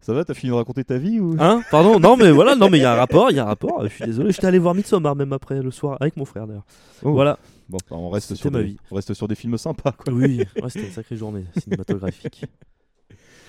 Ça 0.00 0.14
va, 0.14 0.24
t'as 0.24 0.32
fini 0.34 0.50
de 0.50 0.54
raconter 0.56 0.84
ta 0.84 0.96
vie 0.96 1.20
ou? 1.20 1.36
Hein? 1.38 1.62
Pardon? 1.70 1.98
Non, 2.00 2.16
mais 2.16 2.30
voilà, 2.30 2.54
non, 2.54 2.70
mais 2.70 2.78
il 2.78 2.82
y 2.82 2.84
a 2.84 2.92
un 2.92 2.96
rapport, 2.96 3.30
il 3.30 3.36
y 3.36 3.40
a 3.40 3.42
un 3.42 3.46
rapport. 3.48 3.82
Je 3.82 3.88
suis 3.88 4.04
désolé. 4.06 4.30
J'étais 4.32 4.46
allé 4.46 4.58
voir 4.58 4.74
Midsommar 4.74 5.14
même 5.16 5.32
après 5.34 5.60
le 5.60 5.70
soir 5.70 5.98
avec 6.00 6.16
mon 6.16 6.24
frère 6.24 6.46
d'ailleurs. 6.46 6.64
Oh. 7.02 7.12
Voilà. 7.12 7.38
Bon, 7.68 7.78
on 7.90 8.08
reste 8.08 8.34
sur 8.34 8.50
ma 8.50 8.58
des, 8.60 8.64
vie. 8.64 8.76
on 8.90 8.94
reste 8.94 9.12
sur 9.12 9.28
des 9.28 9.34
films 9.34 9.58
sympas 9.58 9.92
quoi. 9.92 10.10
Oui, 10.14 10.38
ouais, 10.62 10.70
c'était 10.70 10.86
une 10.86 10.92
sacrée 10.92 11.16
journée 11.16 11.44
cinématographique. 11.58 12.46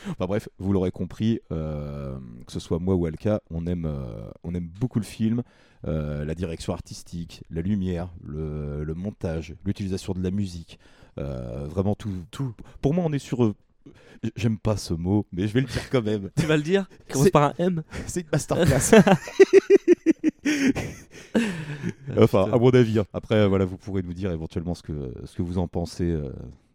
Enfin 0.10 0.26
bref, 0.28 0.50
vous 0.60 0.72
l'aurez 0.74 0.92
compris, 0.92 1.40
euh, 1.52 2.18
que 2.46 2.52
ce 2.52 2.60
soit 2.60 2.80
moi 2.80 2.96
ou 2.96 3.06
Alka, 3.06 3.42
on 3.50 3.66
aime, 3.68 3.86
euh, 3.86 4.30
on 4.44 4.54
aime 4.56 4.68
beaucoup 4.80 5.00
le 5.00 5.06
film, 5.06 5.44
euh, 5.88 6.26
la 6.26 6.36
direction 6.36 6.74
artistique, 6.74 7.44
la 7.50 7.62
lumière, 7.62 8.10
le, 8.24 8.84
le 8.84 8.94
montage, 8.94 9.56
l'utilisation 9.66 10.14
de 10.14 10.22
la 10.24 10.32
musique, 10.32 10.80
vraiment 11.18 11.96
tout, 11.96 12.12
tout. 12.32 12.54
Pour 12.82 12.94
moi, 12.94 13.04
on 13.08 13.12
est 13.14 13.20
sur. 13.20 13.54
J'aime 14.36 14.58
pas 14.58 14.76
ce 14.78 14.94
mot, 14.94 15.26
mais 15.32 15.48
je 15.48 15.54
vais 15.54 15.62
le 15.62 15.68
dire 15.68 15.90
quand 15.90 16.02
même. 16.04 16.30
tu 16.38 16.46
vas 16.46 16.58
le 16.58 16.64
dire? 16.64 16.88
Commence 17.10 17.26
C'est- 17.26 17.32
par 17.32 17.44
un 17.44 17.54
M? 17.58 17.84
C'est 18.06 18.22
une 18.22 18.28
masterclass. 18.32 18.92
enfin, 22.18 22.50
à 22.52 22.58
mon 22.58 22.70
avis. 22.72 23.00
hein. 23.00 23.06
Après, 23.14 23.48
voilà, 23.48 23.66
vous 23.66 23.78
pourrez 23.78 24.02
nous 24.02 24.14
dire 24.14 24.32
éventuellement 24.32 24.76
ce 24.76 24.84
que, 24.84 25.14
ce 25.26 25.36
que 25.36 25.42
vous 25.42 25.58
en 25.58 25.68
pensez 25.68 26.16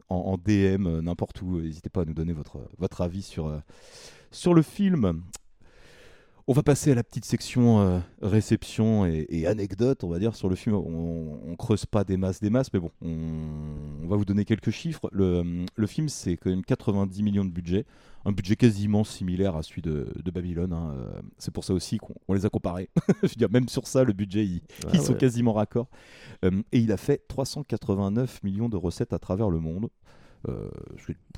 en, 0.09 0.37
DM, 0.37 0.87
euh, 0.87 1.03
n'importe 1.03 1.40
où. 1.43 1.61
N'hésitez 1.61 1.90
pas 1.90 2.03
à 2.03 2.05
nous 2.05 2.14
donner 2.14 2.33
votre, 2.33 2.59
votre 2.79 3.01
avis 3.01 3.23
sur, 3.23 3.47
euh, 3.47 3.59
sur 4.31 4.55
le 4.55 4.62
film. 4.62 5.23
On 6.47 6.53
va 6.53 6.62
passer 6.62 6.93
à 6.93 6.95
la 6.95 7.03
petite 7.03 7.25
section 7.25 7.81
euh, 7.81 8.01
réception 8.21 9.07
et, 9.07 9.27
et 9.31 9.47
anecdote, 9.47 10.05
on 10.05 10.09
va 10.09 10.19
dire, 10.19 10.37
sur 10.37 10.51
le 10.51 10.57
film. 10.57 10.77
On, 10.77 11.40
on 11.47 11.57
creuse 11.57 11.87
pas 11.87 12.05
des 12.05 12.19
masses, 12.19 12.40
des 12.40 12.51
masses, 12.51 12.71
mais 12.73 12.81
bon, 12.81 12.90
on, 13.01 13.17
on 14.03 14.07
va 14.07 14.17
vous 14.17 14.27
donner 14.27 14.45
quelques 14.45 14.71
chiffres. 14.71 15.09
Le, 15.12 15.64
le 15.75 15.87
film, 15.87 16.09
c'est 16.09 16.37
quand 16.37 16.51
même 16.51 16.64
90 16.64 17.23
millions 17.23 17.45
de 17.47 17.51
budget, 17.51 17.87
un 18.25 18.33
budget 18.33 18.57
quasiment 18.57 19.05
similaire 19.05 19.57
à 19.57 19.63
celui 19.63 19.83
de, 19.83 20.09
de 20.23 20.31
Babylone. 20.31 20.73
hein. 20.73 20.95
Euh, 20.97 21.21
C'est 21.39 21.53
pour 21.53 21.65
ça 21.65 21.75
aussi 21.75 21.99
qu'on 21.99 22.15
on 22.29 22.35
les 22.35 22.47
a 22.47 22.51
comparés. 22.51 22.89
Je 23.23 23.29
veux 23.29 23.35
dire, 23.37 23.51
même 23.51 23.69
sur 23.69 23.87
ça, 23.87 24.05
le 24.05 24.13
budget, 24.13 24.45
ils, 24.47 24.63
Ah 24.87 24.91
ils 24.95 25.01
sont 25.01 25.15
quasiment 25.15 25.53
raccords. 25.53 25.89
Euh, 26.45 26.63
et 26.73 26.79
il 26.79 26.93
a 26.93 26.97
fait 26.97 27.27
389 27.29 28.43
millions 28.43 28.69
de 28.69 28.77
recettes 28.77 29.13
à 29.13 29.19
travers 29.19 29.51
le 29.51 29.61
monde. 29.61 29.89
Euh, 30.49 30.69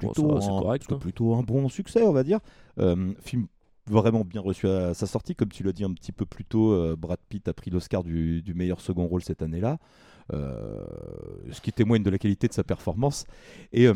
Bon, 0.03 0.13
ça 0.13 0.41
c'est 0.41 0.47
un, 0.49 0.61
correct, 0.61 0.93
hein. 0.93 0.99
plutôt 0.99 1.35
un 1.35 1.43
bon 1.43 1.69
succès, 1.69 2.03
on 2.03 2.13
va 2.13 2.23
dire. 2.25 2.41
Euh, 2.79 3.13
film 3.21 3.47
vraiment 3.89 4.25
bien 4.25 4.41
reçu 4.41 4.67
à 4.69 4.95
sa 4.95 5.07
sortie, 5.07 5.37
comme 5.37 5.49
tu 5.49 5.63
l'as 5.63 5.73
dit 5.73 5.85
un 5.85 5.93
petit 5.93 6.11
peu 6.11 6.27
plus 6.27 6.45
tôt, 6.45 6.73
euh, 6.73 6.97
Brad 6.99 7.21
Pitt 7.29 7.47
a 7.47 7.55
pris 7.55 7.71
l'Oscar 7.71 8.03
du, 8.03 8.43
du 8.43 8.53
meilleur 8.53 8.81
second 8.81 9.07
rôle 9.07 9.23
cette 9.23 9.43
année-là, 9.43 9.79
euh, 10.33 10.85
ce 11.53 11.61
qui 11.61 11.73
témoigne 11.73 12.03
de 12.03 12.11
la 12.11 12.19
qualité 12.19 12.49
de 12.49 12.53
sa 12.53 12.65
performance. 12.65 13.27
Et 13.73 13.87
euh, 13.87 13.95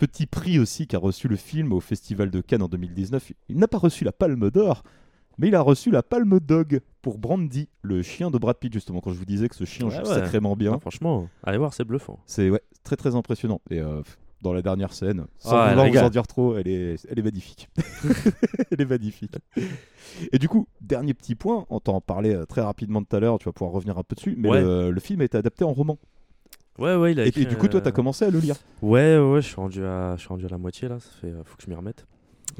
petit 0.00 0.24
prix 0.26 0.58
aussi 0.58 0.86
qu'a 0.86 0.96
reçu 0.98 1.28
le 1.28 1.36
film 1.36 1.72
au 1.74 1.80
Festival 1.80 2.30
de 2.30 2.40
Cannes 2.40 2.62
en 2.62 2.68
2019, 2.68 3.32
il 3.50 3.58
n'a 3.58 3.68
pas 3.68 3.76
reçu 3.76 4.02
la 4.04 4.12
Palme 4.12 4.50
d'Or, 4.50 4.82
mais 5.36 5.48
il 5.48 5.54
a 5.54 5.60
reçu 5.60 5.90
la 5.90 6.02
Palme 6.02 6.40
Dog 6.40 6.80
pour 7.02 7.18
Brandy, 7.18 7.68
le 7.82 8.00
chien 8.02 8.30
de 8.30 8.38
Brad 8.38 8.56
Pitt 8.56 8.72
justement. 8.72 9.00
Quand 9.00 9.12
je 9.12 9.18
vous 9.18 9.26
disais 9.26 9.48
que 9.48 9.56
ce 9.56 9.64
chien 9.64 9.86
Ouais, 9.88 9.92
joue 9.92 9.98
ouais. 10.00 10.06
sacrément 10.06 10.56
bien, 10.56 10.72
Ah, 10.76 10.78
franchement, 10.80 11.28
allez 11.44 11.58
voir, 11.58 11.74
c'est 11.74 11.84
bluffant. 11.84 12.18
c'est 12.24 12.48
ouais, 12.48 12.62
très 12.82 12.96
très 12.96 13.14
impressionnant. 13.14 13.60
Et 13.70 13.78
euh, 13.80 14.00
dans 14.40 14.54
la 14.54 14.62
dernière 14.62 14.94
scène, 14.94 15.26
sans 15.38 15.54
Ah, 15.54 15.68
vouloir 15.70 15.88
vous 15.90 15.98
en 15.98 16.08
dire 16.08 16.26
trop, 16.26 16.56
elle 16.56 16.66
est, 16.68 16.96
elle 17.10 17.18
est 17.18 17.22
magnifique. 17.22 17.68
elle 18.70 18.80
est 18.80 18.88
magnifique. 18.88 19.34
Et 20.32 20.38
du 20.38 20.48
coup, 20.48 20.66
dernier 20.80 21.12
petit 21.12 21.34
point, 21.34 21.66
on 21.68 21.78
t'en 21.78 22.00
parlait 22.00 22.34
euh, 22.34 22.46
très 22.46 22.62
rapidement 22.62 23.02
tout 23.02 23.14
à 23.14 23.20
l'heure, 23.20 23.38
tu 23.38 23.44
vas 23.44 23.52
pouvoir 23.52 23.72
revenir 23.72 23.98
un 23.98 24.02
peu 24.02 24.14
dessus, 24.16 24.34
mais 24.38 24.48
le, 24.50 24.90
le 24.90 25.00
film 25.00 25.20
a 25.20 25.24
été 25.24 25.36
adapté 25.36 25.64
en 25.64 25.72
roman. 25.74 25.98
Ouais, 26.78 26.94
ouais, 26.96 27.12
il 27.12 27.20
a 27.20 27.24
Et, 27.24 27.28
écrit, 27.28 27.42
et 27.42 27.44
du 27.46 27.56
coup, 27.56 27.68
toi, 27.68 27.80
euh, 27.80 27.82
t'as 27.82 27.92
commencé 27.92 28.24
à 28.24 28.30
le 28.30 28.38
lire. 28.38 28.56
Ouais, 28.80 29.18
ouais, 29.18 29.42
je 29.42 29.46
suis 29.46 29.56
rendu 29.56 29.84
à, 29.84 30.14
je 30.16 30.20
suis 30.20 30.28
rendu 30.28 30.46
à 30.46 30.48
la 30.48 30.58
moitié 30.58 30.88
là. 30.88 30.98
Ça 31.00 31.10
fait, 31.20 31.26
euh, 31.28 31.42
faut 31.44 31.56
que 31.56 31.62
je 31.64 31.68
m'y 31.70 31.76
remette. 31.76 32.06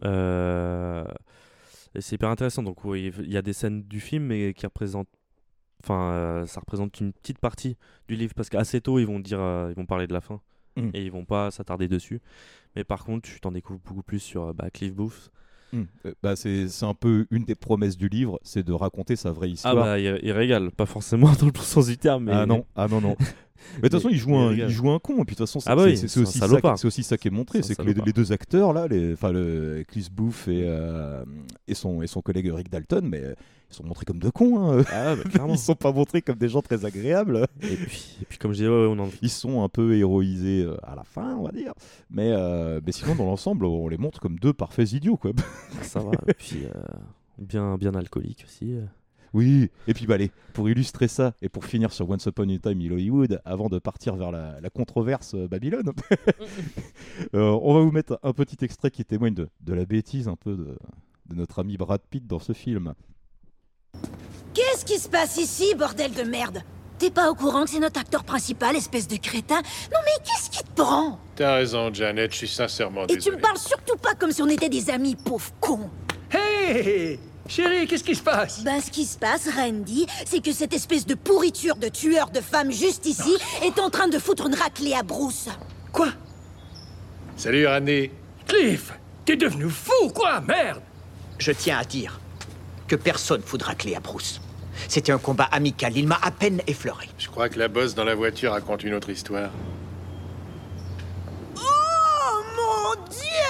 Euh, 0.04 1.04
et 1.94 2.00
c'est 2.00 2.16
hyper 2.16 2.28
intéressant. 2.28 2.62
Donc, 2.62 2.78
il 2.94 3.30
y 3.30 3.36
a 3.36 3.42
des 3.42 3.52
scènes 3.52 3.82
du 3.82 4.00
film, 4.00 4.24
mais 4.24 4.52
qui 4.54 4.66
représentent, 4.66 5.08
enfin, 5.82 6.12
euh, 6.12 6.46
ça 6.46 6.60
représente 6.60 7.00
une 7.00 7.12
petite 7.12 7.38
partie 7.38 7.76
du 8.08 8.14
livre 8.14 8.34
parce 8.34 8.48
qu'assez 8.48 8.80
tôt, 8.80 8.98
ils 8.98 9.06
vont 9.06 9.20
dire, 9.20 9.40
euh, 9.40 9.68
ils 9.70 9.76
vont 9.76 9.86
parler 9.86 10.06
de 10.06 10.12
la 10.12 10.20
fin 10.20 10.40
Mm. 10.76 10.90
et 10.94 11.02
ils 11.04 11.10
vont 11.10 11.24
pas 11.24 11.50
s'attarder 11.50 11.88
dessus. 11.88 12.20
Mais 12.76 12.84
par 12.84 13.04
contre, 13.04 13.28
tu 13.28 13.40
t'en 13.40 13.50
découvres 13.50 13.80
beaucoup 13.84 14.04
plus 14.04 14.20
sur 14.20 14.44
euh, 14.44 14.52
bah, 14.52 14.70
Cliff 14.70 14.94
Booth. 14.94 15.30
Euh, 15.74 15.84
bah, 16.22 16.36
c'est 16.36 16.66
un 16.82 16.94
peu 16.94 17.26
une 17.32 17.44
des 17.44 17.56
promesses 17.56 17.96
du 17.96 18.08
livre, 18.08 18.38
c'est 18.44 18.62
de 18.64 18.72
raconter 18.72 19.16
sa 19.16 19.32
vraie 19.32 19.48
Ah 19.48 19.52
histoire. 19.52 19.74
bah, 19.74 19.98
il, 19.98 20.18
il 20.22 20.30
régale, 20.32 20.70
pas 20.70 20.86
forcément 20.86 21.30
dans 21.40 21.46
le 21.46 21.52
bon 21.52 21.60
sens 21.60 21.86
du 21.88 21.98
terme, 21.98 22.24
mais 22.24 22.32
Ah 22.32 22.46
non, 22.46 22.64
ah 22.76 22.86
non, 22.88 23.00
non. 23.00 23.16
Mais 23.82 23.82
de 23.82 23.88
toute 23.88 24.02
façon, 24.02 24.08
il 24.10 24.18
joue, 24.18 24.36
un, 24.36 24.52
il 24.52 24.68
joue 24.68 24.90
un 24.90 24.98
con, 24.98 25.14
et 25.14 25.24
puis 25.24 25.34
de 25.34 25.38
toute 25.38 25.38
façon, 25.46 25.60
c'est 25.60 25.70
Ah 25.70 25.76
bah 25.76 25.84
oui, 25.84 25.96
c'est- 25.96 26.04
aussi, 26.20 26.38
ça 26.38 26.46
qui- 26.60 26.68
c'est 26.80 26.86
aussi 26.86 27.02
ça 27.02 27.16
qui 27.18 27.28
est 27.28 27.30
montré, 27.30 27.62
C'est 27.62 27.74
que 27.76 27.82
les, 27.82 28.12
deux 28.12 28.32
acteurs, 28.32 28.72
là, 28.72 28.86
les, 28.88 29.14
le, 29.22 29.84
Chris 29.86 30.08
Booth 30.10 30.48
et, 30.48 30.62
euh, 30.66 31.24
et, 31.68 31.74
son, 31.74 32.02
et 32.02 32.06
son 32.06 32.20
collègue 32.22 32.50
Rick 32.52 32.70
Dalton, 32.70 33.02
mais 33.08 33.22
ils 33.70 33.74
sont 33.74 33.84
montrés 33.84 34.04
comme 34.04 34.18
deux 34.18 34.30
cons. 34.32 34.58
hein. 34.78 34.82
Ah 34.92 35.14
bah, 35.14 35.22
ils 35.48 35.58
sont 35.58 35.74
pas 35.76 35.92
montrés 35.92 36.22
comme 36.22 36.36
des 36.36 36.48
gens 36.48 36.60
très 36.62 36.84
agréables. 36.84 37.46
Et 37.62 37.76
puis, 37.76 38.16
et 38.20 38.24
puis 38.24 38.38
comme 38.38 38.52
je 38.52 38.56
disais, 38.58 38.68
ouais, 38.68 38.86
ouais, 38.86 38.92
on 38.96 38.98
en... 38.98 39.08
Ils 39.22 39.30
sont 39.30 39.62
un 39.62 39.68
peu 39.68 39.94
héroïsés 39.96 40.64
euh, 40.64 40.76
à 40.82 40.94
la 40.96 41.04
fin, 41.04 41.36
on 41.36 41.44
va 41.44 41.52
dire. 41.52 41.72
Mais, 42.10 42.30
euh, 42.32 42.80
mais 42.84 42.90
sinon, 42.92 43.14
dans 43.14 43.26
l'ensemble, 43.26 43.64
on 43.66 43.88
les 43.88 43.98
montre 43.98 44.18
comme 44.20 44.38
deux 44.40 44.52
parfaits 44.52 44.92
idiots, 44.92 45.16
quoi. 45.16 45.30
ça 45.82 46.00
va. 46.00 46.10
Et 46.26 46.34
puis, 46.34 46.64
euh, 46.64 46.70
bien, 47.38 47.76
bien 47.76 47.94
alcoolique 47.94 48.44
aussi. 48.46 48.74
Oui, 49.32 49.70
et 49.86 49.94
puis 49.94 50.06
bah, 50.06 50.14
allez, 50.14 50.30
pour 50.54 50.68
illustrer 50.68 51.06
ça 51.08 51.34
et 51.40 51.48
pour 51.48 51.64
finir 51.64 51.92
sur 51.92 52.08
Once 52.10 52.26
Upon 52.26 52.48
a 52.48 52.58
Time 52.58 52.80
in 52.80 52.90
Hollywood, 52.92 53.40
avant 53.44 53.68
de 53.68 53.78
partir 53.78 54.16
vers 54.16 54.32
la, 54.32 54.60
la 54.60 54.70
controverse 54.70 55.34
euh, 55.34 55.46
Babylone, 55.46 55.92
euh, 57.34 57.58
on 57.62 57.74
va 57.74 57.80
vous 57.80 57.92
mettre 57.92 58.18
un 58.22 58.32
petit 58.32 58.64
extrait 58.64 58.90
qui 58.90 59.04
témoigne 59.04 59.34
de, 59.34 59.48
de 59.60 59.74
la 59.74 59.84
bêtise 59.84 60.26
un 60.28 60.36
peu 60.36 60.56
de, 60.56 60.76
de 61.26 61.34
notre 61.36 61.60
ami 61.60 61.76
Brad 61.76 62.00
Pitt 62.10 62.26
dans 62.26 62.40
ce 62.40 62.52
film. 62.52 62.94
Qu'est-ce 64.54 64.84
qui 64.84 64.98
se 64.98 65.08
passe 65.08 65.36
ici, 65.36 65.74
bordel 65.76 66.12
de 66.12 66.22
merde? 66.22 66.62
T'es 66.98 67.10
pas 67.10 67.30
au 67.30 67.34
courant 67.34 67.64
que 67.64 67.70
c'est 67.70 67.78
notre 67.80 67.98
acteur 68.00 68.24
principal, 68.24 68.76
espèce 68.76 69.08
de 69.08 69.16
crétin? 69.16 69.56
Non 69.56 69.98
mais 70.04 70.24
qu'est-ce 70.24 70.50
qui 70.50 70.62
te 70.62 70.70
prend? 70.82 71.18
T'as 71.36 71.54
raison, 71.54 71.92
Janet, 71.94 72.30
je 72.32 72.36
suis 72.36 72.48
sincèrement 72.48 73.04
Et 73.04 73.06
tu 73.06 73.14
désolé. 73.14 73.36
me 73.36 73.42
parles 73.42 73.56
surtout 73.58 73.96
pas 73.96 74.14
comme 74.14 74.32
si 74.32 74.42
on 74.42 74.48
était 74.48 74.68
des 74.68 74.90
amis, 74.90 75.16
pauvre 75.16 75.50
con. 75.60 75.88
Hé 76.34 77.18
Chérie, 77.50 77.84
qu'est-ce 77.88 78.04
qui 78.04 78.14
se 78.14 78.22
passe? 78.22 78.62
Ben, 78.62 78.80
ce 78.80 78.92
qui 78.92 79.04
se 79.04 79.18
passe, 79.18 79.48
Randy, 79.52 80.06
c'est 80.24 80.40
que 80.40 80.52
cette 80.52 80.72
espèce 80.72 81.04
de 81.04 81.16
pourriture 81.16 81.74
de 81.74 81.88
tueur 81.88 82.30
de 82.30 82.40
femmes 82.40 82.70
juste 82.70 83.06
ici 83.06 83.36
est 83.64 83.80
en 83.80 83.90
train 83.90 84.06
de 84.06 84.20
foutre 84.20 84.46
une 84.46 84.54
raclée 84.54 84.94
à 84.94 85.02
Bruce. 85.02 85.48
Quoi? 85.90 86.10
Salut, 87.36 87.66
Randy. 87.66 88.08
Cliff, 88.46 88.92
t'es 89.24 89.36
devenu 89.36 89.68
fou, 89.68 90.10
quoi 90.14 90.40
Merde 90.42 90.80
Je 91.40 91.50
tiens 91.50 91.78
à 91.78 91.84
dire 91.84 92.20
que 92.86 92.94
personne 92.94 93.42
fout 93.42 93.58
de 93.58 93.74
clé 93.74 93.96
à 93.96 94.00
Bruce. 94.00 94.40
C'était 94.86 95.10
un 95.10 95.18
combat 95.18 95.48
amical, 95.50 95.96
il 95.96 96.06
m'a 96.06 96.20
à 96.22 96.30
peine 96.30 96.62
effleuré. 96.68 97.08
Je 97.18 97.26
crois 97.26 97.48
que 97.48 97.58
la 97.58 97.66
bosse 97.66 97.96
dans 97.96 98.04
la 98.04 98.14
voiture 98.14 98.52
raconte 98.52 98.84
une 98.84 98.94
autre 98.94 99.10
histoire. 99.10 99.50
Oh 101.56 102.42
mon 102.56 102.94
dieu 103.08 103.49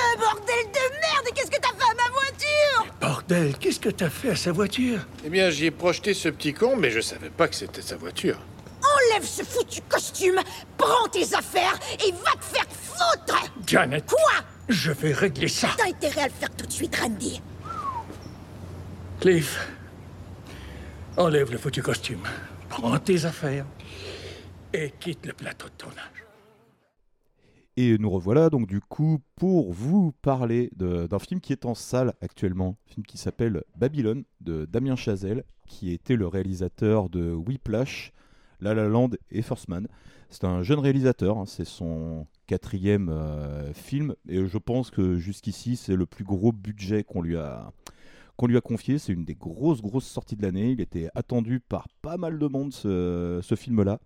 Bordel, 3.31 3.57
qu'est-ce 3.59 3.81
que 3.81 3.89
t'as 3.89 4.11
fait 4.11 4.31
à 4.31 4.37
sa 4.37 4.51
voiture? 4.53 4.99
Eh 5.25 5.31
bien, 5.31 5.51
j'y 5.51 5.67
ai 5.67 5.71
projeté 5.71 6.15
ce 6.15 6.29
petit 6.29 6.53
con, 6.53 6.77
mais 6.77 6.91
je 6.91 7.01
savais 7.01 7.31
pas 7.31 7.47
que 7.49 7.55
c'était 7.55 7.83
sa 7.83 7.97
voiture. 7.97 8.39
Enlève 8.83 9.25
ce 9.25 9.43
foutu 9.45 9.81
costume, 9.89 10.41
prends 10.77 11.09
tes 11.09 11.35
affaires 11.35 11.79
et 12.05 12.11
va 12.11 12.33
te 12.33 12.45
faire 12.45 12.67
foutre 12.69 13.51
Janet 13.67 14.05
Quoi? 14.07 14.45
Je 14.69 14.91
vais 14.93 15.13
régler 15.13 15.49
ça 15.49 15.69
T'as 15.77 15.89
intérêt 15.89 16.23
à 16.23 16.27
le 16.27 16.33
faire 16.33 16.51
tout 16.57 16.67
de 16.67 16.73
suite, 16.73 16.97
Randy. 16.97 17.41
Cliff, 19.21 19.69
enlève 21.17 21.53
le 21.53 21.59
foutu 21.59 21.83
costume, 21.83 22.23
prends 22.69 22.99
tes 22.99 23.25
affaires 23.27 23.67
et 24.73 24.93
quitte 24.99 25.27
le 25.27 25.35
plateau 25.35 25.67
de 25.67 25.73
tournage. 25.77 26.20
Et 27.83 27.97
nous 27.97 28.11
revoilà 28.11 28.51
donc 28.51 28.67
du 28.67 28.83
coup 28.83 29.23
pour 29.37 29.73
vous 29.73 30.13
parler 30.21 30.71
d'un 30.77 31.19
film 31.19 31.41
qui 31.41 31.55
est 31.55 31.65
en 31.65 31.75
salle 31.75 32.13
actuellement, 32.21 32.77
un 32.87 32.93
film 32.93 33.07
qui 33.07 33.17
s'appelle 33.17 33.65
Babylone 33.75 34.25
de 34.43 34.67
Damien 34.67 34.97
Chazelle, 34.97 35.45
qui 35.67 35.91
était 35.91 36.17
le 36.17 36.27
réalisateur 36.27 37.09
de 37.09 37.33
Whiplash, 37.33 38.13
La 38.61 38.75
La 38.75 38.87
Land 38.87 39.13
et 39.31 39.41
First 39.41 39.69
Man. 39.69 39.89
C'est 40.29 40.45
un 40.45 40.63
jeune 40.63 40.79
réalisateur, 40.79 41.39
hein, 41.39 41.47
c'est 41.47 41.65
son 41.65 42.27
quatrième 42.47 43.09
euh, 43.09 43.73
film, 43.73 44.15
et 44.29 44.47
je 44.47 44.59
pense 44.59 44.91
que 44.91 45.17
jusqu'ici 45.17 45.77
c'est 45.77 45.97
le 45.97 46.05
plus 46.05 46.25
gros 46.25 46.53
budget 46.53 47.03
qu'on 47.03 47.23
lui 47.23 47.39
a 47.39 47.73
qu'on 48.37 48.47
lui 48.47 48.59
a 48.59 48.61
confié. 48.61 48.99
C'est 48.99 49.15
une 49.15 49.25
des 49.25 49.37
grosses 49.37 49.81
grosses 49.81 50.07
sorties 50.07 50.37
de 50.37 50.43
l'année. 50.43 50.73
Il 50.73 50.83
était 50.83 51.09
attendu 51.15 51.61
par 51.61 51.89
pas 52.03 52.19
mal 52.19 52.39
de 52.39 52.47
monde 52.47 52.75
ce 52.75 53.55
film-là. 53.57 54.01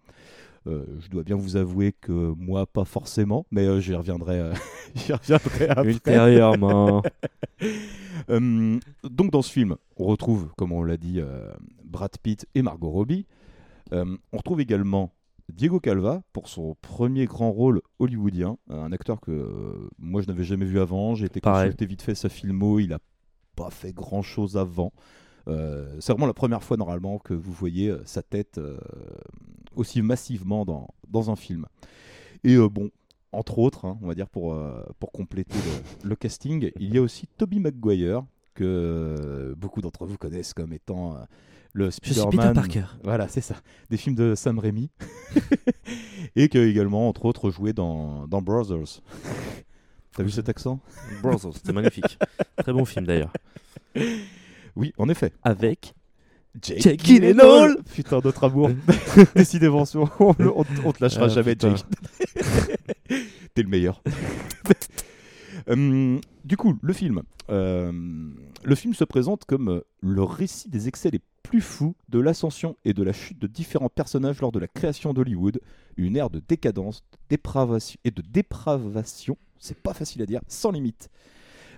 Euh, 0.66 0.84
je 1.00 1.08
dois 1.10 1.22
bien 1.22 1.36
vous 1.36 1.56
avouer 1.56 1.92
que 1.92 2.32
moi, 2.36 2.66
pas 2.66 2.84
forcément, 2.84 3.46
mais 3.50 3.66
euh, 3.66 3.80
j'y 3.80 3.94
reviendrai, 3.94 4.38
euh, 4.38 4.54
j'y 4.94 5.12
reviendrai 5.12 5.68
après. 5.68 5.90
Ultérieurement. 5.90 7.02
Donc 8.28 9.30
dans 9.30 9.42
ce 9.42 9.52
film, 9.52 9.76
on 9.96 10.06
retrouve, 10.06 10.48
comme 10.56 10.72
on 10.72 10.82
l'a 10.82 10.96
dit, 10.96 11.20
Brad 11.84 12.16
Pitt 12.22 12.46
et 12.54 12.62
Margot 12.62 12.90
Robbie. 12.90 13.26
On 13.92 14.36
retrouve 14.36 14.60
également 14.60 15.12
Diego 15.52 15.78
Calva 15.78 16.22
pour 16.32 16.48
son 16.48 16.76
premier 16.80 17.26
grand 17.26 17.50
rôle 17.50 17.82
hollywoodien, 17.98 18.56
un 18.70 18.92
acteur 18.92 19.20
que 19.20 19.30
euh, 19.30 19.88
moi 19.98 20.22
je 20.22 20.26
n'avais 20.28 20.44
jamais 20.44 20.64
vu 20.64 20.80
avant. 20.80 21.14
J'ai 21.14 21.26
été 21.26 21.40
Pareil. 21.40 21.66
consulté 21.66 21.86
vite 21.86 22.02
fait 22.02 22.14
sa 22.14 22.28
filmo, 22.28 22.78
il 22.78 22.92
a 22.92 22.98
pas 23.54 23.70
fait 23.70 23.92
grand 23.92 24.22
chose 24.22 24.56
avant. 24.56 24.92
Euh, 25.48 25.96
c'est 26.00 26.12
vraiment 26.12 26.26
la 26.26 26.34
première 26.34 26.62
fois 26.62 26.76
normalement 26.76 27.18
que 27.18 27.34
vous 27.34 27.52
voyez 27.52 27.88
euh, 27.88 28.02
sa 28.04 28.22
tête 28.22 28.58
euh, 28.58 28.78
aussi 29.76 30.02
massivement 30.02 30.64
dans, 30.64 30.88
dans 31.08 31.30
un 31.30 31.36
film. 31.36 31.66
Et 32.44 32.54
euh, 32.54 32.68
bon, 32.68 32.90
entre 33.32 33.58
autres, 33.58 33.84
hein, 33.84 33.98
on 34.02 34.06
va 34.06 34.14
dire 34.14 34.28
pour, 34.28 34.54
euh, 34.54 34.82
pour 34.98 35.12
compléter 35.12 35.56
le, 36.02 36.08
le 36.08 36.16
casting, 36.16 36.70
il 36.78 36.94
y 36.94 36.98
a 36.98 37.02
aussi 37.02 37.26
Toby 37.36 37.60
Maguire, 37.60 38.24
que 38.54 38.64
euh, 38.64 39.54
beaucoup 39.56 39.80
d'entre 39.80 40.06
vous 40.06 40.16
connaissent 40.16 40.54
comme 40.54 40.72
étant 40.72 41.14
euh, 41.16 41.18
le 41.72 41.90
suis 41.90 42.00
Peter 42.00 42.20
Spider-Man. 42.20 42.54
Parker. 42.54 42.84
Voilà, 43.02 43.26
c'est 43.28 43.40
ça. 43.40 43.56
Des 43.90 43.96
films 43.96 44.14
de 44.14 44.34
Sam 44.36 44.58
Raimi. 44.60 44.90
Et 46.36 46.48
qui 46.48 46.58
a 46.58 46.64
également, 46.64 47.08
entre 47.08 47.24
autres, 47.24 47.50
joué 47.50 47.72
dans, 47.72 48.26
dans 48.28 48.40
Brothers. 48.40 49.02
T'as 50.16 50.22
vu 50.22 50.30
cet 50.30 50.48
accent? 50.48 50.78
Brothers, 51.20 51.54
c'était 51.54 51.72
magnifique. 51.72 52.18
Très 52.58 52.72
bon 52.72 52.84
film 52.84 53.06
d'ailleurs. 53.06 53.32
Oui, 54.76 54.92
en 54.98 55.08
effet. 55.08 55.32
Avec 55.42 55.94
Jake, 56.62 56.80
Jake 56.80 57.04
Gyllenhaal. 57.04 57.76
Putain, 57.94 58.20
notre 58.24 58.44
amour. 58.44 58.70
Décidément, 59.36 59.84
on, 59.94 60.08
on, 60.20 60.34
on- 60.40 60.64
on 60.84 60.92
te 60.92 61.02
lâchera 61.02 61.24
Ah, 61.26 61.28
jamais, 61.28 61.52
putain. 61.54 61.74
Jake. 61.76 61.86
T'es 63.54 63.62
le 63.62 63.68
meilleur. 63.68 64.02
Hum, 65.68 66.20
du 66.44 66.56
coup, 66.56 66.76
le 66.82 66.92
film. 66.92 67.22
euh, 67.50 67.92
le 68.64 68.74
film 68.74 68.92
se 68.94 69.04
présente 69.04 69.44
comme 69.46 69.68
euh, 69.70 69.80
le 70.02 70.22
récit 70.22 70.68
des 70.68 70.88
excès 70.88 71.10
les 71.10 71.20
plus 71.42 71.60
fous 71.60 71.94
de 72.08 72.18
l'ascension 72.18 72.76
et 72.84 72.92
de 72.94 73.02
la 73.02 73.12
chute 73.12 73.38
de 73.38 73.46
différents 73.46 73.88
personnages 73.88 74.40
lors 74.40 74.52
de 74.52 74.58
la 74.58 74.66
création 74.68 75.12
d'Hollywood, 75.14 75.60
une 75.96 76.16
ère 76.16 76.30
de 76.30 76.40
décadence, 76.46 77.02
de 77.12 77.18
dépravation 77.30 77.98
et 78.04 78.10
de 78.10 78.22
dépravation, 78.22 79.36
c'est 79.58 79.78
pas 79.78 79.94
facile 79.94 80.22
à 80.22 80.26
dire, 80.26 80.40
sans 80.48 80.70
limite. 80.70 81.08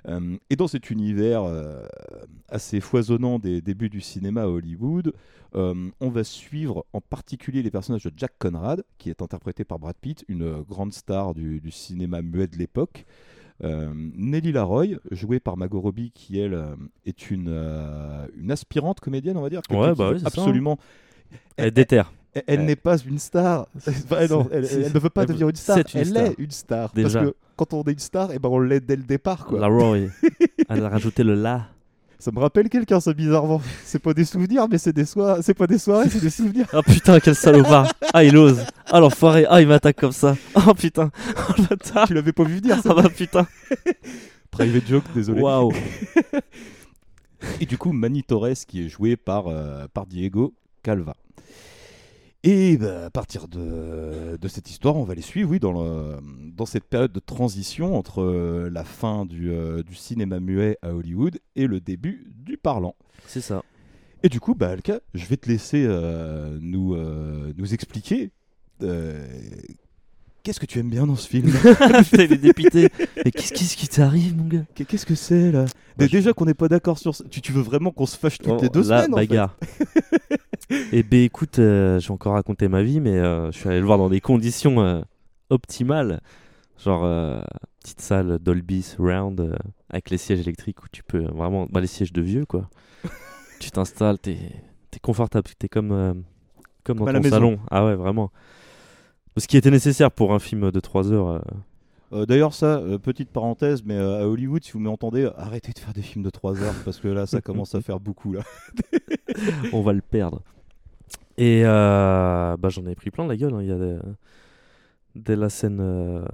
Euh, 0.08 0.36
et 0.50 0.56
dans 0.56 0.68
cet 0.68 0.90
univers 0.90 1.42
euh, 1.44 1.84
assez 2.48 2.80
foisonnant 2.80 3.38
des 3.38 3.60
débuts 3.60 3.88
du 3.88 4.00
cinéma 4.00 4.42
à 4.42 4.48
Hollywood, 4.48 5.12
euh, 5.54 5.90
on 6.00 6.10
va 6.10 6.24
suivre 6.24 6.86
en 6.92 7.00
particulier 7.00 7.62
les 7.62 7.70
personnages 7.70 8.04
de 8.04 8.12
Jack 8.16 8.32
Conrad, 8.38 8.84
qui 8.98 9.10
est 9.10 9.22
interprété 9.22 9.64
par 9.64 9.78
Brad 9.78 9.96
Pitt, 10.00 10.24
une 10.28 10.62
grande 10.62 10.92
star 10.92 11.34
du, 11.34 11.60
du 11.60 11.70
cinéma 11.70 12.22
muet 12.22 12.46
de 12.46 12.56
l'époque. 12.56 13.06
Nelly 13.62 14.52
Laroy, 14.52 14.98
jouée 15.10 15.40
par 15.40 15.56
Margot 15.56 15.80
Robbie, 15.80 16.10
qui 16.10 16.38
elle 16.38 16.62
est 17.06 17.30
une, 17.30 17.48
une 18.36 18.50
aspirante 18.50 19.00
comédienne, 19.00 19.38
on 19.38 19.40
va 19.40 19.48
dire. 19.48 19.62
Ouais, 19.70 19.94
bah 19.94 20.10
oui, 20.12 20.20
ça, 20.20 20.26
hein. 20.26 20.28
absolument. 20.28 20.78
Elle 21.56 21.70
déterre. 21.70 22.12
Elle, 22.46 22.64
n'est 22.64 22.76
pas 22.76 22.98
une 22.98 23.18
star. 23.18 23.66
Enfin, 23.86 24.26
non, 24.26 24.48
elle, 24.52 24.62
ne 24.92 24.98
veut 24.98 25.10
pas 25.10 25.26
devenir 25.26 25.48
une 25.48 25.56
star. 25.56 25.78
une 25.78 25.84
elle 25.94 26.06
star. 26.06 26.24
est 26.24 26.34
une 26.38 26.50
star. 26.50 26.92
Déjà. 26.92 27.20
Parce 27.20 27.30
que 27.30 27.36
quand 27.56 27.72
on 27.72 27.82
est 27.84 27.92
une 27.92 27.98
star, 27.98 28.30
eh 28.32 28.38
ben 28.38 28.48
on 28.48 28.58
l'est 28.58 28.80
dès 28.80 28.96
le 28.96 29.02
départ. 29.02 29.46
Quoi. 29.46 29.60
Laroy. 29.60 30.08
Elle 30.68 30.84
a 30.84 30.88
rajouté 30.88 31.24
le 31.24 31.34
la. 31.34 31.68
Ça 32.18 32.30
me 32.32 32.38
rappelle 32.38 32.68
quelqu'un, 32.68 32.98
ça, 32.98 33.12
bizarrement. 33.12 33.60
C'est 33.84 33.98
pas 33.98 34.14
des 34.14 34.24
souvenirs, 34.24 34.66
mais 34.70 34.78
c'est 34.78 34.92
des 34.92 35.04
soirées. 35.04 35.42
C'est 35.42 35.54
pas 35.54 35.66
des 35.66 35.78
soirées, 35.78 36.08
c'est 36.08 36.20
des 36.20 36.30
souvenirs. 36.30 36.66
Ah 36.72 36.82
putain, 36.82 37.20
quel 37.20 37.34
salopard. 37.34 37.92
Ah, 38.12 38.24
il 38.24 38.36
ose. 38.36 38.64
Ah, 38.86 39.00
l'enfoiré. 39.00 39.46
Ah, 39.48 39.60
il 39.60 39.68
m'attaque 39.68 39.96
comme 39.96 40.12
ça. 40.12 40.34
Oh 40.54 40.74
putain. 40.74 41.10
Oh. 41.48 42.04
Tu 42.06 42.14
l'avais 42.14 42.32
pas 42.32 42.44
vu 42.44 42.56
venir, 42.56 42.82
ça 42.82 42.94
Ah 42.96 43.02
bah 43.02 43.08
putain. 43.08 43.46
Private 44.50 44.86
joke, 44.86 45.04
désolé. 45.14 45.40
Waouh. 45.40 45.72
Et 47.60 47.66
du 47.66 47.76
coup, 47.76 47.92
Manny 47.92 48.22
Torres, 48.22 48.64
qui 48.66 48.86
est 48.86 48.88
joué 48.88 49.16
par, 49.16 49.48
euh, 49.48 49.86
par 49.92 50.06
Diego 50.06 50.54
Calva. 50.82 51.14
Et 52.44 52.76
bah, 52.76 53.06
à 53.06 53.10
partir 53.10 53.48
de, 53.48 54.36
de 54.40 54.48
cette 54.48 54.70
histoire, 54.70 54.96
on 54.96 55.02
va 55.04 55.14
les 55.14 55.22
suivre, 55.22 55.50
oui, 55.50 55.58
dans, 55.58 55.72
le- 55.72 56.18
dans 56.52 56.66
cette 56.66 56.84
période 56.84 57.12
de 57.12 57.18
transition 57.20 57.96
entre 57.96 58.22
euh, 58.22 58.70
la 58.70 58.84
fin 58.84 59.26
du, 59.26 59.50
euh, 59.50 59.82
du 59.82 59.94
cinéma 59.96 60.38
muet 60.38 60.78
à 60.82 60.94
Hollywood 60.94 61.38
et 61.56 61.66
le 61.66 61.80
début 61.80 62.32
du 62.36 62.56
parlant. 62.56 62.94
C'est 63.26 63.40
ça. 63.40 63.64
Et 64.22 64.28
du 64.28 64.38
coup, 64.38 64.54
bah, 64.54 64.68
Alka, 64.70 65.00
je 65.14 65.26
vais 65.26 65.36
te 65.36 65.48
laisser 65.48 65.84
euh, 65.88 66.58
nous, 66.60 66.94
euh, 66.94 67.52
nous 67.56 67.74
expliquer 67.74 68.30
euh, 68.82 69.26
qu'est-ce 70.46 70.60
que 70.60 70.66
tu 70.66 70.78
aimes 70.78 70.90
bien 70.90 71.08
dans 71.08 71.16
ce 71.16 71.28
film. 71.28 71.50
Putain, 71.50 72.22
il 72.22 72.32
est 72.34 72.36
dépité. 72.36 72.88
Mais 73.24 73.32
qu'est-ce 73.32 73.76
qui 73.76 73.88
t'arrive, 73.88 74.36
mon 74.36 74.44
gars 74.46 74.62
Qu'est- 74.76 74.84
Qu'est-ce 74.84 75.04
que 75.04 75.16
c'est 75.16 75.50
là 75.50 75.64
Dé- 75.98 76.06
Déjà 76.06 76.32
qu'on 76.32 76.44
n'est 76.44 76.54
pas 76.54 76.68
d'accord 76.68 77.00
sur 77.00 77.16
ça. 77.16 77.24
Tu, 77.28 77.40
tu 77.40 77.50
veux 77.50 77.62
vraiment 77.62 77.90
qu'on 77.90 78.06
se 78.06 78.16
fâche 78.16 78.38
toutes 78.38 78.52
Oh, 78.52 78.58
les 78.62 78.68
deux 78.68 78.88
là, 78.88 79.02
semaines 79.02 79.14
en 79.14 79.16
fait 79.16 79.26
bagarre. 79.26 79.56
Et 80.92 81.02
ben 81.02 81.22
écoute, 81.24 81.58
euh, 81.58 81.98
je 81.98 82.06
vais 82.06 82.14
encore 82.14 82.34
raconter 82.34 82.68
ma 82.68 82.84
vie, 82.84 83.00
mais 83.00 83.16
euh, 83.18 83.50
je 83.50 83.58
suis 83.58 83.68
allé 83.68 83.80
le 83.80 83.86
voir 83.86 83.98
dans 83.98 84.08
des 84.08 84.20
conditions 84.20 84.80
euh, 84.80 85.00
optimales. 85.50 86.20
Genre, 86.84 87.42
petite 87.82 88.00
salle 88.00 88.38
Dolby 88.38 88.82
Surround 88.82 89.56
avec 89.90 90.10
les 90.10 90.18
sièges 90.18 90.40
électriques 90.40 90.82
où 90.84 90.86
tu 90.92 91.02
peux 91.02 91.24
vraiment. 91.24 91.66
Bah, 91.72 91.80
les 91.80 91.86
sièges 91.88 92.12
de 92.12 92.22
vieux, 92.22 92.44
quoi. 92.46 92.68
tu 93.60 93.72
t'installes, 93.72 94.18
t'es 94.20 94.38
es 94.94 94.98
confortable, 95.02 95.50
t'es 95.58 95.68
comme, 95.68 96.22
comme 96.84 96.98
dans 96.98 97.06
à 97.06 97.12
ton 97.14 97.22
salon. 97.28 97.58
Ah 97.70 97.84
ouais, 97.84 97.96
vraiment. 97.96 98.30
Ce 99.36 99.46
qui 99.46 99.56
était 99.56 99.70
nécessaire 99.70 100.10
pour 100.10 100.32
un 100.32 100.38
film 100.38 100.70
de 100.70 100.80
3 100.80 101.12
heures. 101.12 101.28
euh, 101.28 101.40
Euh, 102.12 102.24
D'ailleurs, 102.26 102.54
ça, 102.54 102.76
euh, 102.78 102.98
petite 102.98 103.30
parenthèse, 103.30 103.82
mais 103.84 103.94
euh, 103.96 104.22
à 104.22 104.28
Hollywood, 104.28 104.62
si 104.64 104.72
vous 104.72 104.78
m'entendez, 104.78 105.28
arrêtez 105.36 105.72
de 105.72 105.78
faire 105.78 105.92
des 105.92 106.02
films 106.02 106.24
de 106.24 106.30
3 106.30 106.62
heures 106.62 106.74
parce 106.84 106.98
que 107.00 107.08
là, 107.08 107.26
ça 107.26 107.40
commence 107.42 107.74
à 107.74 107.80
faire 107.80 107.98
beaucoup 108.00 108.32
là. 108.32 108.40
on 109.72 109.82
va 109.82 109.92
le 109.92 110.00
perdre. 110.00 110.40
Et 111.36 111.62
bah, 111.64 112.56
j'en 112.68 112.86
ai 112.86 112.94
pris 112.94 113.10
plein 113.10 113.26
la 113.26 113.36
gueule. 113.36 113.54
hein. 113.54 113.60
Il 113.60 113.68
y 113.68 113.72
a 113.72 113.76
des- 113.78 113.98
dès 115.16 115.36
la 115.36 115.48
scène, 115.50 116.24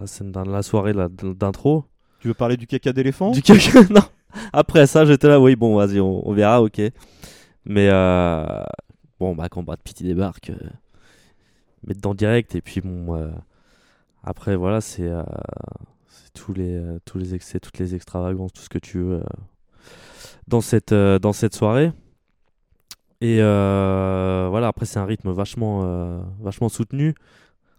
la 0.00 0.06
scène 0.06 0.32
dans 0.32 0.44
la 0.44 0.62
soirée 0.62 0.94
d'intro. 0.94 1.84
Tu 2.20 2.28
veux 2.28 2.34
parler 2.34 2.56
du 2.56 2.66
caca 2.66 2.92
d'éléphant? 2.92 3.30
Du 3.30 3.42
caca 3.42 3.82
Non. 3.90 4.00
Après 4.52 4.86
ça, 4.88 5.04
j'étais 5.04 5.28
là. 5.28 5.38
Oui, 5.38 5.54
bon, 5.56 5.76
vas-y, 5.76 6.00
on, 6.00 6.26
on 6.28 6.32
verra, 6.32 6.60
ok. 6.62 6.80
Mais 7.66 7.88
bon, 9.20 9.34
bah 9.36 9.48
quand 9.48 9.62
Brad 9.62 9.78
Pitt 9.84 10.02
débarque, 10.02 10.50
mettre 11.86 12.00
dans 12.00 12.14
direct 12.14 12.54
et 12.54 12.60
puis 12.60 12.80
bon. 12.80 13.16
euh, 13.16 13.30
après 14.24 14.56
voilà, 14.56 14.80
c'est 14.80 15.08
euh, 15.08 15.22
tous 16.34 16.52
les 16.52 16.74
euh, 16.76 16.98
tous 17.04 17.18
les 17.18 17.34
excès, 17.34 17.60
toutes 17.60 17.78
les 17.78 17.94
extravagances, 17.94 18.52
tout 18.52 18.62
ce 18.62 18.68
que 18.68 18.78
tu 18.78 18.98
veux 18.98 19.22
dans 20.48 20.60
cette 20.60 20.94
dans 20.94 21.32
cette 21.32 21.54
soirée. 21.54 21.92
Et 23.20 23.38
euh, 23.40 24.48
voilà, 24.50 24.68
après 24.68 24.86
c'est 24.86 24.98
un 24.98 25.04
rythme 25.06 25.30
vachement 25.30 25.82
euh, 25.84 26.20
vachement 26.40 26.68
soutenu. 26.68 27.14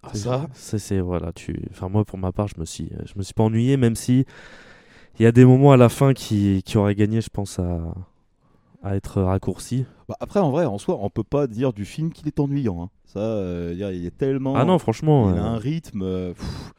Ah, 0.03 0.11
ça 0.53 0.79
c'est 0.79 0.99
voilà, 0.99 1.33
tu 1.33 1.67
enfin 1.71 1.89
moi 1.89 2.05
pour 2.05 2.19
ma 2.19 2.31
part, 2.31 2.47
je 2.47 2.59
me 2.59 2.65
suis 2.65 2.89
je 3.05 3.13
me 3.17 3.23
suis 3.23 3.33
pas 3.33 3.43
ennuyé 3.43 3.77
même 3.77 3.95
si 3.95 4.25
il 5.19 5.23
y 5.23 5.25
a 5.25 5.31
des 5.31 5.45
moments 5.45 5.71
à 5.71 5.77
la 5.77 5.89
fin 5.89 6.13
qui 6.13 6.63
qui 6.63 6.77
auraient 6.77 6.95
gagné, 6.95 7.21
je 7.21 7.29
pense 7.29 7.59
à 7.59 7.79
à 8.83 8.95
être 8.95 9.21
raccourcis. 9.21 9.85
Bah, 10.07 10.15
après, 10.19 10.39
en 10.39 10.51
vrai, 10.51 10.65
en 10.65 10.77
soi, 10.77 10.97
on 11.01 11.09
peut 11.09 11.23
pas 11.23 11.47
dire 11.47 11.73
du 11.73 11.85
film 11.85 12.11
qu'il 12.11 12.27
est 12.27 12.39
ennuyant. 12.39 12.83
hein. 12.83 12.89
Ça, 13.05 13.19
euh, 13.19 13.73
il 13.93 14.05
est 14.05 14.17
tellement. 14.17 14.55
Ah 14.55 14.65
non, 14.65 14.77
franchement, 14.79 15.31
Il 15.33 15.37
a 15.37 15.43
euh, 15.45 15.47
un 15.47 15.57
rythme. 15.57 16.01
euh, 16.03 16.33
pff. 16.33 16.73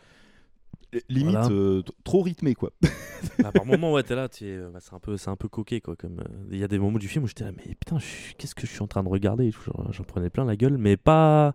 limite 1.08 1.32
Voilà. 1.34 1.48
euh, 1.50 1.82
t- 1.82 1.92
trop 2.04 2.22
rythmé 2.22 2.54
quoi. 2.54 2.70
Bah, 3.38 3.50
par 3.52 3.64
moment, 3.66 3.92
ouais, 3.92 4.02
t'es 4.02 4.14
là, 4.14 4.28
t'es, 4.28 4.44
euh, 4.44 4.70
bah, 4.72 4.78
c'est 4.80 4.94
un 4.94 4.98
peu, 5.00 5.16
c'est 5.16 5.30
un 5.30 5.36
peu 5.36 5.48
coquet, 5.48 5.80
quoi. 5.80 5.96
Comme 5.96 6.20
euh, 6.20 6.24
il 6.50 6.58
y 6.58 6.64
a 6.64 6.68
des 6.68 6.78
moments 6.78 6.98
du 6.98 7.08
film 7.08 7.24
où 7.24 7.26
j'étais 7.26 7.44
là, 7.44 7.50
mais 7.56 7.64
putain, 7.74 7.98
je 7.98 8.04
suis- 8.04 8.34
qu'est-ce 8.34 8.54
que 8.54 8.66
je 8.66 8.72
suis 8.72 8.82
en 8.82 8.86
train 8.86 9.02
de 9.02 9.08
regarder? 9.08 9.46
Et 9.46 9.52
tout, 9.52 9.62
genre, 9.62 9.86
J'en 9.92 10.04
prenais 10.04 10.30
plein 10.30 10.44
la 10.44 10.54
gueule, 10.56 10.76
mais 10.78 10.96
pas, 10.96 11.54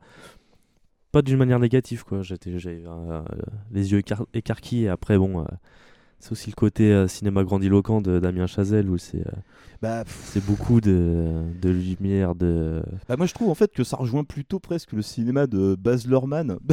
pas 1.11 1.21
d'une 1.21 1.37
manière 1.37 1.59
négative, 1.59 2.03
quoi. 2.03 2.21
J'étais, 2.23 2.57
j'avais 2.59 2.83
euh, 2.85 3.21
les 3.71 3.91
yeux 3.91 3.99
écar- 3.99 4.25
écarquillés. 4.33 4.89
Après, 4.89 5.17
bon, 5.17 5.41
euh, 5.41 5.45
c'est 6.21 6.31
aussi 6.31 6.49
le 6.49 6.55
côté 6.55 6.91
euh, 6.91 7.07
cinéma 7.07 7.43
grandiloquent 7.43 8.01
de 8.01 8.19
Damien 8.19 8.47
Chazelle 8.47 8.89
où 8.89 8.97
c'est, 8.97 9.19
euh, 9.27 9.31
Bah, 9.81 10.03
c'est 10.07 10.43
beaucoup 10.45 10.79
de, 10.81 11.41
de 11.61 11.69
lumière, 11.69 12.35
de. 12.35 12.81
Bah, 13.09 13.17
moi 13.17 13.25
je 13.25 13.33
trouve 13.33 13.49
en 13.49 13.55
fait 13.55 13.71
que 13.73 13.83
ça 13.83 13.97
rejoint 13.97 14.23
plutôt 14.23 14.59
presque 14.59 14.93
le 14.93 15.01
cinéma 15.01 15.47
de 15.47 15.75
Baz 15.79 16.07
Luhrmann, 16.07 16.57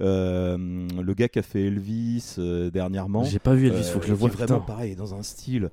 Euh, 0.00 0.56
le 0.58 1.14
gars 1.14 1.28
qui 1.28 1.38
a 1.38 1.42
fait 1.42 1.66
Elvis 1.66 2.36
dernièrement. 2.72 3.24
J'ai 3.24 3.38
pas 3.38 3.54
vu 3.54 3.66
Elvis, 3.68 3.84
faut 3.84 3.98
que 4.00 4.06
je 4.06 4.10
le 4.10 4.16
voie, 4.16 4.30
Vraiment 4.30 4.58
putain. 4.60 4.66
pareil, 4.66 4.96
dans 4.96 5.14
un 5.14 5.22
style 5.22 5.70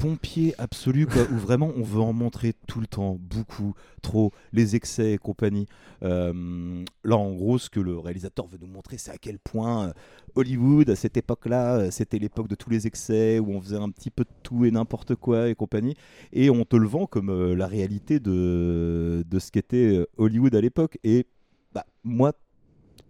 pompier 0.00 0.54
absolu, 0.56 1.06
où 1.30 1.36
vraiment 1.36 1.70
on 1.76 1.82
veut 1.82 2.00
en 2.00 2.14
montrer 2.14 2.54
tout 2.66 2.80
le 2.80 2.86
temps, 2.86 3.18
beaucoup, 3.20 3.74
trop, 4.00 4.32
les 4.52 4.74
excès 4.74 5.12
et 5.12 5.18
compagnie. 5.18 5.66
Euh, 6.02 6.82
là 7.04 7.18
en 7.18 7.32
gros, 7.32 7.58
ce 7.58 7.68
que 7.68 7.80
le 7.80 7.98
réalisateur 7.98 8.46
veut 8.46 8.56
nous 8.58 8.66
montrer, 8.66 8.96
c'est 8.96 9.10
à 9.10 9.18
quel 9.18 9.38
point 9.38 9.88
euh, 9.88 9.92
Hollywood, 10.36 10.88
à 10.88 10.96
cette 10.96 11.18
époque-là, 11.18 11.76
euh, 11.76 11.90
c'était 11.90 12.18
l'époque 12.18 12.48
de 12.48 12.54
tous 12.54 12.70
les 12.70 12.86
excès, 12.86 13.38
où 13.38 13.50
on 13.50 13.60
faisait 13.60 13.76
un 13.76 13.90
petit 13.90 14.10
peu 14.10 14.24
de 14.24 14.30
tout 14.42 14.64
et 14.64 14.70
n'importe 14.70 15.14
quoi 15.16 15.50
et 15.50 15.54
compagnie. 15.54 15.94
Et 16.32 16.48
on 16.48 16.64
te 16.64 16.76
le 16.76 16.86
vend 16.88 17.04
comme 17.04 17.52
la 17.52 17.66
réalité 17.66 18.20
de, 18.20 19.22
de 19.28 19.38
ce 19.38 19.50
qu'était 19.50 20.06
Hollywood 20.16 20.54
à 20.54 20.62
l'époque. 20.62 20.98
Et 21.04 21.26
bah, 21.74 21.84
moi, 22.04 22.32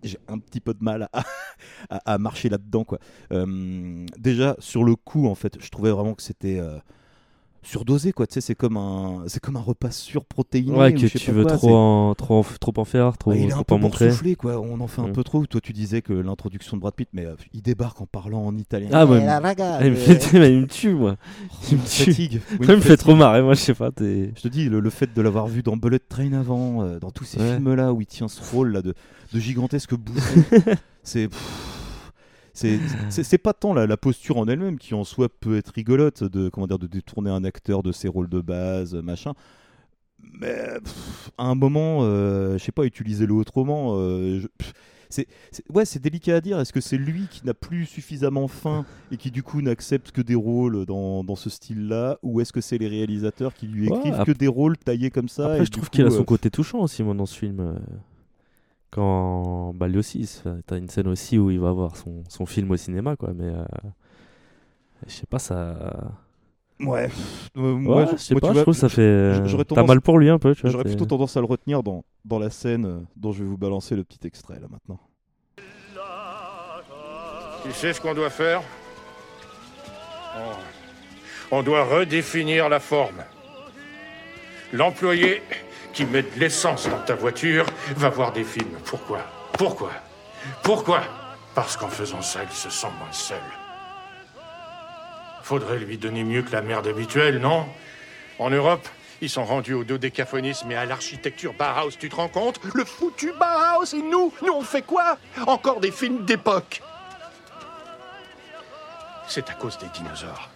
j'ai 0.02 0.18
un 0.28 0.38
petit 0.38 0.60
peu 0.60 0.74
de 0.74 0.82
mal 0.82 1.08
à, 1.90 2.18
marcher 2.18 2.48
là-dedans. 2.48 2.86
Euh, 3.32 4.06
déjà, 4.18 4.56
sur 4.58 4.84
le 4.84 4.96
coup, 4.96 5.26
en 5.26 5.34
fait, 5.34 5.58
je 5.60 5.68
trouvais 5.70 5.90
vraiment 5.90 6.14
que 6.14 6.22
c'était 6.22 6.58
euh, 6.58 6.78
surdosé. 7.62 8.12
quoi. 8.12 8.26
Tu 8.26 8.34
sais, 8.34 8.40
c'est 8.40 8.54
comme 8.54 8.76
un, 8.76 9.24
c'est 9.26 9.40
comme 9.40 9.56
un 9.56 9.60
repas 9.60 9.90
surprotéiné. 9.90 10.72
Ouais, 10.76 10.92
ou 10.94 11.00
que 11.00 11.06
tu 11.18 11.30
veux 11.32 11.44
quoi, 11.44 11.56
trop 11.56 11.74
en, 11.74 12.14
trop, 12.14 12.38
en- 12.40 12.42
trop 12.42 12.72
en 12.76 12.84
faire, 12.84 13.16
trop, 13.18 13.32
il 13.32 13.44
est 13.44 13.48
trop 13.48 13.60
un 13.60 13.64
peu 13.64 13.74
en 13.74 13.78
montrer. 13.78 14.06
boursouflé, 14.06 14.34
quoi. 14.36 14.58
On 14.60 14.80
en 14.80 14.86
fait 14.86 15.00
un 15.02 15.08
Mm. 15.08 15.12
peu 15.12 15.24
trop. 15.24 15.44
Toi, 15.46 15.60
tu 15.60 15.72
disais 15.72 16.02
que 16.02 16.12
l'introduction 16.12 16.76
de 16.76 16.82
Brad 16.82 16.94
Pitt, 16.94 17.08
mais 17.12 17.26
euh, 17.26 17.34
il 17.52 17.62
débarque 17.62 18.00
en 18.00 18.06
parlant 18.06 18.44
en 18.46 18.56
italien. 18.56 18.88
Ah, 18.92 19.06
ouais, 19.06 19.18
la 19.24 19.40
mais- 19.40 19.48
raga, 19.48 19.76
ah, 19.80 19.84
il 19.86 19.92
me 19.92 19.96
euh, 19.96 20.00
fait, 20.00 20.38
mais 20.38 20.52
il 20.54 20.60
me 20.62 20.66
tue, 20.66 20.94
moi. 20.94 21.16
Il 21.70 21.78
me 21.78 21.82
tue. 21.84 22.04
fatigue. 22.04 22.40
Oui, 22.58 22.66
Ça 22.66 22.76
me 22.76 22.80
fait 22.80 22.96
trop 22.96 23.14
marrer, 23.14 23.42
moi, 23.42 23.54
je 23.54 23.60
sais 23.60 23.74
pas. 23.74 23.90
t'es- 23.90 24.32
Je 24.36 24.40
te 24.42 24.48
dis, 24.48 24.68
le, 24.68 24.80
le 24.80 24.90
fait 24.90 25.12
de 25.14 25.20
l'avoir 25.22 25.46
vu 25.46 25.62
dans 25.62 25.76
Bullet 25.76 25.98
Train 25.98 26.32
avant, 26.32 26.82
euh, 26.82 26.98
dans 26.98 27.10
tous 27.10 27.24
ces 27.24 27.38
Ouais. 27.40 27.54
films-là 27.56 27.92
où 27.92 28.00
il 28.00 28.06
tient 28.06 28.28
ce 28.28 28.40
rôle 28.54 28.72
là 28.72 28.82
de, 28.82 28.94
de 29.32 29.38
gigantesque 29.40 29.94
bouffon, 29.94 30.40
c'est. 31.02 31.28
C'est 33.08 33.38
pas 33.38 33.52
tant 33.52 33.74
la, 33.74 33.86
la 33.86 33.96
posture 33.96 34.36
en 34.38 34.46
elle-même 34.48 34.78
qui 34.78 34.94
en 34.94 35.04
soi 35.04 35.28
peut 35.28 35.56
être 35.56 35.68
rigolote 35.70 36.24
de 36.24 36.48
comment 36.48 36.66
dire 36.66 36.78
de 36.78 36.86
détourner 36.86 37.30
un 37.30 37.44
acteur 37.44 37.82
de 37.82 37.92
ses 37.92 38.08
rôles 38.08 38.28
de 38.28 38.40
base 38.40 38.94
machin. 38.94 39.32
Mais 40.40 40.78
pff, 40.84 41.30
à 41.38 41.44
un 41.44 41.54
moment 41.54 42.00
euh, 42.02 42.58
je 42.58 42.64
sais 42.64 42.72
pas 42.72 42.84
utilisez-le 42.84 43.32
autrement 43.32 43.94
euh, 43.96 44.40
je- 44.40 44.48
pff, 44.58 44.72
c'est 45.08 45.26
ouais 45.74 45.84
c'est 45.86 45.98
délicat 45.98 46.36
à 46.36 46.40
dire. 46.40 46.60
Est-ce 46.60 46.72
que 46.72 46.80
c'est 46.80 46.98
lui 46.98 47.26
qui 47.30 47.44
n'a 47.46 47.54
plus 47.54 47.84
suffisamment 47.86 48.46
faim 48.46 48.84
et 49.10 49.16
qui 49.16 49.30
du 49.30 49.42
coup 49.42 49.60
n'accepte 49.62 50.12
que 50.12 50.20
des 50.20 50.34
rôles 50.36 50.84
dans, 50.86 51.24
dans 51.24 51.36
ce 51.36 51.50
style-là? 51.50 52.18
Ou 52.22 52.40
est-ce 52.40 52.52
que 52.52 52.60
c'est 52.60 52.78
les 52.78 52.86
réalisateurs 52.86 53.54
qui 53.54 53.66
lui 53.66 53.88
Ouais, 53.88 53.96
écrivent 53.98 54.22
que 54.24 54.30
des 54.32 54.46
rôles 54.46 54.76
taillés 54.78 55.10
comme 55.10 55.28
ça 55.28 55.46
Après, 55.46 55.62
et 55.62 55.64
je 55.64 55.70
trouve 55.70 55.90
qu'il 55.90 56.04
a 56.06 56.10
son 56.10 56.20
euh, 56.20 56.24
côté 56.24 56.48
touchant 56.50 56.78
aussi, 56.80 57.02
moi, 57.02 57.14
dans 57.14 57.26
ce 57.26 57.36
film. 57.36 57.76
Quand. 58.90 59.72
Bah, 59.74 59.88
lui 59.88 59.98
aussi, 59.98 60.28
t'as 60.66 60.78
une 60.78 60.88
scène 60.88 61.08
aussi 61.08 61.38
où 61.38 61.50
il 61.50 61.60
va 61.60 61.72
voir 61.72 61.96
son, 61.96 62.24
son 62.28 62.46
film 62.46 62.70
au 62.70 62.76
cinéma, 62.76 63.16
quoi. 63.16 63.32
Mais. 63.34 63.46
euh, 63.46 63.64
Je 65.06 65.12
sais 65.12 65.26
pas, 65.26 65.38
ça. 65.38 66.12
Ouais. 66.80 67.10
Euh, 67.58 67.74
Ouais, 67.84 68.06
je 68.12 68.16
sais 68.16 68.34
pas, 68.34 68.52
je 68.54 68.60
trouve 68.60 68.74
que 68.74 68.80
ça 68.80 68.88
fait. 68.88 69.42
T'as 69.68 69.84
mal 69.84 70.00
pour 70.00 70.18
lui 70.18 70.30
un 70.30 70.38
peu. 70.38 70.54
J'aurais 70.64 70.84
plutôt 70.84 71.06
tendance 71.06 71.36
à 71.36 71.40
le 71.40 71.46
retenir 71.46 71.82
dans, 71.82 72.04
dans 72.24 72.38
la 72.38 72.50
scène 72.50 72.86
euh, 72.86 73.00
dont 73.16 73.32
je 73.32 73.42
vais 73.42 73.48
vous 73.48 73.58
balancer 73.58 73.96
le 73.96 74.02
petit 74.04 74.26
extrait 74.26 74.58
là 74.60 74.66
maintenant. 74.70 74.98
Tu 77.64 77.72
sais 77.72 77.92
ce 77.92 78.00
qu'on 78.00 78.14
doit 78.14 78.30
faire? 78.30 78.62
On... 81.52 81.58
on 81.58 81.62
doit 81.62 81.84
redéfinir 81.84 82.68
la 82.70 82.80
forme. 82.80 83.22
L'employé 84.72 85.42
qui 85.92 86.04
met 86.04 86.22
de 86.22 86.38
l'essence 86.38 86.88
dans 86.88 87.00
ta 87.00 87.14
voiture 87.14 87.66
va 87.96 88.08
voir 88.08 88.32
des 88.32 88.44
films. 88.44 88.78
Pourquoi? 88.84 89.20
Pourquoi? 89.52 89.92
Pourquoi? 90.62 91.02
Parce 91.54 91.76
qu'en 91.76 91.88
faisant 91.88 92.22
ça, 92.22 92.40
il 92.42 92.54
se 92.54 92.70
sent 92.70 92.88
moins 92.98 93.12
seul. 93.12 93.38
Faudrait 95.42 95.78
lui 95.78 95.98
donner 95.98 96.24
mieux 96.24 96.42
que 96.42 96.52
la 96.52 96.62
merde 96.62 96.86
habituelle, 96.86 97.38
non? 97.38 97.66
En 98.38 98.50
Europe, 98.50 98.86
ils 99.20 99.28
sont 99.28 99.44
rendus 99.44 99.74
au 99.74 99.84
dodécaphonisme 99.84 100.70
et 100.70 100.76
à 100.76 100.86
l'architecture 100.86 101.52
Bauhaus, 101.54 101.96
tu 101.98 102.08
te 102.08 102.16
rends 102.16 102.28
compte? 102.28 102.60
Le 102.74 102.84
foutu 102.84 103.32
Bauhaus 103.32 103.94
et 103.94 104.02
nous 104.02 104.32
Nous 104.42 104.52
on 104.52 104.62
fait 104.62 104.82
quoi? 104.82 105.18
Encore 105.46 105.80
des 105.80 105.90
films 105.90 106.24
d'époque. 106.24 106.82
C'est 109.26 109.48
à 109.50 109.54
cause 109.54 109.78
des 109.78 109.88
dinosaures. 109.88 110.49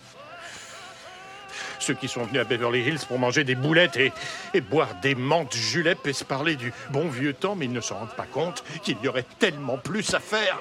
Ceux 1.79 1.95
qui 1.95 2.09
sont 2.09 2.25
venus 2.25 2.41
à 2.41 2.45
Beverly 2.45 2.81
Hills 2.81 3.07
pour 3.07 3.19
manger 3.19 3.45
des 3.45 3.55
boulettes 3.55 3.97
et, 3.97 4.61
boire 4.61 4.95
des 5.03 5.15
menthes 5.15 5.55
juleps 5.55 6.07
et 6.07 6.13
se 6.13 6.25
parler 6.25 6.57
du 6.57 6.73
bon 6.91 7.09
vieux 7.09 7.35
temps, 7.35 7.55
mais 7.57 7.67
ils 7.67 7.73
ne 7.73 7.81
se 7.81 7.93
rendent 7.93 8.15
pas 8.17 8.27
compte 8.27 8.65
qu'il 8.83 8.97
y 9.03 9.09
aurait 9.09 9.27
tellement 9.39 9.79
plus 9.79 10.15
à 10.15 10.21
faire. 10.21 10.61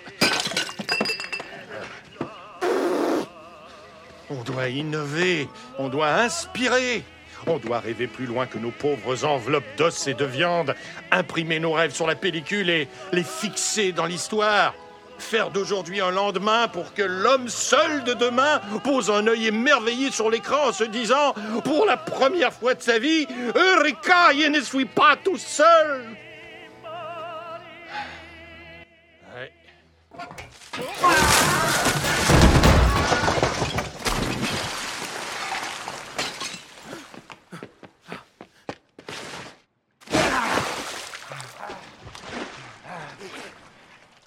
On 4.30 4.41
doit 4.43 4.70
innover, 4.70 5.47
on 5.78 5.89
doit 5.89 6.09
inspirer, 6.09 7.03
on 7.45 7.57
doit 7.57 7.80
rêver 7.80 8.07
plus 8.07 8.26
loin 8.26 8.45
que 8.45 8.57
nos 8.57 8.72
pauvres 8.72 9.26
enveloppes 9.26 9.78
d'os 9.78 10.07
et 10.07 10.14
de 10.14 10.26
viande, 10.26 10.76
imprimer 11.11 11.59
nos 11.59 11.74
rêves 11.74 11.93
sur 11.93 12.07
la 12.07 12.16
pellicule 12.16 12.70
et 12.70 12.88
les 13.11 13.24
fixer 13.24 13.91
dans 13.91 14.05
l'histoire. 14.05 14.74
Faire 15.18 15.49
d'aujourd'hui 15.49 16.01
un 16.01 16.11
lendemain 16.11 16.68
pour 16.68 16.93
que 16.93 17.01
l'homme 17.01 17.49
seul 17.49 18.03
de 18.03 18.14
demain 18.14 18.61
pose 18.84 19.09
un 19.09 19.26
œil 19.28 19.47
émerveillé 19.47 20.11
sur 20.11 20.30
l'écran 20.30 20.68
en 20.68 20.74
se 20.74 20.84
disant, 20.84 21.34
pour 21.64 21.86
la 21.86 21.97
première 21.97 22.53
fois 22.53 22.74
de 22.74 22.82
sa 22.82 22.99
vie, 22.99 23.28
Eureka, 23.55 24.32
je 24.34 24.47
ne 24.47 24.61
suis 24.61 24.86
pas 24.86 25.16
tout 25.16 25.38
seul. 25.38 26.05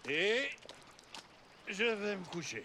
Et 0.08 0.48
je 1.78 1.84
vais 1.84 2.16
me 2.16 2.24
coucher. 2.32 2.62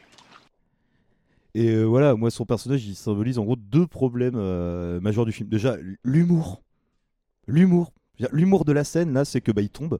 Et 1.53 1.70
euh, 1.70 1.84
voilà, 1.84 2.16
moi 2.16 2.32
son 2.32 2.45
personnage 2.45 2.86
il 2.86 2.95
symbolise 2.95 3.38
en 3.38 3.43
gros 3.43 3.57
deux 3.57 3.88
problèmes 3.88 4.36
euh, 4.38 5.01
majeurs 5.01 5.26
du 5.26 5.32
film. 5.32 5.49
Déjà, 5.49 5.76
l'humour. 6.03 6.64
L'humour. 7.47 7.91
L'humour 8.32 8.66
de 8.66 8.72
la 8.72 8.84
scène 8.84 9.14
là, 9.14 9.26
c'est 9.26 9.41
que 9.41 9.51
bah 9.51 9.62
il 9.62 9.70
tombe. 9.70 9.99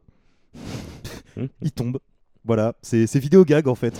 il 1.62 1.72
tombe. 1.72 1.99
Voilà, 2.45 2.76
c'est 2.82 3.05
c'est 3.05 3.20
vidéo 3.20 3.43
gag 3.43 3.68
en 3.68 3.76
fait. 3.76 3.99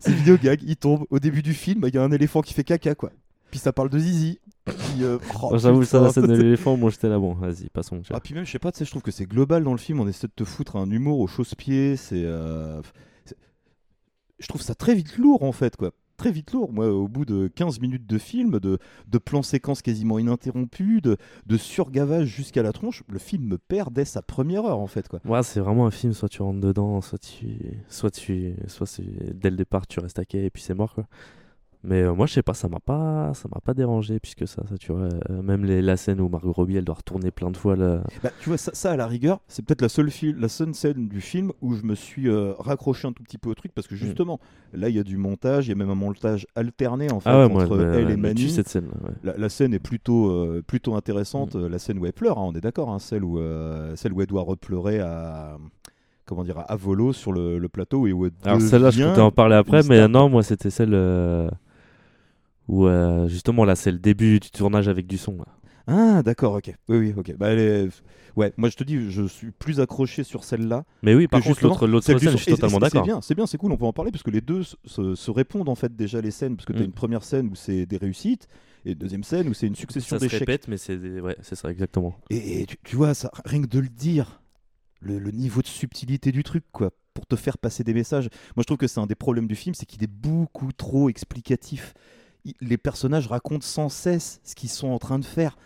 c'est 0.00 0.12
vidéo 0.12 0.36
gag, 0.36 0.62
il 0.62 0.76
tombe. 0.76 1.06
Au 1.10 1.18
début 1.18 1.42
du 1.42 1.54
film, 1.54 1.84
il 1.88 1.94
y 1.94 1.98
a 1.98 2.02
un 2.02 2.12
éléphant 2.12 2.42
qui 2.42 2.52
fait 2.52 2.64
caca 2.64 2.94
quoi. 2.94 3.10
Puis 3.50 3.60
ça 3.60 3.72
parle 3.72 3.88
de 3.88 3.98
Zizi. 3.98 4.40
Puis, 4.64 5.02
euh, 5.02 5.18
oh, 5.42 5.50
Moi, 5.50 5.58
J'avoue, 5.58 5.84
ça, 5.84 6.00
la 6.00 6.10
scène 6.10 6.26
de 6.26 6.34
l'éléphant, 6.34 6.76
moi 6.76 6.90
j'étais 6.90 7.08
là, 7.08 7.18
bon, 7.18 7.34
vas-y, 7.34 7.68
passons. 7.68 8.00
Ah, 8.10 8.18
puis 8.18 8.34
même, 8.34 8.44
je 8.44 8.50
sais 8.50 8.58
pas, 8.58 8.72
tu 8.72 8.78
sais, 8.78 8.84
je 8.84 8.90
trouve 8.90 9.02
que 9.02 9.10
c'est 9.10 9.26
global 9.26 9.62
dans 9.62 9.72
le 9.72 9.78
film. 9.78 10.00
On 10.00 10.08
essaie 10.08 10.26
de 10.26 10.32
te 10.34 10.44
foutre 10.44 10.76
un 10.76 10.90
humour 10.90 11.20
au 11.20 11.26
chausse-pied. 11.26 11.96
C'est. 11.96 12.24
Je 14.38 14.46
trouve 14.46 14.62
ça 14.62 14.74
très 14.74 14.94
vite 14.94 15.16
lourd, 15.18 15.42
en 15.42 15.52
fait, 15.52 15.76
quoi. 15.76 15.92
Très 16.16 16.30
vite 16.30 16.52
lourd. 16.52 16.72
Moi, 16.72 16.86
au 16.92 17.08
bout 17.08 17.24
de 17.24 17.48
15 17.48 17.80
minutes 17.80 18.06
de 18.06 18.18
film, 18.18 18.60
de, 18.60 18.78
de 19.08 19.18
plans 19.18 19.42
séquences 19.42 19.82
quasiment 19.82 20.18
ininterrompus, 20.20 21.02
de, 21.02 21.16
de 21.46 21.56
surgavage 21.56 22.28
jusqu'à 22.28 22.62
la 22.62 22.72
tronche, 22.72 23.02
le 23.08 23.18
film 23.18 23.44
me 23.46 23.58
perd 23.58 23.92
dès 23.92 24.04
sa 24.04 24.22
première 24.22 24.64
heure, 24.64 24.78
en 24.78 24.86
fait, 24.86 25.08
quoi. 25.08 25.20
Ouais, 25.24 25.42
c'est 25.42 25.58
vraiment 25.60 25.86
un 25.86 25.90
film, 25.90 26.12
soit 26.12 26.28
tu 26.28 26.42
rentres 26.42 26.60
dedans, 26.60 27.00
soit 27.00 27.18
tu. 27.18 27.58
Soit 27.88 28.12
tu. 28.12 28.54
Soit 28.68 29.00
dès 29.34 29.50
le 29.50 29.56
départ, 29.56 29.86
tu 29.88 29.98
restes 29.98 30.18
à 30.20 30.24
quai 30.24 30.44
et 30.44 30.50
puis 30.50 30.62
c'est 30.62 30.74
mort. 30.74 30.94
Mais 31.86 32.00
euh, 32.02 32.14
moi, 32.14 32.24
je 32.26 32.32
sais 32.32 32.42
pas, 32.42 32.54
ça 32.54 32.66
m'a 32.68 32.80
pas, 32.80 33.32
ça 33.34 33.46
m'a 33.54 33.60
pas 33.60 33.74
dérangé, 33.74 34.18
puisque 34.18 34.48
ça, 34.48 34.62
ça 34.68 34.78
tu 34.78 34.90
vois, 34.90 35.02
euh, 35.30 35.42
même 35.42 35.64
les, 35.66 35.82
la 35.82 35.98
scène 35.98 36.18
où 36.20 36.30
Margot 36.30 36.50
Robbie, 36.52 36.76
elle 36.78 36.84
doit 36.84 36.94
retourner 36.94 37.30
plein 37.30 37.50
de 37.50 37.56
fois 37.58 37.76
là. 37.76 38.02
Bah, 38.22 38.30
tu 38.40 38.48
vois, 38.48 38.56
ça, 38.56 38.70
ça, 38.74 38.92
à 38.92 38.96
la 38.96 39.06
rigueur, 39.06 39.40
c'est 39.48 39.62
peut-être 39.64 39.82
la 39.82 39.90
seule, 39.90 40.08
la 40.38 40.48
seule 40.48 40.74
scène 40.74 41.08
du 41.08 41.20
film 41.20 41.52
où 41.60 41.74
je 41.74 41.82
me 41.82 41.94
suis 41.94 42.28
euh, 42.28 42.54
raccroché 42.58 43.06
un 43.06 43.12
tout 43.12 43.22
petit 43.22 43.36
peu 43.36 43.50
au 43.50 43.54
truc 43.54 43.72
parce 43.74 43.86
Mm. 43.86 43.90
que 43.90 43.96
justement, 43.96 44.40
là, 44.72 44.88
il 44.88 44.94
y 44.96 44.98
a 44.98 45.02
du 45.02 45.18
montage, 45.18 45.66
il 45.66 45.70
y 45.70 45.72
a 45.72 45.76
même 45.76 45.90
un 45.90 45.94
montage 45.94 46.46
alterné 46.54 47.12
en 47.12 47.20
fait 47.20 47.28
Ah 47.28 47.40
ouais, 47.46 47.52
moi, 47.52 47.64
entre 47.64 47.78
elle 47.80 48.10
et 48.10 48.16
Mani. 48.16 48.48
cette 48.48 48.72
ouais. 48.74 48.80
la, 49.22 49.36
la 49.36 49.48
scène 49.50 49.74
est 49.74 49.78
plutôt, 49.78 50.30
euh, 50.30 50.62
plutôt 50.66 50.92
Mm. 50.92 50.96
intéressante, 50.96 51.54
euh, 51.56 51.68
la 51.68 51.78
scène 51.78 51.98
où 51.98 52.06
elle 52.06 52.14
pleure, 52.14 52.38
hein, 52.38 52.44
on 52.46 52.54
est 52.54 52.62
d'accord, 52.62 52.88
hein, 52.88 52.98
celle, 52.98 53.24
où, 53.24 53.38
celle 53.94 54.12
où 54.14 54.22
elle 54.22 54.26
doit 54.26 54.42
repleurer 54.42 55.00
à. 55.00 55.58
comment 56.24 56.44
dire, 56.44 56.64
à 56.66 56.76
volo 56.76 57.12
sur 57.12 57.30
le, 57.32 57.58
le 57.58 57.68
plateau 57.68 58.06
et 58.06 58.12
où 58.14 58.24
elle 58.24 58.32
Alors 58.44 58.60
celle-là, 58.62 58.88
je 58.90 59.04
comptais 59.04 59.20
en 59.20 59.30
parler 59.30 59.56
après, 59.56 59.82
mais 59.82 60.08
non, 60.08 60.30
moi 60.30 60.42
c'était 60.42 60.70
celle 60.70 60.94
où 62.68 62.86
euh, 62.86 63.28
justement 63.28 63.64
là 63.64 63.76
c'est 63.76 63.92
le 63.92 63.98
début 63.98 64.40
du 64.40 64.50
tournage 64.50 64.88
avec 64.88 65.06
du 65.06 65.18
son. 65.18 65.36
là. 65.38 65.46
Ah, 65.86 66.22
d'accord, 66.22 66.54
ok. 66.54 66.74
Oui, 66.88 66.96
oui, 66.98 67.14
ok. 67.16 67.36
Bah, 67.36 67.52
est- 67.52 67.88
Ouais, 68.36 68.52
moi 68.56 68.68
je 68.70 68.74
te 68.76 68.82
dis, 68.82 69.10
je 69.10 69.22
suis 69.28 69.50
plus 69.52 69.78
accroché 69.80 70.24
sur 70.24 70.42
celle-là. 70.42 70.84
Mais 71.02 71.14
oui, 71.14 71.28
par 71.28 71.40
contre, 71.42 71.62
l'autre- 71.62 72.00
scène, 72.00 72.18
je 72.18 72.36
suis 72.36 72.50
totalement 72.50 72.78
d'accord. 72.78 73.04
C'est 73.04 73.06
bien, 73.08 73.20
c'est 73.20 73.34
bien, 73.36 73.46
c'est 73.46 73.58
cool, 73.58 73.70
on 73.70 73.76
peut 73.76 73.84
en 73.84 73.92
parler 73.92 74.10
parce 74.10 74.24
que 74.24 74.30
les 74.30 74.40
deux 74.40 74.62
se, 74.64 75.30
répondent 75.30 75.68
en 75.68 75.74
fait 75.76 75.94
déjà 75.94 76.20
les 76.20 76.30
scènes, 76.32 76.56
parce 76.56 76.64
que 76.66 76.72
tu 76.72 76.78
as 76.78 76.82
Mm. 76.82 76.86
une 76.86 76.92
première 76.92 77.22
scène 77.22 77.46
où 77.48 77.54
c'est 77.54 77.84
des 77.86 77.96
réussites 77.98 78.48
et 78.86 78.92
une 78.92 78.98
deuxième 78.98 79.22
scène 79.24 79.48
où 79.48 79.54
c'est 79.54 79.66
une 79.68 79.76
succession 79.76 80.16
Ça 80.16 80.20
se 80.20 80.24
d'échecs. 80.24 80.40
répète, 80.40 80.66
mais 80.68 80.78
c'est 80.78 80.96
des- 80.96 81.20
ouais, 81.20 81.36
c'est 81.42 81.54
ça 81.54 81.70
exactement. 81.70 82.18
Et, 82.30 82.62
et 82.62 82.66
tu, 82.66 82.76
tu 82.82 82.96
vois, 82.96 83.12
ça, 83.14 83.30
rien 83.44 83.60
que 83.62 83.68
de 83.68 83.78
le 83.78 83.88
dire, 83.88 84.40
le, 85.00 85.18
le 85.20 85.30
niveau 85.30 85.60
de 85.62 85.66
subtilité 85.68 86.32
du 86.32 86.42
truc, 86.42 86.64
quoi, 86.72 86.90
pour 87.12 87.26
te 87.26 87.36
faire 87.36 87.58
passer 87.58 87.84
des 87.84 87.94
messages. 87.94 88.28
Moi, 88.56 88.62
je 88.62 88.64
trouve 88.64 88.78
que 88.78 88.86
c'est 88.88 88.98
un 89.00 89.06
des 89.06 89.14
problèmes 89.14 89.46
du 89.46 89.54
film, 89.54 89.74
c'est 89.74 89.86
qu'il 89.86 90.02
est 90.02 90.10
beaucoup 90.10 90.72
trop 90.72 91.08
explicatif. 91.10 91.94
Les 92.60 92.76
personnages 92.76 93.26
racontent 93.26 93.64
sans 93.64 93.88
cesse 93.88 94.40
ce 94.44 94.54
qu'ils 94.54 94.68
sont 94.70 94.88
en 94.88 94.98
train 94.98 95.18
de 95.18 95.24
faire. 95.24 95.56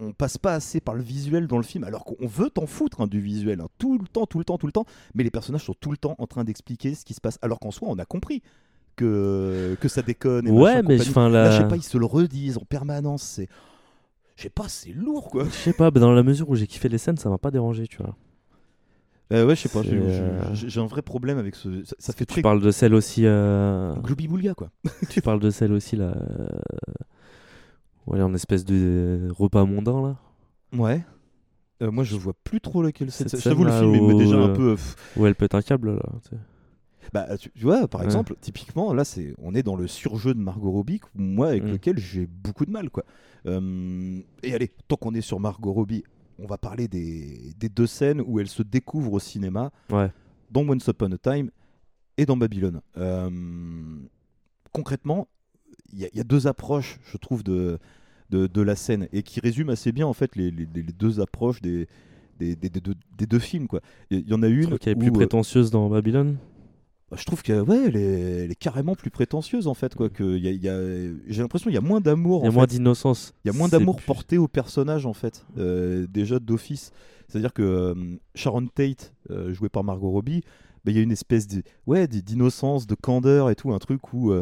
On 0.00 0.12
passe 0.12 0.38
pas 0.38 0.54
assez 0.54 0.80
par 0.80 0.96
le 0.96 1.02
visuel 1.02 1.46
dans 1.46 1.56
le 1.56 1.62
film, 1.62 1.84
alors 1.84 2.04
qu'on 2.04 2.26
veut 2.26 2.50
t'en 2.50 2.66
foutre 2.66 3.00
hein, 3.00 3.06
du 3.06 3.20
visuel, 3.20 3.60
hein, 3.60 3.68
tout 3.78 3.96
le 3.96 4.08
temps, 4.08 4.26
tout 4.26 4.38
le 4.40 4.44
temps, 4.44 4.58
tout 4.58 4.66
le 4.66 4.72
temps. 4.72 4.86
Mais 5.14 5.22
les 5.22 5.30
personnages 5.30 5.62
sont 5.64 5.74
tout 5.78 5.92
le 5.92 5.96
temps 5.96 6.16
en 6.18 6.26
train 6.26 6.42
d'expliquer 6.42 6.94
ce 6.96 7.04
qui 7.04 7.14
se 7.14 7.20
passe, 7.20 7.38
alors 7.42 7.60
qu'en 7.60 7.70
soi, 7.70 7.86
on 7.88 7.96
a 7.98 8.04
compris 8.04 8.42
que, 8.96 9.76
que 9.80 9.86
ça 9.86 10.02
déconne. 10.02 10.48
Et 10.48 10.50
Ouais, 10.50 10.82
mais 10.82 11.00
enfin, 11.00 11.28
Là, 11.28 11.44
la- 11.44 11.50
je 11.52 11.62
sais 11.62 11.68
pas, 11.68 11.76
ils 11.76 11.84
se 11.84 11.96
le 11.96 12.06
redisent 12.06 12.58
en 12.58 12.64
permanence. 12.64 13.22
C'est, 13.22 13.48
je 14.34 14.42
sais 14.42 14.50
pas, 14.50 14.68
c'est 14.68 14.90
lourd, 14.92 15.30
quoi. 15.30 15.44
Je 15.44 15.50
sais 15.50 15.72
pas, 15.72 15.92
dans 15.92 16.10
la 16.10 16.24
mesure 16.24 16.48
où 16.50 16.56
j'ai 16.56 16.66
kiffé 16.66 16.88
les 16.88 16.98
scènes, 16.98 17.16
ça 17.16 17.28
m'a 17.28 17.38
pas 17.38 17.52
dérangé, 17.52 17.86
tu 17.86 17.98
vois. 17.98 18.16
Euh, 19.32 19.46
ouais, 19.46 19.54
je 19.56 19.62
sais 19.62 19.68
pas, 19.68 19.82
j'ai 19.82 19.92
euh, 19.92 20.54
j'ai- 20.54 20.80
un 20.80 20.86
vrai 20.86 21.02
problème 21.02 21.36
avec 21.38 21.54
ce. 21.54 21.84
Ça, 21.84 21.94
ça 21.98 22.12
fait 22.14 22.24
Tu 22.24 22.32
très. 22.34 22.42
parles 22.42 22.62
de 22.62 22.70
celle 22.70 22.94
aussi. 22.94 23.22
Euh... 23.26 23.94
Quoi. 24.56 24.70
tu 25.10 25.20
parles 25.20 25.40
de 25.40 25.50
celle 25.50 25.72
aussi 25.72 25.96
là. 25.96 26.14
euh, 26.16 26.48
Ouais, 28.06 28.22
en 28.22 28.32
espèce 28.34 28.64
de 28.64 29.28
repas 29.36 29.64
mondain 29.66 30.00
là. 30.00 30.16
Ouais. 30.78 31.04
Euh, 31.82 31.90
moi, 31.90 32.04
je 32.04 32.16
vois 32.16 32.32
plus 32.42 32.60
trop 32.60 32.82
lequel 32.82 33.10
c'est. 33.10 33.28
Je 33.36 33.42
t'avoue, 33.42 33.64
le 33.64 33.70
film 33.70 33.94
il 33.94 34.02
met 34.02 34.14
déjà 34.14 34.36
un 34.36 34.48
peu. 34.48 34.76
Où 35.16 35.26
elle 35.26 35.34
pète 35.34 35.54
un 35.54 35.62
câble 35.62 35.94
là. 35.96 36.02
Bah, 37.12 37.26
tu, 37.38 37.50
vois, 37.62 37.88
par 37.88 38.00
Ouais. 38.00 38.06
exemple, 38.06 38.34
typiquement, 38.40 38.92
là, 38.92 39.02
c'est, 39.04 39.32
on 39.38 39.54
est 39.54 39.62
dans 39.62 39.76
le 39.76 39.86
surjeu 39.86 40.34
de 40.34 40.40
Margot 40.40 40.70
Robbie, 40.70 41.00
moi, 41.14 41.48
avec 41.48 41.64
Mm. 41.64 41.70
lequel 41.70 41.98
j'ai 41.98 42.26
beaucoup 42.26 42.66
de 42.66 42.70
mal, 42.70 42.90
quoi. 42.90 43.04
Euh, 43.46 44.20
et 44.42 44.54
allez, 44.54 44.70
tant 44.88 44.96
qu'on 44.96 45.14
est 45.14 45.22
sur 45.22 45.40
Margot 45.40 45.72
Robbie, 45.72 46.04
on 46.38 46.46
va 46.46 46.58
parler 46.58 46.88
des, 46.88 47.52
des 47.58 47.68
deux 47.68 47.86
scènes 47.86 48.22
où 48.24 48.38
elle 48.40 48.48
se 48.48 48.62
découvre 48.62 49.12
au 49.12 49.18
cinéma, 49.20 49.70
Ouais. 49.90 50.10
dans 50.50 50.68
Once 50.68 50.86
Upon 50.86 51.12
a 51.12 51.18
Time 51.18 51.50
et 52.16 52.26
dans 52.26 52.36
Babylone. 52.36 52.80
Euh, 52.96 53.30
concrètement, 54.72 55.28
il 55.92 56.00
y, 56.00 56.04
a- 56.04 56.08
il 56.12 56.18
y 56.18 56.20
a 56.20 56.24
deux 56.24 56.46
approches, 56.46 56.98
je 57.10 57.16
trouve, 57.16 57.42
de, 57.42 57.78
de, 58.30 58.46
de 58.46 58.62
la 58.62 58.76
scène 58.76 59.08
et 59.12 59.22
qui 59.22 59.40
résument 59.40 59.70
assez 59.70 59.92
bien, 59.92 60.06
en 60.06 60.12
fait, 60.12 60.36
les, 60.36 60.50
les- 60.50 60.68
les 60.74 60.82
deux 60.82 61.20
approches 61.20 61.60
des, 61.60 61.88
des, 62.38 62.54
des- 62.56 62.68
deux, 62.68 62.94
des 63.16 63.26
deux 63.26 63.38
films, 63.38 63.66
quoi. 63.66 63.80
Il 64.10 64.28
y, 64.28 64.34
en 64.34 64.42
a 64.42 64.48
une 64.48 64.78
qu'elle 64.78 64.92
est 64.92 64.96
plus 64.96 65.08
euh, 65.08 65.12
prétentieuse 65.12 65.70
dans 65.70 65.88
Babylone. 65.88 66.36
Bah, 67.10 67.16
Je 67.18 67.24
trouve 67.24 67.42
que 67.42 67.60
ouais, 67.60 67.84
elle 67.86 67.96
est, 67.96 68.44
elle 68.44 68.50
est 68.50 68.54
carrément 68.58 68.94
plus 68.94 69.10
prétentieuse 69.10 69.66
en 69.66 69.74
fait. 69.74 69.94
Quoi, 69.94 70.08
que 70.10 70.36
il 70.36 70.44
y 70.44 70.48
a- 70.48 70.50
il 70.52 70.62
y 70.62 70.68
a- 70.68 71.16
J'ai 71.28 71.42
l'impression 71.42 71.64
qu'il 71.70 71.74
y 71.74 71.78
a 71.78 71.86
moins 71.86 72.00
d'amour. 72.00 72.42
Il 72.42 72.46
y 72.46 72.48
a 72.48 72.52
moins 72.52 72.66
d'innocence. 72.66 73.32
Il 73.44 73.48
y 73.48 73.54
a 73.54 73.56
moins 73.56 73.68
d'amour 73.68 73.96
plus- 73.96 74.06
porté 74.06 74.38
au 74.38 74.48
personnage 74.48 75.06
en 75.06 75.12
fait, 75.14 75.44
euh, 75.58 76.06
déjà 76.08 76.38
d'office. 76.38 76.90
C'est-à-dire 77.28 77.52
que 77.52 77.62
euh, 77.62 77.94
Sharon 78.34 78.66
Tate, 78.66 79.12
euh, 79.30 79.52
jouée 79.52 79.68
par 79.68 79.84
Margot 79.84 80.10
Robbie, 80.10 80.42
bah, 80.84 80.92
il 80.92 80.96
y 80.96 81.00
a 81.00 81.02
une 81.02 81.12
espèce 81.12 81.46
de, 81.46 81.62
ouais, 81.86 82.06
d'innocence, 82.08 82.86
de 82.86 82.94
candeur 82.94 83.50
et 83.50 83.54
tout, 83.54 83.72
un 83.72 83.78
truc 83.78 84.12
où, 84.14 84.32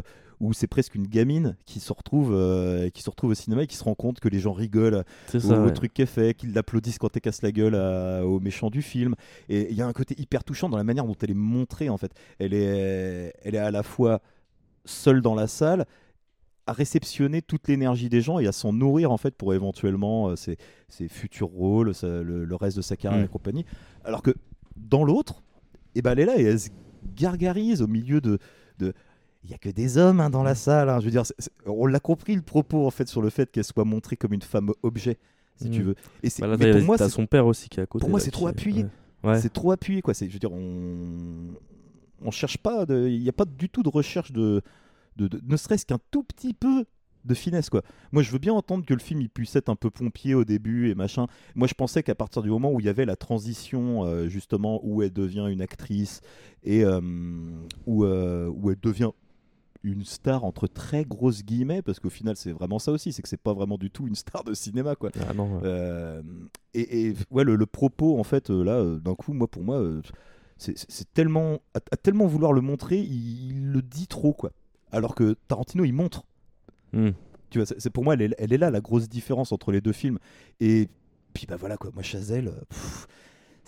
où 0.41 0.53
c'est 0.53 0.66
presque 0.66 0.95
une 0.95 1.07
gamine 1.07 1.57
qui 1.64 1.80
se 1.80 1.93
retrouve, 1.93 2.32
euh, 2.34 2.91
qui 2.91 3.03
se 3.03 3.09
retrouve 3.11 3.30
au 3.30 3.34
cinéma 3.34 3.62
et 3.62 3.66
qui 3.66 3.76
se 3.76 3.84
rend 3.84 3.95
compte 3.95 4.20
que 4.20 4.28
les 4.28 4.39
gens 4.39 4.53
rigolent 4.53 5.05
au, 5.34 5.70
truc 5.70 5.95
qu'elle 5.95 6.07
fait, 6.07 6.34
qu'ils 6.34 6.53
l'applaudissent 6.53 6.99
quand 6.99 7.14
elle 7.16 7.22
casse 7.22 7.41
la 7.43 7.53
gueule 7.53 7.74
à- 7.74 8.26
au 8.26 8.39
méchant 8.41 8.68
du 8.68 8.82
film. 8.82 9.14
Et 9.49 9.70
il 9.70 9.76
y 9.76 9.80
a 9.82 9.87
un 9.87 9.93
côté 9.95 10.14
hyper 10.20 10.45
touchant 10.45 10.68
dans 10.68 10.76
la 10.76 10.84
manière 10.84 11.07
dont 11.07 11.16
elle 11.22 11.30
est 11.30 11.34
montrée 11.34 11.89
en 11.89 11.97
fait. 11.97 12.12
Elle 12.39 12.53
est, 12.53 13.32
elle 13.43 13.55
est 13.55 13.59
à 13.59 13.70
la 13.70 13.82
fois 13.82 14.20
seule 14.84 15.22
dans 15.22 15.34
la 15.34 15.47
salle, 15.47 15.87
à 16.66 16.72
réceptionner 16.72 17.43
toute 17.43 17.68
l'énergie 17.68 18.09
des 18.09 18.20
gens 18.20 18.39
et 18.39 18.47
à 18.47 18.53
s'en 18.53 18.72
nourrir 18.72 19.12
en 19.12 19.16
fait 19.16 19.34
pour 19.37 19.55
éventuellement 19.55 20.28
euh, 20.30 20.37
ses, 20.37 20.59
ses 20.89 21.09
futurs 21.09 21.49
rôles, 21.49 21.95
sa- 21.95 22.22
le, 22.22 22.45
le 22.45 22.55
reste 22.57 22.76
de 22.76 22.82
sa 22.82 22.97
carrière 22.97 23.22
Mm. 23.22 23.24
et 23.24 23.28
compagnie. 23.28 23.64
Alors 24.05 24.20
que 24.22 24.32
dans 24.76 25.05
l'autre, 25.05 25.43
eh 25.95 26.03
ben, 26.03 26.12
elle 26.12 26.18
est 26.20 26.24
là 26.26 26.39
et 26.39 26.43
elle 26.45 26.61
se 26.61 26.68
gargarise 27.14 27.80
au 27.82 27.87
milieu 27.87 28.20
de... 28.20 28.39
de 28.78 28.93
il 29.47 29.51
y 29.51 29.55
a 29.55 29.59
que 29.59 29.69
des 29.69 29.97
hommes 29.97 30.21
hein, 30.21 30.29
dans 30.31 30.43
la 30.43 30.55
salle. 30.55 30.89
hein. 30.91 30.99
Je 31.01 31.05
veux 31.05 31.11
dire, 31.11 31.23
on 31.67 31.87
l'a 31.87 32.01
compris 32.01 32.35
le 32.35 32.43
propos 32.43 32.87
en 32.87 32.91
fait 32.91 33.09
sur 33.09 33.23
le 33.23 33.31
fait 33.31 33.51
qu'elle 33.51 33.65
soit 33.65 33.85
montrée 33.85 34.17
comme 34.17 34.33
une 34.33 34.43
femme 34.43 34.71
objet, 34.83 35.19
si 35.57 35.71
tu 35.71 35.81
Mm. 35.81 35.85
veux. 35.85 35.95
Et 36.23 36.31
c'est, 36.31 36.43
Bah 36.43 36.57
mais 36.59 36.73
pour 36.73 36.83
moi, 36.83 36.99
c'est- 36.99 37.09
son 37.09 37.27
père 37.27 37.47
aussi 37.47 37.69
qui 37.69 37.79
est 37.79 37.83
à 37.85 37.87
côté. 37.87 38.01
Pour 38.03 38.11
moi, 38.11 38.21
c'est 38.21 38.31
trop 38.33 38.49
appuyé. 38.49 38.85
ouais. 38.85 39.31
Ouais. 39.31 39.41
C'est 39.41 39.53
trop 39.53 39.71
appuyé, 39.73 40.03
quoi. 40.03 40.15
C'est, 40.15 40.29
je 40.29 40.33
veux 40.33 40.39
dire, 40.39 40.53
on, 40.53 41.55
on 42.23 42.31
cherche 42.31 42.59
pas, 42.59 42.85
il 42.89 43.21
n'y 43.21 43.29
a 43.29 43.33
pas 43.33 43.45
du 43.45 43.69
tout 43.69 43.83
de 43.83 43.89
recherche 43.89 44.33
de, 44.33 44.63
de, 45.17 45.29
de- 45.29 45.41
ne 45.47 45.57
serait-ce 45.57 45.87
qu'un 45.87 45.99
tout 46.11 46.23
petit 46.23 46.55
peu 46.55 46.85
de 47.25 47.35
finesse, 47.35 47.71
quoi. 47.71 47.83
Moi, 48.13 48.23
je 48.23 48.31
veux 48.31 48.39
bien 48.39 48.53
entendre 48.53 48.85
que 48.87 48.95
le 48.95 49.01
film 49.01 49.21
il 49.21 49.29
puisse 49.29 49.57
être 49.57 49.69
un 49.69 49.75
peu 49.75 49.91
pompier 49.91 50.35
au 50.35 50.45
début 50.45 50.91
et 50.91 50.95
machin. 50.95 51.27
Moi, 51.57 51.67
je 51.67 51.75
pensais 51.75 52.05
qu'à 52.05 52.15
partir 52.15 52.41
du 52.43 52.51
moment 52.51 52.71
où 52.73 52.79
il 52.79 52.87
y 52.87 52.89
avait 52.89 53.05
la 53.05 53.17
transition, 53.17 54.05
euh, 54.05 54.29
justement, 54.29 54.81
où 54.85 55.03
elle 55.03 55.13
devient 55.13 55.47
une 55.51 55.61
actrice 55.61 56.21
et 56.63 56.85
euh, 56.85 57.01
où, 57.87 58.05
euh, 58.05 58.49
où 58.55 58.71
elle 58.71 58.79
devient 58.81 59.11
une 59.87 60.05
star 60.05 60.45
entre 60.45 60.66
très 60.66 61.05
grosses 61.05 61.45
guillemets 61.45 61.82
parce 61.82 62.01
qu'au 62.01 62.11
final 62.11 62.37
c'est 62.37 62.53
vraiment 62.53 62.78
ça 62.78 62.93
aussi 62.93 63.12
c'est 63.12 63.22
que 63.22 63.28
c'est 63.28 63.37
pas 63.41 63.55
vraiment 63.55 63.78
du 63.78 63.91
tout 63.91 64.07
une 64.07 64.14
star 64.14 64.45
de 64.45 64.55
cinéma 64.55 64.97
quoi. 64.97 65.11
Ah 65.28 65.32
non, 65.34 65.55
ouais. 65.57 65.61
Euh, 65.64 66.22
et, 66.74 67.07
et, 67.09 67.14
ouais 67.30 67.45
le, 67.45 67.57
le 67.57 67.66
propos 67.66 68.18
en 68.18 68.24
fait 68.24 68.51
euh, 68.51 68.62
là 68.64 68.72
euh, 68.78 68.99
d'un 68.99 69.14
coup 69.14 69.32
moi 69.32 69.49
pour 69.49 69.62
moi 69.62 69.80
c'est- 70.59 71.12
tellement 71.14 71.61
à, 71.74 71.80
à 71.93 71.97
tellement 71.97 72.26
vouloir 72.26 72.53
le 72.53 72.61
montrer 72.61 72.99
il, 72.99 73.51
il 73.51 73.72
le 73.72 73.82
dit 73.82 74.07
trop 74.07 74.32
quoi. 74.32 74.53
Alors 74.93 75.14
que 75.14 75.37
Tarantino 75.49 75.84
il 75.84 75.93
montre. 75.93 76.24
Mm. 76.93 77.11
tu 77.51 77.59
vois 77.59 77.66
c'est 77.78 77.91
pour 77.91 78.05
moi 78.05 78.14
elle 78.14 78.22
est, 78.22 78.34
elle 78.39 78.53
est 78.53 78.59
là 78.59 78.70
la 78.70 78.80
grosse 78.80 79.09
différence 79.09 79.53
entre 79.53 79.72
les 79.72 79.80
deux 79.80 79.93
films. 79.93 80.18
Et 80.61 80.89
puis 81.34 81.47
bah 81.47 81.57
voilà 81.57 81.76
quoi. 81.76 81.91
Moi 81.95 82.03
Chazelle 82.03 82.53
pff, 82.70 83.07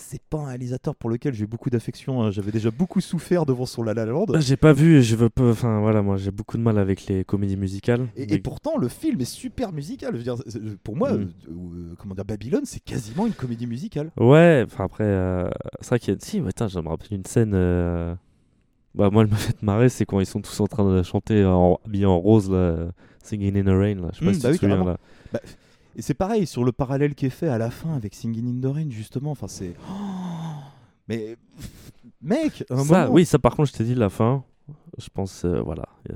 c'est 0.01 0.23
pas 0.23 0.39
un 0.39 0.47
réalisateur 0.47 0.95
pour 0.95 1.11
lequel 1.11 1.35
j'ai 1.35 1.47
beaucoup 1.47 1.71
d'affection 1.71 2.23
hein. 2.23 2.31
j'avais 2.31 2.53
déjà 2.53 2.71
beaucoup 2.71 3.01
souffert 3.01 3.45
devant 3.47 3.67
son 3.67 3.83
La 3.83 3.95
La 3.95 4.07
Land 4.07 4.27
Bah, 4.27 4.41
J'ai 4.41 4.57
pas 4.57 4.73
vu, 4.73 5.03
je 5.03 5.17
veux 5.17 5.29
pas. 5.29 5.51
Enfin 5.51 5.81
voilà, 5.81 6.03
moi 6.03 6.17
j'ai 6.17 6.31
beaucoup 6.31 6.57
de 6.57 6.63
mal 6.63 6.79
avec 6.79 7.07
les 7.07 7.25
comédies 7.25 7.57
musicales. 7.57 8.07
Et, 8.17 8.39
pourtant, 8.39 8.79
le 8.79 8.89
film 8.89 9.21
est 9.21 9.25
super 9.25 9.73
musical. 9.73 10.13
Je 10.13 10.19
veux 10.19 10.23
dire, 10.25 10.37
c'est- 10.47 10.61
pour 10.79 10.97
moi, 10.97 11.13
Mm. 11.13 11.21
euh, 11.21 11.25
euh, 11.51 11.95
comment 11.99 12.15
dire, 12.15 12.25
Babylone, 12.25 12.63
c'est 12.65 12.81
quasiment 12.81 13.27
une 13.27 13.33
comédie 13.33 13.67
musicale. 13.67 14.11
Ouais, 14.19 14.65
enfin 14.67 14.85
après, 14.85 15.05
euh, 15.05 15.49
c'est 15.81 15.89
vrai 15.91 15.99
qu'il 15.99 16.15
y 16.15 16.17
a. 16.17 16.21
Si, 16.21 16.41
attends, 16.47 16.69
je 16.69 16.79
me 16.81 16.89
rappelle 16.89 17.13
une 17.13 17.25
scène. 17.27 17.53
euh, 17.55 18.15
Bah, 18.95 19.11
moi, 19.11 19.23
elle 19.25 19.31
m'a 19.31 19.37
fait 19.37 19.63
marrer, 19.63 19.89
c'est 19.89 20.05
quand 20.07 20.21
ils 20.21 20.27
sont 20.27 20.41
tous 20.41 20.61
en 20.61 20.67
train 20.67 20.89
de 20.89 21.03
chanter 21.03 21.45
en... 21.45 21.79
habillés 21.85 22.07
en 22.07 22.19
rose, 22.19 22.51
là, 22.51 22.89
Singing 23.23 23.57
in 23.59 23.63
the 23.65 23.67
Rain. 23.69 23.97
Là. 23.97 24.09
Je 24.15 24.19
sais 24.21 24.25
pas 24.25 24.31
Mm, 24.31 24.35
si 24.35 24.41
bah 24.41 24.49
tu 24.49 24.53
oui, 24.53 24.59
te 24.59 24.65
souviens 24.65 24.85
là. 24.85 24.97
Bah, 25.33 25.41
et 25.99 26.03
c'est 26.03 26.15
pareil 26.15 26.47
sur 26.47 26.65
le 26.65 26.73
parallèle 26.73 27.15
qui 27.15 27.27
est 27.27 27.31
fait 27.31 27.49
à 27.49 27.59
la 27.59 27.71
fin 27.71 27.93
avec 27.95 28.15
Singing 28.15 28.57
in 28.57 28.61
the 28.69 28.73
Rain, 28.73 28.89
justement. 28.91 29.33
Enfin, 29.33 29.49
c'est. 29.49 29.75
Oh, 29.91 29.95
mais 31.09 31.37
mec, 32.23 32.65
un 32.71 32.85
Ça, 32.85 33.03
moment- 33.03 33.13
oui, 33.15 33.27
ça 33.27 33.39
par 33.39 33.55
contre, 33.57 33.69
je 33.71 33.77
t'ai 33.77 33.85
dit 33.85 33.95
la 33.95 34.09
fin. 34.09 34.45
Je 34.99 35.09
pense, 35.13 35.45
euh, 35.45 35.61
voilà. 35.61 35.85
euh, 36.11 36.15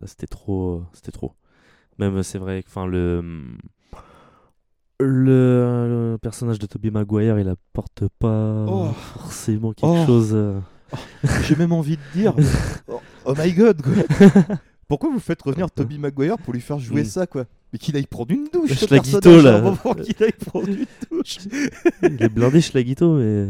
là, 0.00 0.06
c'était 0.06 0.26
trop. 0.26 0.82
C'était 0.92 1.12
trop. 1.12 1.32
Même, 1.98 2.22
c'est 2.22 2.38
vrai 2.38 2.62
que, 2.62 2.68
enfin, 2.68 2.86
le. 2.86 3.24
Le, 4.98 6.12
le 6.12 6.18
personnage 6.18 6.58
de 6.58 6.66
Tobey 6.66 6.90
Maguire, 6.90 7.38
il 7.38 7.48
apporte 7.48 8.04
pas 8.18 8.64
Oh. 8.66 8.92
forcément 8.92 9.72
quelque 9.72 9.88
Oh. 10.02 10.06
chose. 10.06 10.30
euh. 10.32 10.58
J'ai 11.42 11.56
même 11.56 11.72
envie 11.72 11.96
de 11.98 12.02
dire, 12.14 12.34
oh, 12.88 13.00
oh 13.26 13.34
my 13.36 13.52
god, 13.52 13.82
quoi. 13.82 14.56
Pourquoi 14.88 15.10
vous 15.10 15.18
faites 15.18 15.42
revenir 15.42 15.70
Toby 15.70 15.98
Maguire 15.98 16.38
pour 16.38 16.54
lui 16.54 16.60
faire 16.62 16.78
jouer 16.78 17.02
Mm. 17.02 17.06
ça, 17.06 17.26
quoi? 17.26 17.44
Mais 17.76 17.78
qu'il 17.78 17.96
aille 17.96 18.06
prendre 18.06 18.32
une 18.32 18.48
douche, 18.52 18.72
ce 18.72 18.86
à 19.38 19.42
là. 19.42 19.56
un 19.58 19.62
moment, 19.62 19.94
qu'il 20.04 20.22
aille 20.24 20.32
prendre 20.32 20.68
une 20.68 20.86
douche. 21.10 21.38
il 22.02 22.22
est 22.22 22.28
blindé 22.28 22.60
Schlagito, 22.62 23.16
mais. 23.18 23.48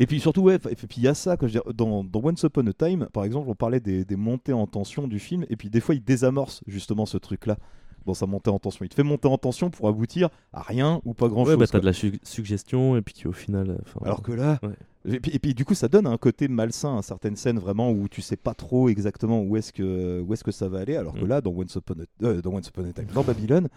Et 0.00 0.06
puis 0.06 0.18
surtout, 0.20 0.42
ouais, 0.42 0.56
et 0.70 0.76
puis 0.76 0.86
il 0.96 1.02
y 1.02 1.08
a 1.08 1.14
ça, 1.14 1.36
quoi, 1.36 1.46
je 1.48 1.54
veux 1.54 1.60
dire, 1.62 1.74
dans, 1.74 2.04
dans 2.04 2.20
Once 2.24 2.42
Upon 2.42 2.66
a 2.68 2.72
Time, 2.72 3.08
par 3.12 3.24
exemple, 3.24 3.48
on 3.50 3.54
parlait 3.54 3.80
des, 3.80 4.04
des 4.04 4.16
montées 4.16 4.52
en 4.52 4.66
tension 4.66 5.06
du 5.08 5.18
film, 5.18 5.44
et 5.50 5.56
puis 5.56 5.68
des 5.68 5.80
fois 5.80 5.94
il 5.94 6.02
désamorce 6.02 6.62
justement 6.66 7.04
ce 7.04 7.18
truc-là 7.18 7.58
dans 8.06 8.14
sa 8.14 8.26
montée 8.26 8.50
en 8.50 8.58
tension. 8.58 8.84
Il 8.84 8.88
te 8.88 8.94
fait 8.94 9.02
monter 9.02 9.28
en 9.28 9.36
tension 9.38 9.70
pour 9.70 9.88
aboutir 9.88 10.28
à 10.52 10.62
rien 10.62 11.00
ou 11.04 11.12
pas 11.14 11.28
grand-chose. 11.28 11.54
Ouais, 11.54 11.58
bah, 11.58 11.66
t'as 11.70 11.80
de 11.80 11.86
la 11.86 11.92
su- 11.92 12.18
suggestion, 12.22 12.96
et 12.96 13.02
puis 13.02 13.12
qui 13.14 13.26
au 13.28 13.32
final. 13.32 13.70
euh, 13.70 14.00
Alors 14.04 14.22
que 14.22 14.32
là, 14.32 14.58
ouais. 14.62 14.70
Et, 15.06 15.20
puis, 15.20 15.32
et 15.32 15.38
puis, 15.38 15.54
du 15.54 15.64
coup, 15.64 15.74
ça 15.74 15.88
donne 15.88 16.06
un 16.06 16.16
côté 16.16 16.48
malsain 16.48 16.96
à 16.98 17.02
certaines 17.02 17.36
scènes 17.36 17.58
vraiment 17.58 17.90
où 17.90 18.08
tu 18.08 18.22
sais 18.22 18.36
pas 18.36 18.54
trop 18.54 18.88
exactement 18.88 19.42
où 19.42 19.56
est-ce 19.56 19.72
que 19.72 20.20
où 20.20 20.32
est-ce 20.32 20.44
que 20.44 20.52
ça 20.52 20.68
va 20.68 20.78
aller. 20.80 20.96
Alors 20.96 21.14
que 21.14 21.24
Mm. 21.24 21.28
là, 21.28 21.40
dans 21.40 21.50
Once 21.52 21.74
Upon 21.74 21.94
a, 22.00 22.24
euh, 22.26 22.40
dans 22.42 22.52
Once 22.54 22.68
Upon 22.68 22.84
a 22.88 22.92
Time, 22.92 23.06
dans 23.14 23.22
Babylone, 23.24 23.68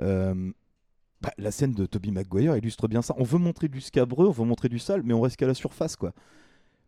euh, 0.00 0.50
Bah, 1.20 1.30
la 1.38 1.50
scène 1.52 1.72
de 1.72 1.86
Toby 1.86 2.10
Maguire 2.10 2.54
illustre 2.56 2.86
bien 2.88 3.00
ça. 3.00 3.14
On 3.16 3.24
veut 3.24 3.38
montrer 3.38 3.68
du 3.68 3.80
scabreux, 3.80 4.26
on 4.26 4.30
veut 4.32 4.44
montrer 4.44 4.68
du 4.68 4.78
sale, 4.78 5.02
mais 5.04 5.14
on 5.14 5.20
reste 5.22 5.36
qu'à 5.36 5.46
la 5.46 5.54
surface, 5.54 5.96
quoi. 5.96 6.12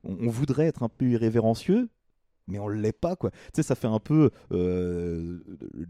On, 0.04 0.14
on 0.26 0.28
voudrait 0.28 0.66
être 0.66 0.82
un 0.82 0.90
peu 0.90 1.06
irrévérencieux, 1.06 1.88
mais 2.48 2.58
on 2.58 2.68
l'est 2.68 2.92
pas, 2.92 3.16
quoi. 3.16 3.30
Tu 3.30 3.38
sais, 3.54 3.62
ça 3.62 3.74
fait 3.76 3.86
un 3.86 3.98
peu. 4.00 4.30
euh, 4.52 5.38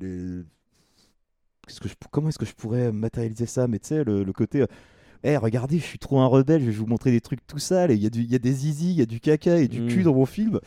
les- 0.00 0.44
Qu'est-ce 1.66 1.80
que 1.80 1.88
je, 1.88 1.94
comment 2.12 2.28
est-ce 2.28 2.38
que 2.38 2.46
je 2.46 2.54
pourrais 2.54 2.92
matérialiser 2.92 3.46
ça 3.46 3.66
Mais 3.66 3.80
tu 3.80 3.88
sais, 3.88 4.04
le, 4.04 4.22
le 4.22 4.32
côté. 4.32 4.64
Euh, 5.24 5.30
Eh, 5.32 5.36
regardez, 5.36 5.78
je 5.78 5.84
suis 5.84 5.98
trop 5.98 6.20
un 6.20 6.26
rebelle, 6.26 6.60
je 6.62 6.66
vais 6.66 6.72
vous 6.72 6.86
montrer 6.86 7.10
des 7.10 7.20
trucs 7.20 7.46
tout 7.46 7.58
sales, 7.58 7.90
et 7.90 7.94
il 7.94 8.02
y, 8.02 8.06
a 8.06 8.10
du- 8.10 8.22
y 8.22 8.34
a 8.34 8.38
des 8.38 8.52
zizi, 8.52 8.90
il 8.90 8.96
y 8.98 9.02
a 9.02 9.06
du 9.06 9.20
caca 9.20 9.58
et 9.58 9.68
du 9.68 9.82
Mm. 9.82 9.88
cul 9.88 10.02
dans 10.02 10.14
mon 10.14 10.26
film. 10.26 10.60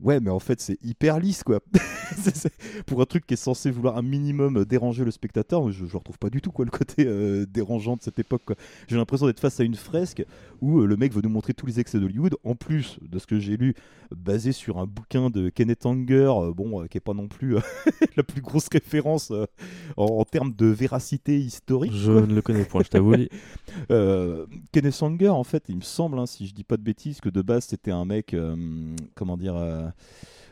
Ouais, 0.00 0.20
mais 0.20 0.30
en 0.30 0.38
fait, 0.38 0.60
c'est 0.60 0.78
hyper 0.84 1.18
lisse, 1.18 1.42
quoi. 1.42 1.58
Pour 2.86 3.00
un 3.00 3.04
truc 3.04 3.26
qui 3.26 3.34
est 3.34 3.38
censé 3.38 3.70
vouloir 3.70 3.96
un 3.96 4.02
minimum 4.02 4.64
déranger 4.64 5.04
le 5.04 5.10
spectateur, 5.10 5.72
je, 5.72 5.86
je 5.86 5.96
retrouve 5.96 6.18
pas 6.18 6.30
du 6.30 6.40
tout, 6.40 6.52
quoi, 6.52 6.64
le 6.64 6.70
côté 6.70 7.04
euh, 7.04 7.46
dérangeant 7.46 7.96
de 7.96 8.02
cette 8.02 8.20
époque. 8.20 8.44
J'ai 8.86 8.96
l'impression 8.96 9.26
d'être 9.26 9.40
face 9.40 9.58
à 9.58 9.64
une 9.64 9.74
fresque 9.74 10.24
où 10.60 10.80
euh, 10.80 10.86
le 10.86 10.96
mec 10.96 11.12
veut 11.12 11.20
nous 11.20 11.28
montrer 11.28 11.52
tous 11.52 11.66
les 11.66 11.80
excès 11.80 11.98
d'Hollywood, 11.98 12.36
en 12.44 12.54
plus 12.54 12.98
de 13.02 13.18
ce 13.18 13.26
que 13.26 13.40
j'ai 13.40 13.56
lu, 13.56 13.74
basé 14.14 14.52
sur 14.52 14.78
un 14.78 14.86
bouquin 14.86 15.30
de 15.30 15.48
Kenneth 15.48 15.84
Anger, 15.84 16.32
euh, 16.32 16.52
bon, 16.52 16.86
qui 16.86 16.98
est 16.98 17.00
pas 17.00 17.14
non 17.14 17.26
plus 17.26 17.56
la 18.16 18.22
plus 18.22 18.40
grosse 18.40 18.68
référence 18.72 19.32
en, 19.96 20.04
en 20.04 20.24
termes 20.24 20.54
de 20.54 20.66
véracité 20.66 21.40
historique. 21.40 21.92
Je 21.92 22.12
quoi. 22.12 22.20
ne 22.22 22.34
le 22.34 22.42
connais 22.42 22.64
point, 22.64 22.82
je 22.84 22.88
t'avoue. 22.88 23.16
Kenneth 24.72 25.02
Anger, 25.02 25.30
en 25.30 25.44
fait, 25.44 25.64
il 25.68 25.76
me 25.76 25.82
semble, 25.82 26.20
hein, 26.20 26.26
si 26.26 26.46
je 26.46 26.54
dis 26.54 26.64
pas 26.64 26.76
de 26.76 26.82
bêtises, 26.82 27.20
que 27.20 27.28
de 27.28 27.42
base 27.42 27.64
c'était 27.64 27.90
un 27.90 28.04
mec, 28.04 28.36
comment 29.16 29.36
dire, 29.36 29.87
euh, 29.88 29.92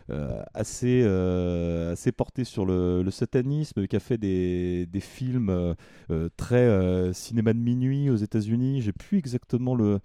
euh, 0.08 0.42
assez, 0.54 1.02
euh, 1.04 1.92
assez 1.92 2.12
porté 2.12 2.44
sur 2.44 2.64
le, 2.64 3.02
le 3.02 3.10
satanisme, 3.10 3.86
qui 3.86 3.96
a 3.96 4.00
fait 4.00 4.18
des, 4.18 4.86
des 4.86 5.00
films 5.00 5.50
euh, 5.50 6.28
très 6.36 7.12
cinéma 7.12 7.52
de 7.52 7.58
minuit 7.58 8.08
aux 8.10 8.16
États-Unis. 8.16 8.82
J'ai 8.82 8.92
plus 8.92 9.18
exactement 9.18 9.74
le, 9.74 9.98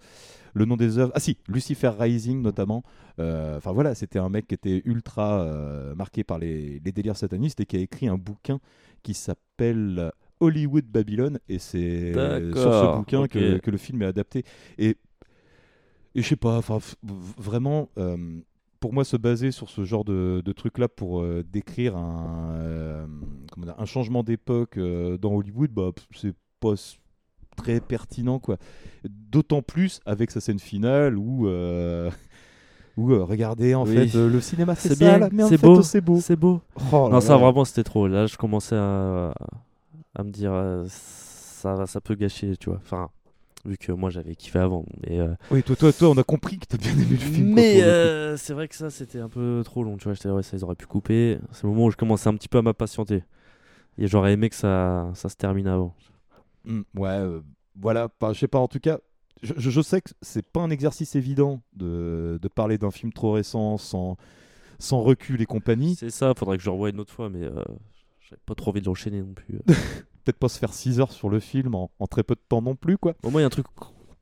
le 0.54 0.64
nom 0.64 0.76
des 0.76 0.98
œuvres. 0.98 1.12
Ah 1.14 1.20
si, 1.20 1.38
Lucifer 1.48 1.92
Rising 1.98 2.42
notamment. 2.42 2.82
Enfin 3.18 3.72
voilà, 3.72 3.94
c'était 3.94 4.18
un 4.18 4.28
mec 4.28 4.48
qui 4.48 4.54
était 4.54 4.82
ultra 4.84 5.46
marqué 5.96 6.24
par 6.24 6.38
les, 6.38 6.80
les 6.84 6.92
délires 6.92 7.16
satanistes 7.16 7.60
et 7.60 7.66
qui 7.66 7.76
a 7.76 7.80
écrit 7.80 8.08
un 8.08 8.18
bouquin 8.18 8.58
qui 9.04 9.14
s'appelle 9.14 10.10
Hollywood 10.40 10.86
Babylon 10.86 11.38
et 11.48 11.60
c'est 11.60 12.12
sur 12.12 12.72
ce 12.72 12.96
bouquin 12.96 13.28
que, 13.28 13.58
que 13.58 13.70
le 13.70 13.76
film 13.78 14.02
est 14.02 14.06
adapté. 14.06 14.44
Et, 14.78 14.96
et 16.16 16.22
je 16.22 16.28
sais 16.28 16.34
pas, 16.36 16.58
enfin 16.58 16.78
vraiment, 17.38 17.88
pour 18.82 18.92
moi, 18.92 19.04
se 19.04 19.16
baser 19.16 19.52
sur 19.52 19.70
ce 19.70 19.84
genre 19.84 20.04
de, 20.04 20.42
de 20.44 20.52
truc-là 20.52 20.88
pour 20.88 21.22
euh, 21.22 21.42
décrire 21.50 21.96
un, 21.96 22.50
euh, 22.56 23.06
dire, 23.56 23.74
un 23.78 23.84
changement 23.86 24.24
d'époque 24.24 24.76
euh, 24.76 25.16
dans 25.16 25.32
Hollywood, 25.32 25.70
bah, 25.70 25.90
c'est 26.14 26.34
pas 26.60 26.74
très 27.56 27.80
pertinent, 27.80 28.40
quoi. 28.40 28.56
D'autant 29.08 29.62
plus 29.62 30.00
avec 30.04 30.30
sa 30.32 30.40
scène 30.40 30.58
finale 30.58 31.16
où. 31.16 31.46
euh, 31.46 32.10
regardez, 32.96 33.74
en 33.74 33.84
Oui. 33.84 33.94
fait, 33.94 34.16
euh, 34.16 34.28
le 34.28 34.40
cinéma 34.40 34.74
c'est 34.74 34.98
bien, 34.98 35.18
sale, 35.18 35.30
mais 35.32 35.44
en 35.44 35.48
c'est 35.48 35.58
fait, 35.58 35.66
beau, 35.66 35.82
c'est 35.82 36.00
beau. 36.00 36.20
C'est 36.20 36.36
beau. 36.36 36.60
Oh 36.92 37.08
là 37.08 37.08
non, 37.08 37.20
ça 37.20 37.34
là. 37.34 37.38
vraiment 37.38 37.64
c'était 37.64 37.84
trop. 37.84 38.06
Là, 38.08 38.26
je 38.26 38.36
commençais 38.36 38.76
à, 38.76 39.32
à 40.14 40.22
me 40.24 40.30
dire 40.30 40.52
euh, 40.52 40.84
ça, 40.88 41.86
ça 41.86 42.00
peut 42.00 42.14
gâcher, 42.14 42.56
tu 42.56 42.68
vois. 42.70 42.80
Enfin, 42.82 43.10
vu 43.64 43.76
que 43.78 43.92
moi 43.92 44.10
j'avais 44.10 44.34
kiffé 44.34 44.58
avant. 44.58 44.84
Mais, 45.06 45.20
euh, 45.20 45.34
Oui, 45.50 45.62
toi, 45.62 45.76
toi, 45.76 45.92
toi, 45.92 46.08
on 46.10 46.16
a 46.16 46.24
compris 46.24 46.58
que 46.58 46.66
t'as 46.66 46.76
bien 46.78 46.92
aimé 46.92 47.06
le 47.10 47.16
film. 47.16 47.48
mais 47.54 47.82
euh, 47.82 48.36
c'est 48.36 48.52
vrai 48.54 48.68
que 48.68 48.74
ça 48.74 48.90
c'était 48.90 49.20
un 49.20 49.28
peu 49.28 49.62
trop 49.64 49.82
long, 49.84 49.96
tu 49.96 50.04
vois. 50.04 50.14
J'étais 50.14 50.28
là, 50.28 50.34
ouais, 50.34 50.42
ça 50.42 50.56
ils 50.56 50.64
auraient 50.64 50.74
pu 50.74 50.86
couper. 50.86 51.38
C'est 51.52 51.64
le 51.64 51.70
moment 51.70 51.86
où 51.86 51.90
je 51.90 51.96
commençais 51.96 52.28
un 52.28 52.34
petit 52.34 52.48
peu 52.48 52.58
à 52.58 52.62
m'impatienter. 52.62 53.24
Et 53.98 54.06
j'aurais 54.08 54.32
aimé 54.32 54.48
que 54.48 54.56
ça, 54.56 55.10
ça 55.14 55.28
se 55.28 55.36
termine 55.36 55.66
avant. 55.68 55.94
Mm, 56.64 56.80
ouais, 56.96 57.08
euh, 57.10 57.40
voilà, 57.80 58.08
enfin, 58.20 58.32
je 58.32 58.38
sais 58.38 58.48
pas, 58.48 58.58
en 58.58 58.68
tout 58.68 58.80
cas, 58.80 58.98
je, 59.42 59.52
je- 59.56 59.70
je 59.70 59.80
sais 59.80 60.00
que 60.00 60.10
c'est 60.22 60.46
pas 60.46 60.60
un 60.60 60.70
exercice 60.70 61.14
évident 61.16 61.60
de, 61.74 62.38
de 62.40 62.48
parler 62.48 62.78
d'un 62.78 62.90
film 62.90 63.12
trop 63.12 63.32
récent 63.32 63.76
sans, 63.78 64.16
sans 64.78 65.02
recul 65.02 65.42
et 65.42 65.46
compagnie. 65.46 65.96
C'est 65.96 66.10
ça, 66.10 66.32
faudrait 66.36 66.56
que 66.56 66.62
je 66.62 66.68
le 66.68 66.72
revoie 66.72 66.90
une 66.90 67.00
autre 67.00 67.12
fois, 67.12 67.28
mais 67.28 67.42
euh, 67.42 67.62
j'avais 68.20 68.40
pas 68.46 68.54
trop 68.54 68.70
envie 68.70 68.80
de 68.80 68.86
l'enchaîner 68.86 69.20
non 69.20 69.34
plus. 69.34 69.58
Peut-être 70.24 70.38
pas 70.38 70.48
se 70.48 70.58
faire 70.58 70.72
6 70.72 71.00
heures 71.00 71.12
sur 71.12 71.28
le 71.28 71.40
film 71.40 71.74
en, 71.74 71.90
en 71.98 72.06
très 72.06 72.22
peu 72.22 72.34
de 72.34 72.40
temps 72.48 72.62
non 72.62 72.74
plus, 72.76 72.96
quoi. 72.98 73.14
Au 73.22 73.30
moins, 73.30 73.40
il 73.40 73.42
y 73.42 73.44
a 73.44 73.46
un 73.46 73.50
truc 73.50 73.66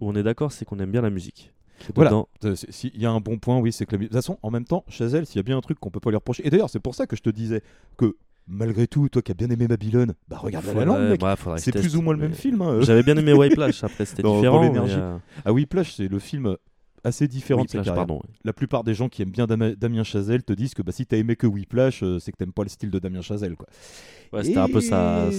où 0.00 0.08
on 0.08 0.14
est 0.14 0.22
d'accord, 0.22 0.50
c'est 0.52 0.64
qu'on 0.64 0.78
aime 0.78 0.90
bien 0.90 1.02
la 1.02 1.10
musique. 1.10 1.52
Voilà, 1.94 2.10
dedans- 2.10 2.28
Euh, 2.44 2.54
s'il 2.56 2.96
y 3.00 3.06
a 3.06 3.10
un 3.10 3.20
bon 3.20 3.38
point, 3.38 3.58
oui, 3.58 3.72
c'est 3.72 3.86
que 3.86 3.92
la 3.92 3.98
mu- 3.98 4.04
De 4.04 4.08
toute 4.08 4.16
façon, 4.16 4.38
en 4.42 4.50
même 4.50 4.64
temps, 4.64 4.84
Chazelle, 4.88 5.24
s'il 5.26 5.36
y 5.36 5.40
a 5.40 5.42
bien 5.42 5.56
un 5.56 5.60
truc 5.62 5.78
qu'on 5.80 5.90
peut 5.90 6.00
pas 6.00 6.10
lui 6.10 6.16
reprocher. 6.16 6.46
Et 6.46 6.50
d'ailleurs, 6.50 6.68
c'est 6.70 6.80
pour 6.80 6.94
ça 6.94 7.06
que 7.06 7.16
je 7.16 7.22
te 7.22 7.30
disais 7.30 7.62
que 7.96 8.16
malgré 8.46 8.86
tout, 8.86 9.08
toi 9.08 9.22
qui 9.22 9.30
as 9.30 9.34
bien 9.34 9.48
aimé 9.50 9.66
Babylone, 9.68 10.14
bah 10.28 10.36
regarde 10.38 10.64
La 10.66 10.72
mec. 11.10 11.22
ouais, 11.54 11.58
c'est 11.58 11.70
plus 11.80 11.96
ou 11.96 12.02
moins 12.02 12.12
le 12.14 12.18
même 12.20 12.34
film. 12.34 12.60
hein. 12.62 12.80
J'avais 12.82 13.02
bien 13.02 13.16
aimé 13.16 13.32
Whiplash, 13.68 13.82
après, 13.84 14.04
c'était 14.04 14.22
différent, 14.36 14.60
mais, 14.72 14.78
euh, 14.98 15.18
Ah, 15.44 15.52
Whiplash, 15.52 15.94
c'est 15.94 16.08
le 16.08 16.18
film 16.18 16.56
assez 17.02 17.28
différent 17.28 17.62
de 17.64 17.70
sa 17.70 17.78
pardon, 17.96 18.16
ouais. 18.16 18.34
La 18.44 18.52
plupart 18.52 18.84
des 18.84 18.92
gens 18.92 19.08
qui 19.08 19.22
aiment 19.22 19.30
bien 19.30 19.46
Damien 19.46 20.04
Chazelle 20.04 20.42
te 20.42 20.52
disent 20.52 20.74
que 20.74 20.82
bah, 20.82 20.92
si 20.92 21.06
t'as 21.06 21.16
aimé 21.16 21.34
que 21.36 21.46
Whiplash, 21.46 22.02
euh, 22.02 22.18
c'est 22.18 22.30
que 22.32 22.36
t'aimes 22.36 22.52
pas 22.52 22.62
le 22.62 22.68
style 22.68 22.90
de 22.90 22.98
Damien 22.98 23.22
Chazelle. 23.22 23.56
Quoi. 23.56 23.68
Ouais, 24.34 24.44
c'était 24.44 24.58
un 24.58 24.68
peu 24.68 24.80
sa, 24.82 25.28
Et- 25.28 25.32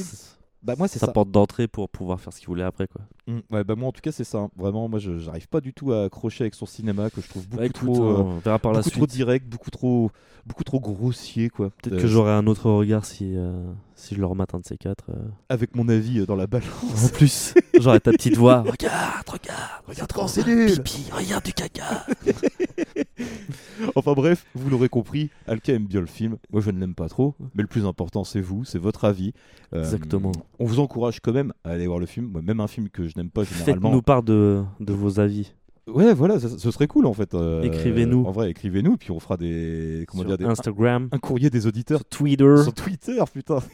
Bah, 0.61 0.75
moi, 0.77 0.87
c'est 0.87 0.99
sa 0.99 1.07
ça. 1.07 1.11
porte 1.11 1.31
d'entrée 1.31 1.67
pour 1.67 1.89
pouvoir 1.89 2.19
faire 2.21 2.33
ce 2.33 2.39
qu'il 2.39 2.47
voulait 2.47 2.63
après. 2.63 2.87
Quoi. 2.87 3.01
Mm, 3.27 3.39
ouais, 3.51 3.63
bah 3.63 3.75
moi 3.75 3.89
en 3.89 3.91
tout 3.91 4.01
cas 4.01 4.11
c'est 4.11 4.23
ça. 4.23 4.39
hein. 4.39 4.49
Vraiment, 4.57 4.89
moi 4.89 4.99
j'arrive 4.99 5.47
pas 5.47 5.61
du 5.61 5.73
tout 5.73 5.91
à 5.93 6.05
accrocher 6.05 6.43
avec 6.43 6.55
son 6.55 6.65
cinéma 6.65 7.09
que 7.11 7.21
je 7.21 7.27
trouve 7.29 7.47
beaucoup 7.47 7.59
Bah, 7.61 7.65
écoute, 7.67 7.93
trop, 7.93 8.03
euh, 8.09 8.17
on 8.17 8.39
verra 8.39 8.57
par 8.59 8.71
la 8.71 8.79
beaucoup 8.79 8.89
trop 8.89 9.01
suite. 9.01 9.11
direct, 9.11 9.47
beaucoup 9.47 9.69
trop, 9.69 10.11
beaucoup 10.47 10.63
trop 10.63 10.79
grossier 10.79 11.49
quoi. 11.49 11.69
Peut-être 11.69 11.97
Euh, 11.99 12.01
que 12.01 12.07
j'aurai 12.07 12.31
un 12.31 12.47
autre 12.47 12.69
regard 12.71 13.05
si, 13.05 13.35
euh, 13.37 13.71
si 13.95 14.15
je 14.15 14.19
le 14.19 14.25
remate 14.25 14.55
un 14.55 14.59
de 14.59 14.65
ces 14.65 14.75
quatre. 14.77 15.11
euh. 15.11 15.27
Avec 15.49 15.75
mon 15.75 15.87
avis 15.87 16.25
dans 16.25 16.35
la 16.35 16.47
balance. 16.47 17.05
En 17.05 17.09
plus, 17.09 17.53
j'aurai 17.79 17.99
ta 17.99 18.11
petite 18.11 18.37
voix. 18.37 18.61
Regarde, 18.61 19.29
regarde, 19.29 19.83
regarde 19.87 20.09
trop, 20.09 20.27
c'est. 20.27 20.43
Pipi, 20.43 21.05
regarde 21.11 21.45
du 21.45 21.53
caca. 21.53 22.05
enfin 23.95 24.13
bref, 24.13 24.45
vous 24.55 24.69
l'aurez 24.69 24.89
compris, 24.89 25.29
Alka 25.47 25.73
aime 25.73 25.85
bien 25.85 25.99
le 26.01 26.05
film. 26.07 26.37
Moi, 26.51 26.61
je 26.61 26.71
ne 26.71 26.79
l'aime 26.79 26.95
pas 26.95 27.09
trop. 27.09 27.35
Mais 27.55 27.61
le 27.61 27.67
plus 27.67 27.85
important, 27.85 28.23
c'est 28.23 28.41
vous, 28.41 28.63
c'est 28.65 28.79
votre 28.79 29.05
avis. 29.05 29.33
Euh, 29.73 29.83
Exactement. 29.83 30.31
On 30.59 30.65
vous 30.65 30.79
encourage 30.79 31.19
quand 31.19 31.33
même 31.33 31.53
à 31.63 31.69
aller 31.71 31.87
voir 31.87 31.99
le 31.99 32.05
film. 32.05 32.27
Moi, 32.27 32.41
même 32.41 32.59
un 32.59 32.67
film 32.67 32.89
que 32.89 33.07
je 33.07 33.13
pas 33.29 33.43
généralement. 33.43 33.89
Faites-nous 33.89 34.01
part 34.01 34.23
de, 34.23 34.63
de 34.79 34.93
vos 34.93 35.19
avis. 35.19 35.53
Ouais, 35.87 36.13
voilà, 36.13 36.39
ça- 36.39 36.49
ce 36.57 36.71
serait 36.71 36.87
cool 36.87 37.05
en 37.05 37.13
fait. 37.13 37.33
euh, 37.33 37.61
Écrivez-nous. 37.63 38.23
En 38.25 38.31
vrai, 38.31 38.51
écrivez-nous, 38.51 38.97
puis 38.97 39.11
on 39.11 39.19
fera 39.19 39.35
des. 39.37 40.05
Comment 40.07 40.21
Sur 40.23 40.29
dire 40.29 40.37
des, 40.37 40.45
Instagram. 40.45 41.09
Un, 41.11 41.15
un 41.15 41.19
courrier 41.19 41.49
des 41.49 41.65
auditeurs. 41.67 41.99
Sur 41.99 42.09
Twitter. 42.09 42.55
Sur 42.63 42.73
Twitter, 42.73 43.21
putain. 43.33 43.59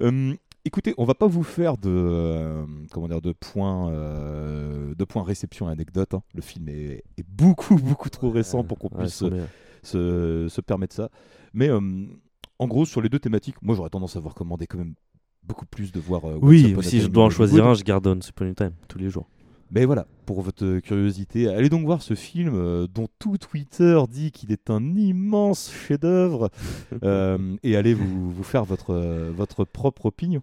Euh, 0.00 0.34
écoutez, 0.64 0.94
on 0.98 1.04
va 1.04 1.14
pas 1.14 1.26
vous 1.26 1.42
faire 1.42 1.76
de. 1.76 1.88
euh, 1.90 2.64
comment 2.90 3.08
dire, 3.08 3.20
de 3.20 3.32
points. 3.32 3.90
euh, 3.92 4.94
de 4.94 5.04
points 5.04 5.22
réception 5.22 5.68
et 5.68 5.72
anecdotes. 5.72 6.14
hein. 6.14 6.22
Le 6.34 6.40
film 6.40 6.68
est, 6.68 7.04
est 7.16 7.26
beaucoup, 7.28 7.76
beaucoup 7.76 8.08
trop 8.10 8.30
récent 8.30 8.64
pour 8.64 8.78
qu'on 8.78 8.88
ouais, 8.96 9.04
puisse 9.04 9.24
se, 9.82 10.46
se 10.48 10.60
permettre 10.60 10.94
ça. 10.94 11.10
Mais 11.52 11.68
euh, 11.68 11.80
en 12.58 12.66
gros, 12.66 12.84
sur 12.86 13.00
les 13.00 13.08
deux 13.08 13.18
thématiques, 13.18 13.56
moi 13.62 13.74
j'aurais 13.76 13.90
tendance 13.90 14.16
à 14.16 14.20
vous 14.20 14.28
recommander 14.28 14.66
quand 14.66 14.78
même 14.78 14.94
beaucoup 15.48 15.66
plus 15.66 15.90
de 15.92 15.98
voir. 16.00 16.24
euh, 16.28 16.38
Oui, 16.40 16.76
si 16.82 17.00
je 17.00 17.08
dois 17.08 17.24
en 17.24 17.30
choisir 17.30 17.66
un, 17.66 17.74
je 17.74 17.82
garde 17.82 18.06
Once 18.06 18.28
Upon 18.28 18.50
a 18.50 18.54
Time 18.54 18.72
tous 18.86 18.98
les 18.98 19.08
jours. 19.10 19.26
Mais 19.70 19.84
voilà, 19.84 20.06
pour 20.24 20.40
votre 20.40 20.78
curiosité, 20.78 21.48
allez 21.48 21.68
donc 21.68 21.84
voir 21.84 22.00
ce 22.00 22.14
film 22.14 22.54
euh, 22.54 22.86
dont 22.86 23.06
tout 23.18 23.36
Twitter 23.36 24.00
dit 24.08 24.30
qu'il 24.32 24.50
est 24.50 24.70
un 24.70 24.82
immense 24.96 25.70
chef-d'œuvre 25.70 26.50
euh, 27.02 27.56
et 27.62 27.76
allez 27.76 27.92
vous, 27.92 28.30
vous 28.30 28.42
faire 28.44 28.64
votre, 28.64 28.94
euh, 28.94 29.30
votre 29.34 29.64
propre 29.64 30.06
opinion. 30.06 30.42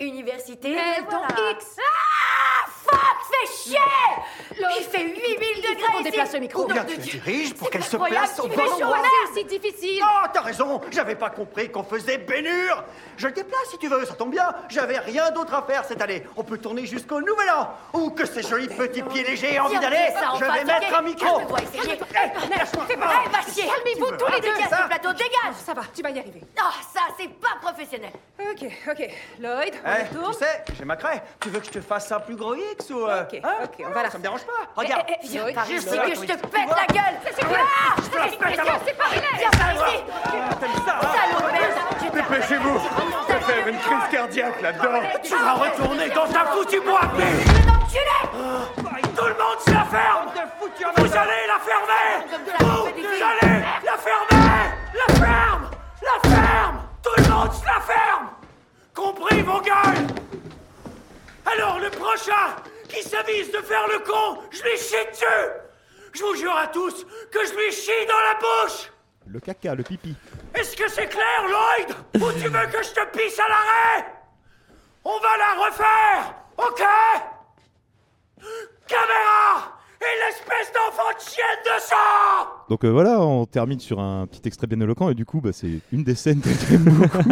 Université. 0.00 0.74
Voilà. 1.08 1.28
ton 1.28 1.34
X. 1.56 1.76
Ah 1.78 2.61
Fais 2.92 3.52
chier 3.52 3.78
Il 4.58 4.84
fait 4.84 5.02
8000 5.02 5.16
degrés 5.16 5.76
On 5.98 6.00
déplace 6.02 6.32
le 6.34 6.40
micro. 6.40 6.62
Nom 6.68 6.74
Bien, 6.74 6.84
de 6.84 6.90
tu 6.90 6.96
Dieu. 6.98 7.20
diriges 7.20 7.54
pour 7.54 7.70
qu'elle 7.70 7.82
se 7.84 7.96
place 7.96 8.38
au 8.40 8.48
tu 8.48 8.56
bon 8.56 8.62
endroit. 8.72 8.98
c'est 9.34 9.44
difficile. 9.44 10.02
Oh, 10.02 10.26
t'as 10.32 10.40
raison, 10.42 10.80
j'avais 10.90 11.14
pas 11.14 11.30
compris 11.30 11.70
qu'on 11.70 11.82
faisait 11.82 12.18
bénure. 12.18 12.84
Je 13.16 13.26
le 13.28 13.32
déplace 13.32 13.68
si 13.70 13.78
tu 13.78 13.88
veux, 13.88 14.04
ça 14.04 14.14
tombe 14.14 14.30
bien. 14.30 14.48
J'avais 14.68 14.98
rien 14.98 15.30
d'autre 15.30 15.54
à 15.54 15.62
faire 15.62 15.84
cette 15.84 16.00
année. 16.02 16.24
On 16.36 16.44
peut 16.44 16.58
tourner 16.58 16.86
jusqu'au 16.86 17.20
nouvel 17.20 17.48
an. 17.50 17.70
Ou 17.94 18.10
que 18.10 18.26
ces 18.26 18.42
jolis 18.42 18.68
petits 18.68 19.02
pieds 19.02 19.24
légers 19.24 19.58
envie 19.58 19.70
Tiens, 19.72 19.80
d'aller. 19.80 20.08
Je 20.38 20.44
vais 20.44 20.64
mettre 20.64 20.98
un 20.98 21.02
micro. 21.02 21.40
Essayez. 21.56 21.98
Eh. 21.98 22.58
C'est 22.88 22.96
pas. 22.96 23.22
Calmez-vous 23.32 24.10
Tu 24.10 24.16
tous 24.18 24.32
les 24.32 24.40
deux. 24.40 24.52
Dégage 24.54 24.86
plateau, 24.88 25.12
dégage. 25.12 25.54
Ça 25.64 25.72
va, 25.74 25.82
tu 25.94 26.02
vas 26.02 26.10
y 26.10 26.18
arriver. 26.18 26.42
Oh, 26.58 26.62
ça, 26.92 27.00
c'est 27.18 27.28
pas 27.28 27.56
professionnel. 27.60 28.10
Ok, 28.40 28.68
ok. 28.90 29.08
Lloyd, 29.40 29.74
on 29.84 29.88
Eh, 29.88 30.02
retourne. 30.08 30.32
tu 30.32 30.38
sais, 30.38 30.64
j'ai 30.76 30.84
ma 30.84 30.96
craie. 30.96 31.22
Tu 31.40 31.48
veux 31.50 31.60
que 31.60 31.66
je 31.66 31.70
te 31.70 31.80
fasse 31.80 32.10
un 32.12 32.20
plus 32.20 32.36
gros 32.36 32.54
X 32.54 32.81
Ok, 32.90 33.40
ok, 33.64 33.86
on 33.86 33.90
va 33.90 34.02
la 34.02 34.10
Ça 34.10 34.18
me 34.18 34.22
dérange 34.22 34.44
pas. 34.44 34.80
Regarde. 34.80 35.04
Eh, 35.08 35.12
eh, 35.22 35.28
viens 35.28 35.44
que 35.44 36.14
je 36.14 36.20
te 36.20 36.46
pète 36.46 36.68
la 36.68 36.86
gueule. 36.86 37.14
C'est 37.24 37.44
quoi 37.44 37.58
ah 37.60 37.94
Je 37.98 38.02
te 38.02 38.38
pète 38.38 38.60
eh, 38.64 38.70
C'est 38.86 38.96
pas 38.96 39.04
Viens 39.38 39.50
par 39.50 39.72
ici 39.72 40.02
T'aimes 40.60 40.70
ça, 40.86 41.00
Dépêchez-vous. 42.12 42.78
Ça 43.28 43.40
fait 43.40 43.70
une 43.70 43.78
crise 43.78 44.10
cardiaque 44.10 44.60
là-dedans. 44.60 45.00
Tu 45.22 45.34
vas 45.34 45.52
retourner 45.54 46.10
dans 46.10 46.24
un 46.24 46.44
foutu 46.46 46.80
bois, 46.80 47.00
mais 47.16 47.24
ah. 47.68 47.72
Tout 49.16 49.24
le 49.26 49.34
monde 49.34 49.60
se 49.64 49.70
la 49.70 49.84
ferme 49.84 50.28
Vous 50.96 51.16
allez 51.16 51.46
la 51.46 51.58
fermer. 51.58 52.26
Vous 52.58 53.22
allez 53.22 53.64
la 53.84 53.96
fermer. 53.98 54.72
La 54.94 55.14
ferme. 55.14 55.70
La 56.02 56.30
ferme. 56.30 56.82
Tout 57.02 57.10
le 57.16 57.28
monde 57.28 57.52
se 57.52 57.66
la 57.66 57.80
ferme. 57.80 58.28
Compris, 58.94 59.42
vos 59.42 59.60
gueules. 59.60 60.06
Alors, 61.44 61.78
le 61.78 61.90
prochain 61.90 62.56
qui 62.92 63.02
s'avise 63.02 63.50
de 63.50 63.58
faire 63.58 63.86
le 63.88 64.00
con, 64.00 64.42
je 64.50 64.62
lui 64.62 64.76
chie 64.76 65.06
dessus. 65.10 65.24
Je 66.12 66.22
vous 66.22 66.34
jure 66.34 66.56
à 66.56 66.66
tous 66.66 67.06
que 67.30 67.46
je 67.46 67.54
lui 67.54 67.72
chie 67.72 68.06
dans 68.06 68.20
la 68.20 68.34
bouche. 68.34 68.92
Le 69.26 69.40
caca, 69.40 69.74
le 69.74 69.82
pipi. 69.82 70.14
Est-ce 70.54 70.76
que 70.76 70.88
c'est 70.88 71.06
clair, 71.06 71.46
Lloyd? 71.48 71.96
Ou 72.16 72.32
tu 72.32 72.48
veux 72.48 72.66
que 72.66 72.82
je 72.82 72.90
te 72.90 73.16
pisse 73.16 73.38
à 73.38 73.48
l'arrêt? 73.48 74.06
On 75.04 75.18
va 75.18 75.36
la 75.38 75.66
refaire 75.66 76.34
Ok? 76.58 76.82
Caméra 78.86 79.78
Et 80.04 80.18
l'espèce 80.26 80.72
d'enfant 80.74 81.08
de 81.16 81.20
chienne 81.22 81.62
de 81.64 81.80
sang 81.80 82.66
Donc 82.68 82.84
euh, 82.84 82.88
voilà, 82.90 83.20
on 83.20 83.46
termine 83.46 83.78
sur 83.78 84.00
un 84.00 84.26
petit 84.26 84.40
extrait 84.46 84.66
bien 84.66 84.80
éloquent 84.80 85.08
et 85.10 85.14
du 85.14 85.24
coup, 85.24 85.40
bah, 85.40 85.52
c'est 85.52 85.78
une 85.92 86.02
des 86.02 86.16
scènes 86.16 86.40
que 86.40 86.48
j'aime 86.68 86.82
beaucoup. 86.84 87.18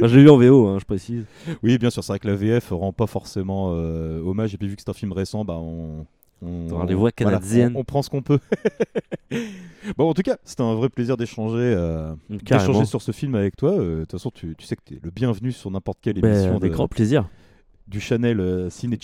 Bah, 0.00 0.06
je 0.06 0.16
l'ai 0.16 0.22
vu 0.22 0.30
en 0.30 0.36
VO, 0.38 0.68
hein, 0.68 0.76
je 0.78 0.84
précise. 0.84 1.24
Oui, 1.62 1.76
bien 1.78 1.90
sûr, 1.90 2.04
c'est 2.04 2.12
vrai 2.12 2.18
que 2.20 2.28
la 2.28 2.36
VF 2.36 2.68
rend 2.70 2.92
pas 2.92 3.06
forcément 3.08 3.72
euh, 3.72 4.20
hommage. 4.22 4.54
Et 4.54 4.58
puis 4.58 4.68
vu 4.68 4.76
que 4.76 4.82
c'est 4.82 4.90
un 4.90 4.94
film 4.94 5.12
récent, 5.12 5.44
bah 5.44 5.56
on. 5.58 6.06
on 6.42 6.66
Dans 6.68 6.84
les 6.84 6.94
voix 6.94 7.10
voilà, 7.18 7.38
canadiennes. 7.38 7.72
on, 7.74 7.80
on 7.80 7.84
prend 7.84 8.02
ce 8.02 8.10
qu'on 8.10 8.22
peut. 8.22 8.38
bon, 9.96 10.08
en 10.08 10.14
tout 10.14 10.22
cas, 10.22 10.36
c'était 10.44 10.62
un 10.62 10.74
vrai 10.74 10.88
plaisir 10.88 11.16
d'échanger, 11.16 11.56
euh, 11.76 12.12
d'échanger 12.30 12.84
sur 12.84 13.02
ce 13.02 13.10
film 13.12 13.34
avec 13.34 13.56
toi. 13.56 13.72
Euh, 13.72 13.96
De 13.96 14.00
toute 14.02 14.12
façon, 14.12 14.30
tu, 14.30 14.54
tu 14.56 14.66
sais 14.66 14.76
que 14.76 14.82
tu 14.86 14.94
es 14.94 15.00
le 15.02 15.10
bienvenu 15.10 15.50
sur 15.52 15.70
n'importe 15.70 15.98
quelle 16.00 16.20
Ben, 16.20 16.32
émission. 16.32 16.56
avec 16.56 16.70
de- 16.70 16.76
grand 16.76 16.86
plaisir. 16.88 17.28
Du 17.88 18.00
Chanel 18.00 18.38
euh, 18.40 18.70
Ciné. 18.70 18.98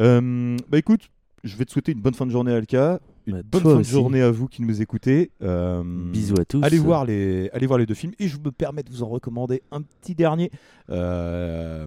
Euh, 0.00 0.56
bah 0.68 0.78
écoute, 0.78 1.08
je 1.44 1.56
vais 1.56 1.64
te 1.64 1.70
souhaiter 1.72 1.92
une 1.92 2.00
bonne 2.00 2.14
fin 2.14 2.26
de 2.26 2.30
journée, 2.30 2.52
Alka. 2.52 3.00
Une 3.26 3.42
bonne 3.42 3.62
toi 3.62 3.72
fin 3.74 3.78
de 3.78 3.84
journée 3.84 4.20
à 4.20 4.30
vous 4.30 4.48
qui 4.48 4.62
nous 4.62 4.82
écoutez. 4.82 5.30
Euh, 5.42 5.82
Bisous 5.84 6.34
à 6.40 6.44
tous. 6.44 6.62
Allez 6.62 6.78
voir, 6.78 7.04
les, 7.04 7.48
allez 7.52 7.66
voir 7.66 7.78
les 7.78 7.86
deux 7.86 7.94
films. 7.94 8.12
Et 8.18 8.26
je 8.28 8.38
me 8.38 8.50
permets 8.50 8.82
de 8.82 8.90
vous 8.90 9.02
en 9.04 9.08
recommander 9.08 9.62
un 9.70 9.82
petit 9.82 10.14
dernier 10.14 10.50
euh, 10.90 11.86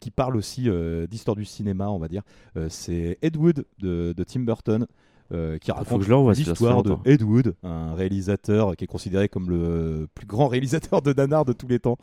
qui 0.00 0.10
parle 0.10 0.36
aussi 0.36 0.68
d'histoire 1.10 1.36
du 1.36 1.44
cinéma, 1.44 1.88
on 1.90 1.98
va 1.98 2.08
dire. 2.08 2.22
C'est 2.68 3.18
Ed 3.22 3.36
Wood 3.36 3.64
de, 3.80 4.14
de 4.16 4.24
Tim 4.24 4.40
Burton. 4.40 4.86
euh, 5.32 5.58
qui 5.58 5.70
Ah, 5.70 5.74
raconte 5.74 6.06
l'histoire 6.36 6.82
de. 6.82 6.94
Ed 7.04 7.22
Wood, 7.22 7.54
un 7.62 7.94
réalisateur 7.94 8.76
qui 8.76 8.84
est 8.84 8.88
considéré 8.88 9.28
comme 9.28 9.50
le 9.50 10.06
plus 10.14 10.26
grand 10.26 10.48
réalisateur 10.48 11.02
de 11.02 11.12
nanar 11.12 11.44
de 11.44 11.52
tous 11.52 11.68
les 11.68 11.78
temps, 11.80 11.98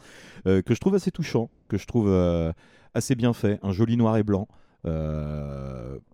euh, 0.48 0.62
que 0.62 0.74
je 0.76 0.80
trouve 0.80 0.96
assez 0.96 1.12
touchant, 1.12 1.50
que 1.68 1.78
je 1.78 1.88
trouve 1.88 2.08
euh, 2.10 2.52
assez 2.94 3.16
bien 3.16 3.34
fait, 3.34 3.60
un 3.64 3.72
joli 3.72 3.98
noir 3.98 4.18
et 4.18 4.24
blanc, 4.24 4.48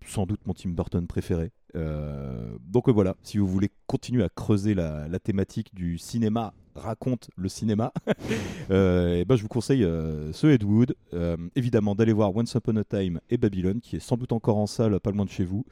sans 0.06 0.26
doute 0.26 0.40
mon 0.46 0.54
Tim 0.54 0.70
Burton 0.70 1.06
préféré. 1.06 1.52
Euh, 1.74 2.56
donc 2.60 2.88
euh, 2.88 2.92
voilà, 2.92 3.14
si 3.22 3.38
vous 3.38 3.46
voulez 3.46 3.70
continuer 3.86 4.22
à 4.24 4.28
creuser 4.28 4.74
la, 4.74 5.08
la 5.08 5.18
thématique 5.18 5.74
du 5.74 5.98
cinéma, 5.98 6.52
raconte 6.74 7.30
le 7.36 7.48
cinéma, 7.48 7.92
euh, 8.70 9.16
et 9.16 9.24
ben 9.24 9.36
je 9.36 9.42
vous 9.42 9.48
conseille 9.48 9.84
euh, 9.84 10.32
ce 10.32 10.46
Ed 10.46 10.64
Wood. 10.64 10.94
Euh, 11.14 11.36
évidemment 11.56 11.94
d'aller 11.94 12.12
voir 12.12 12.34
Once 12.34 12.54
Upon 12.54 12.76
a 12.76 12.84
Time 12.84 13.20
et 13.30 13.36
Babylone, 13.36 13.80
qui 13.80 13.96
est 13.96 14.00
sans 14.00 14.16
doute 14.16 14.32
encore 14.32 14.58
en 14.58 14.66
salle, 14.66 14.98
pas 15.00 15.10
loin 15.10 15.24
de 15.24 15.30
chez 15.30 15.44
vous. 15.44 15.64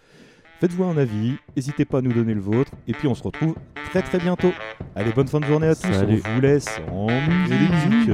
Faites-vous 0.60 0.84
un 0.84 0.96
avis, 0.98 1.36
n'hésitez 1.56 1.86
pas 1.86 1.98
à 1.98 2.02
nous 2.02 2.12
donner 2.12 2.34
le 2.34 2.40
vôtre, 2.40 2.72
et 2.86 2.92
puis 2.92 3.08
on 3.08 3.14
se 3.14 3.22
retrouve 3.22 3.54
très 3.90 4.02
très 4.02 4.18
bientôt. 4.18 4.52
Allez, 4.94 5.12
bonne 5.12 5.28
fin 5.28 5.40
de 5.40 5.46
journée 5.46 5.68
à 5.68 5.74
tous, 5.74 5.92
Salut. 5.92 6.20
on 6.26 6.34
vous 6.34 6.40
laisse 6.42 6.68
en 6.90 7.06
musique. 7.06 8.10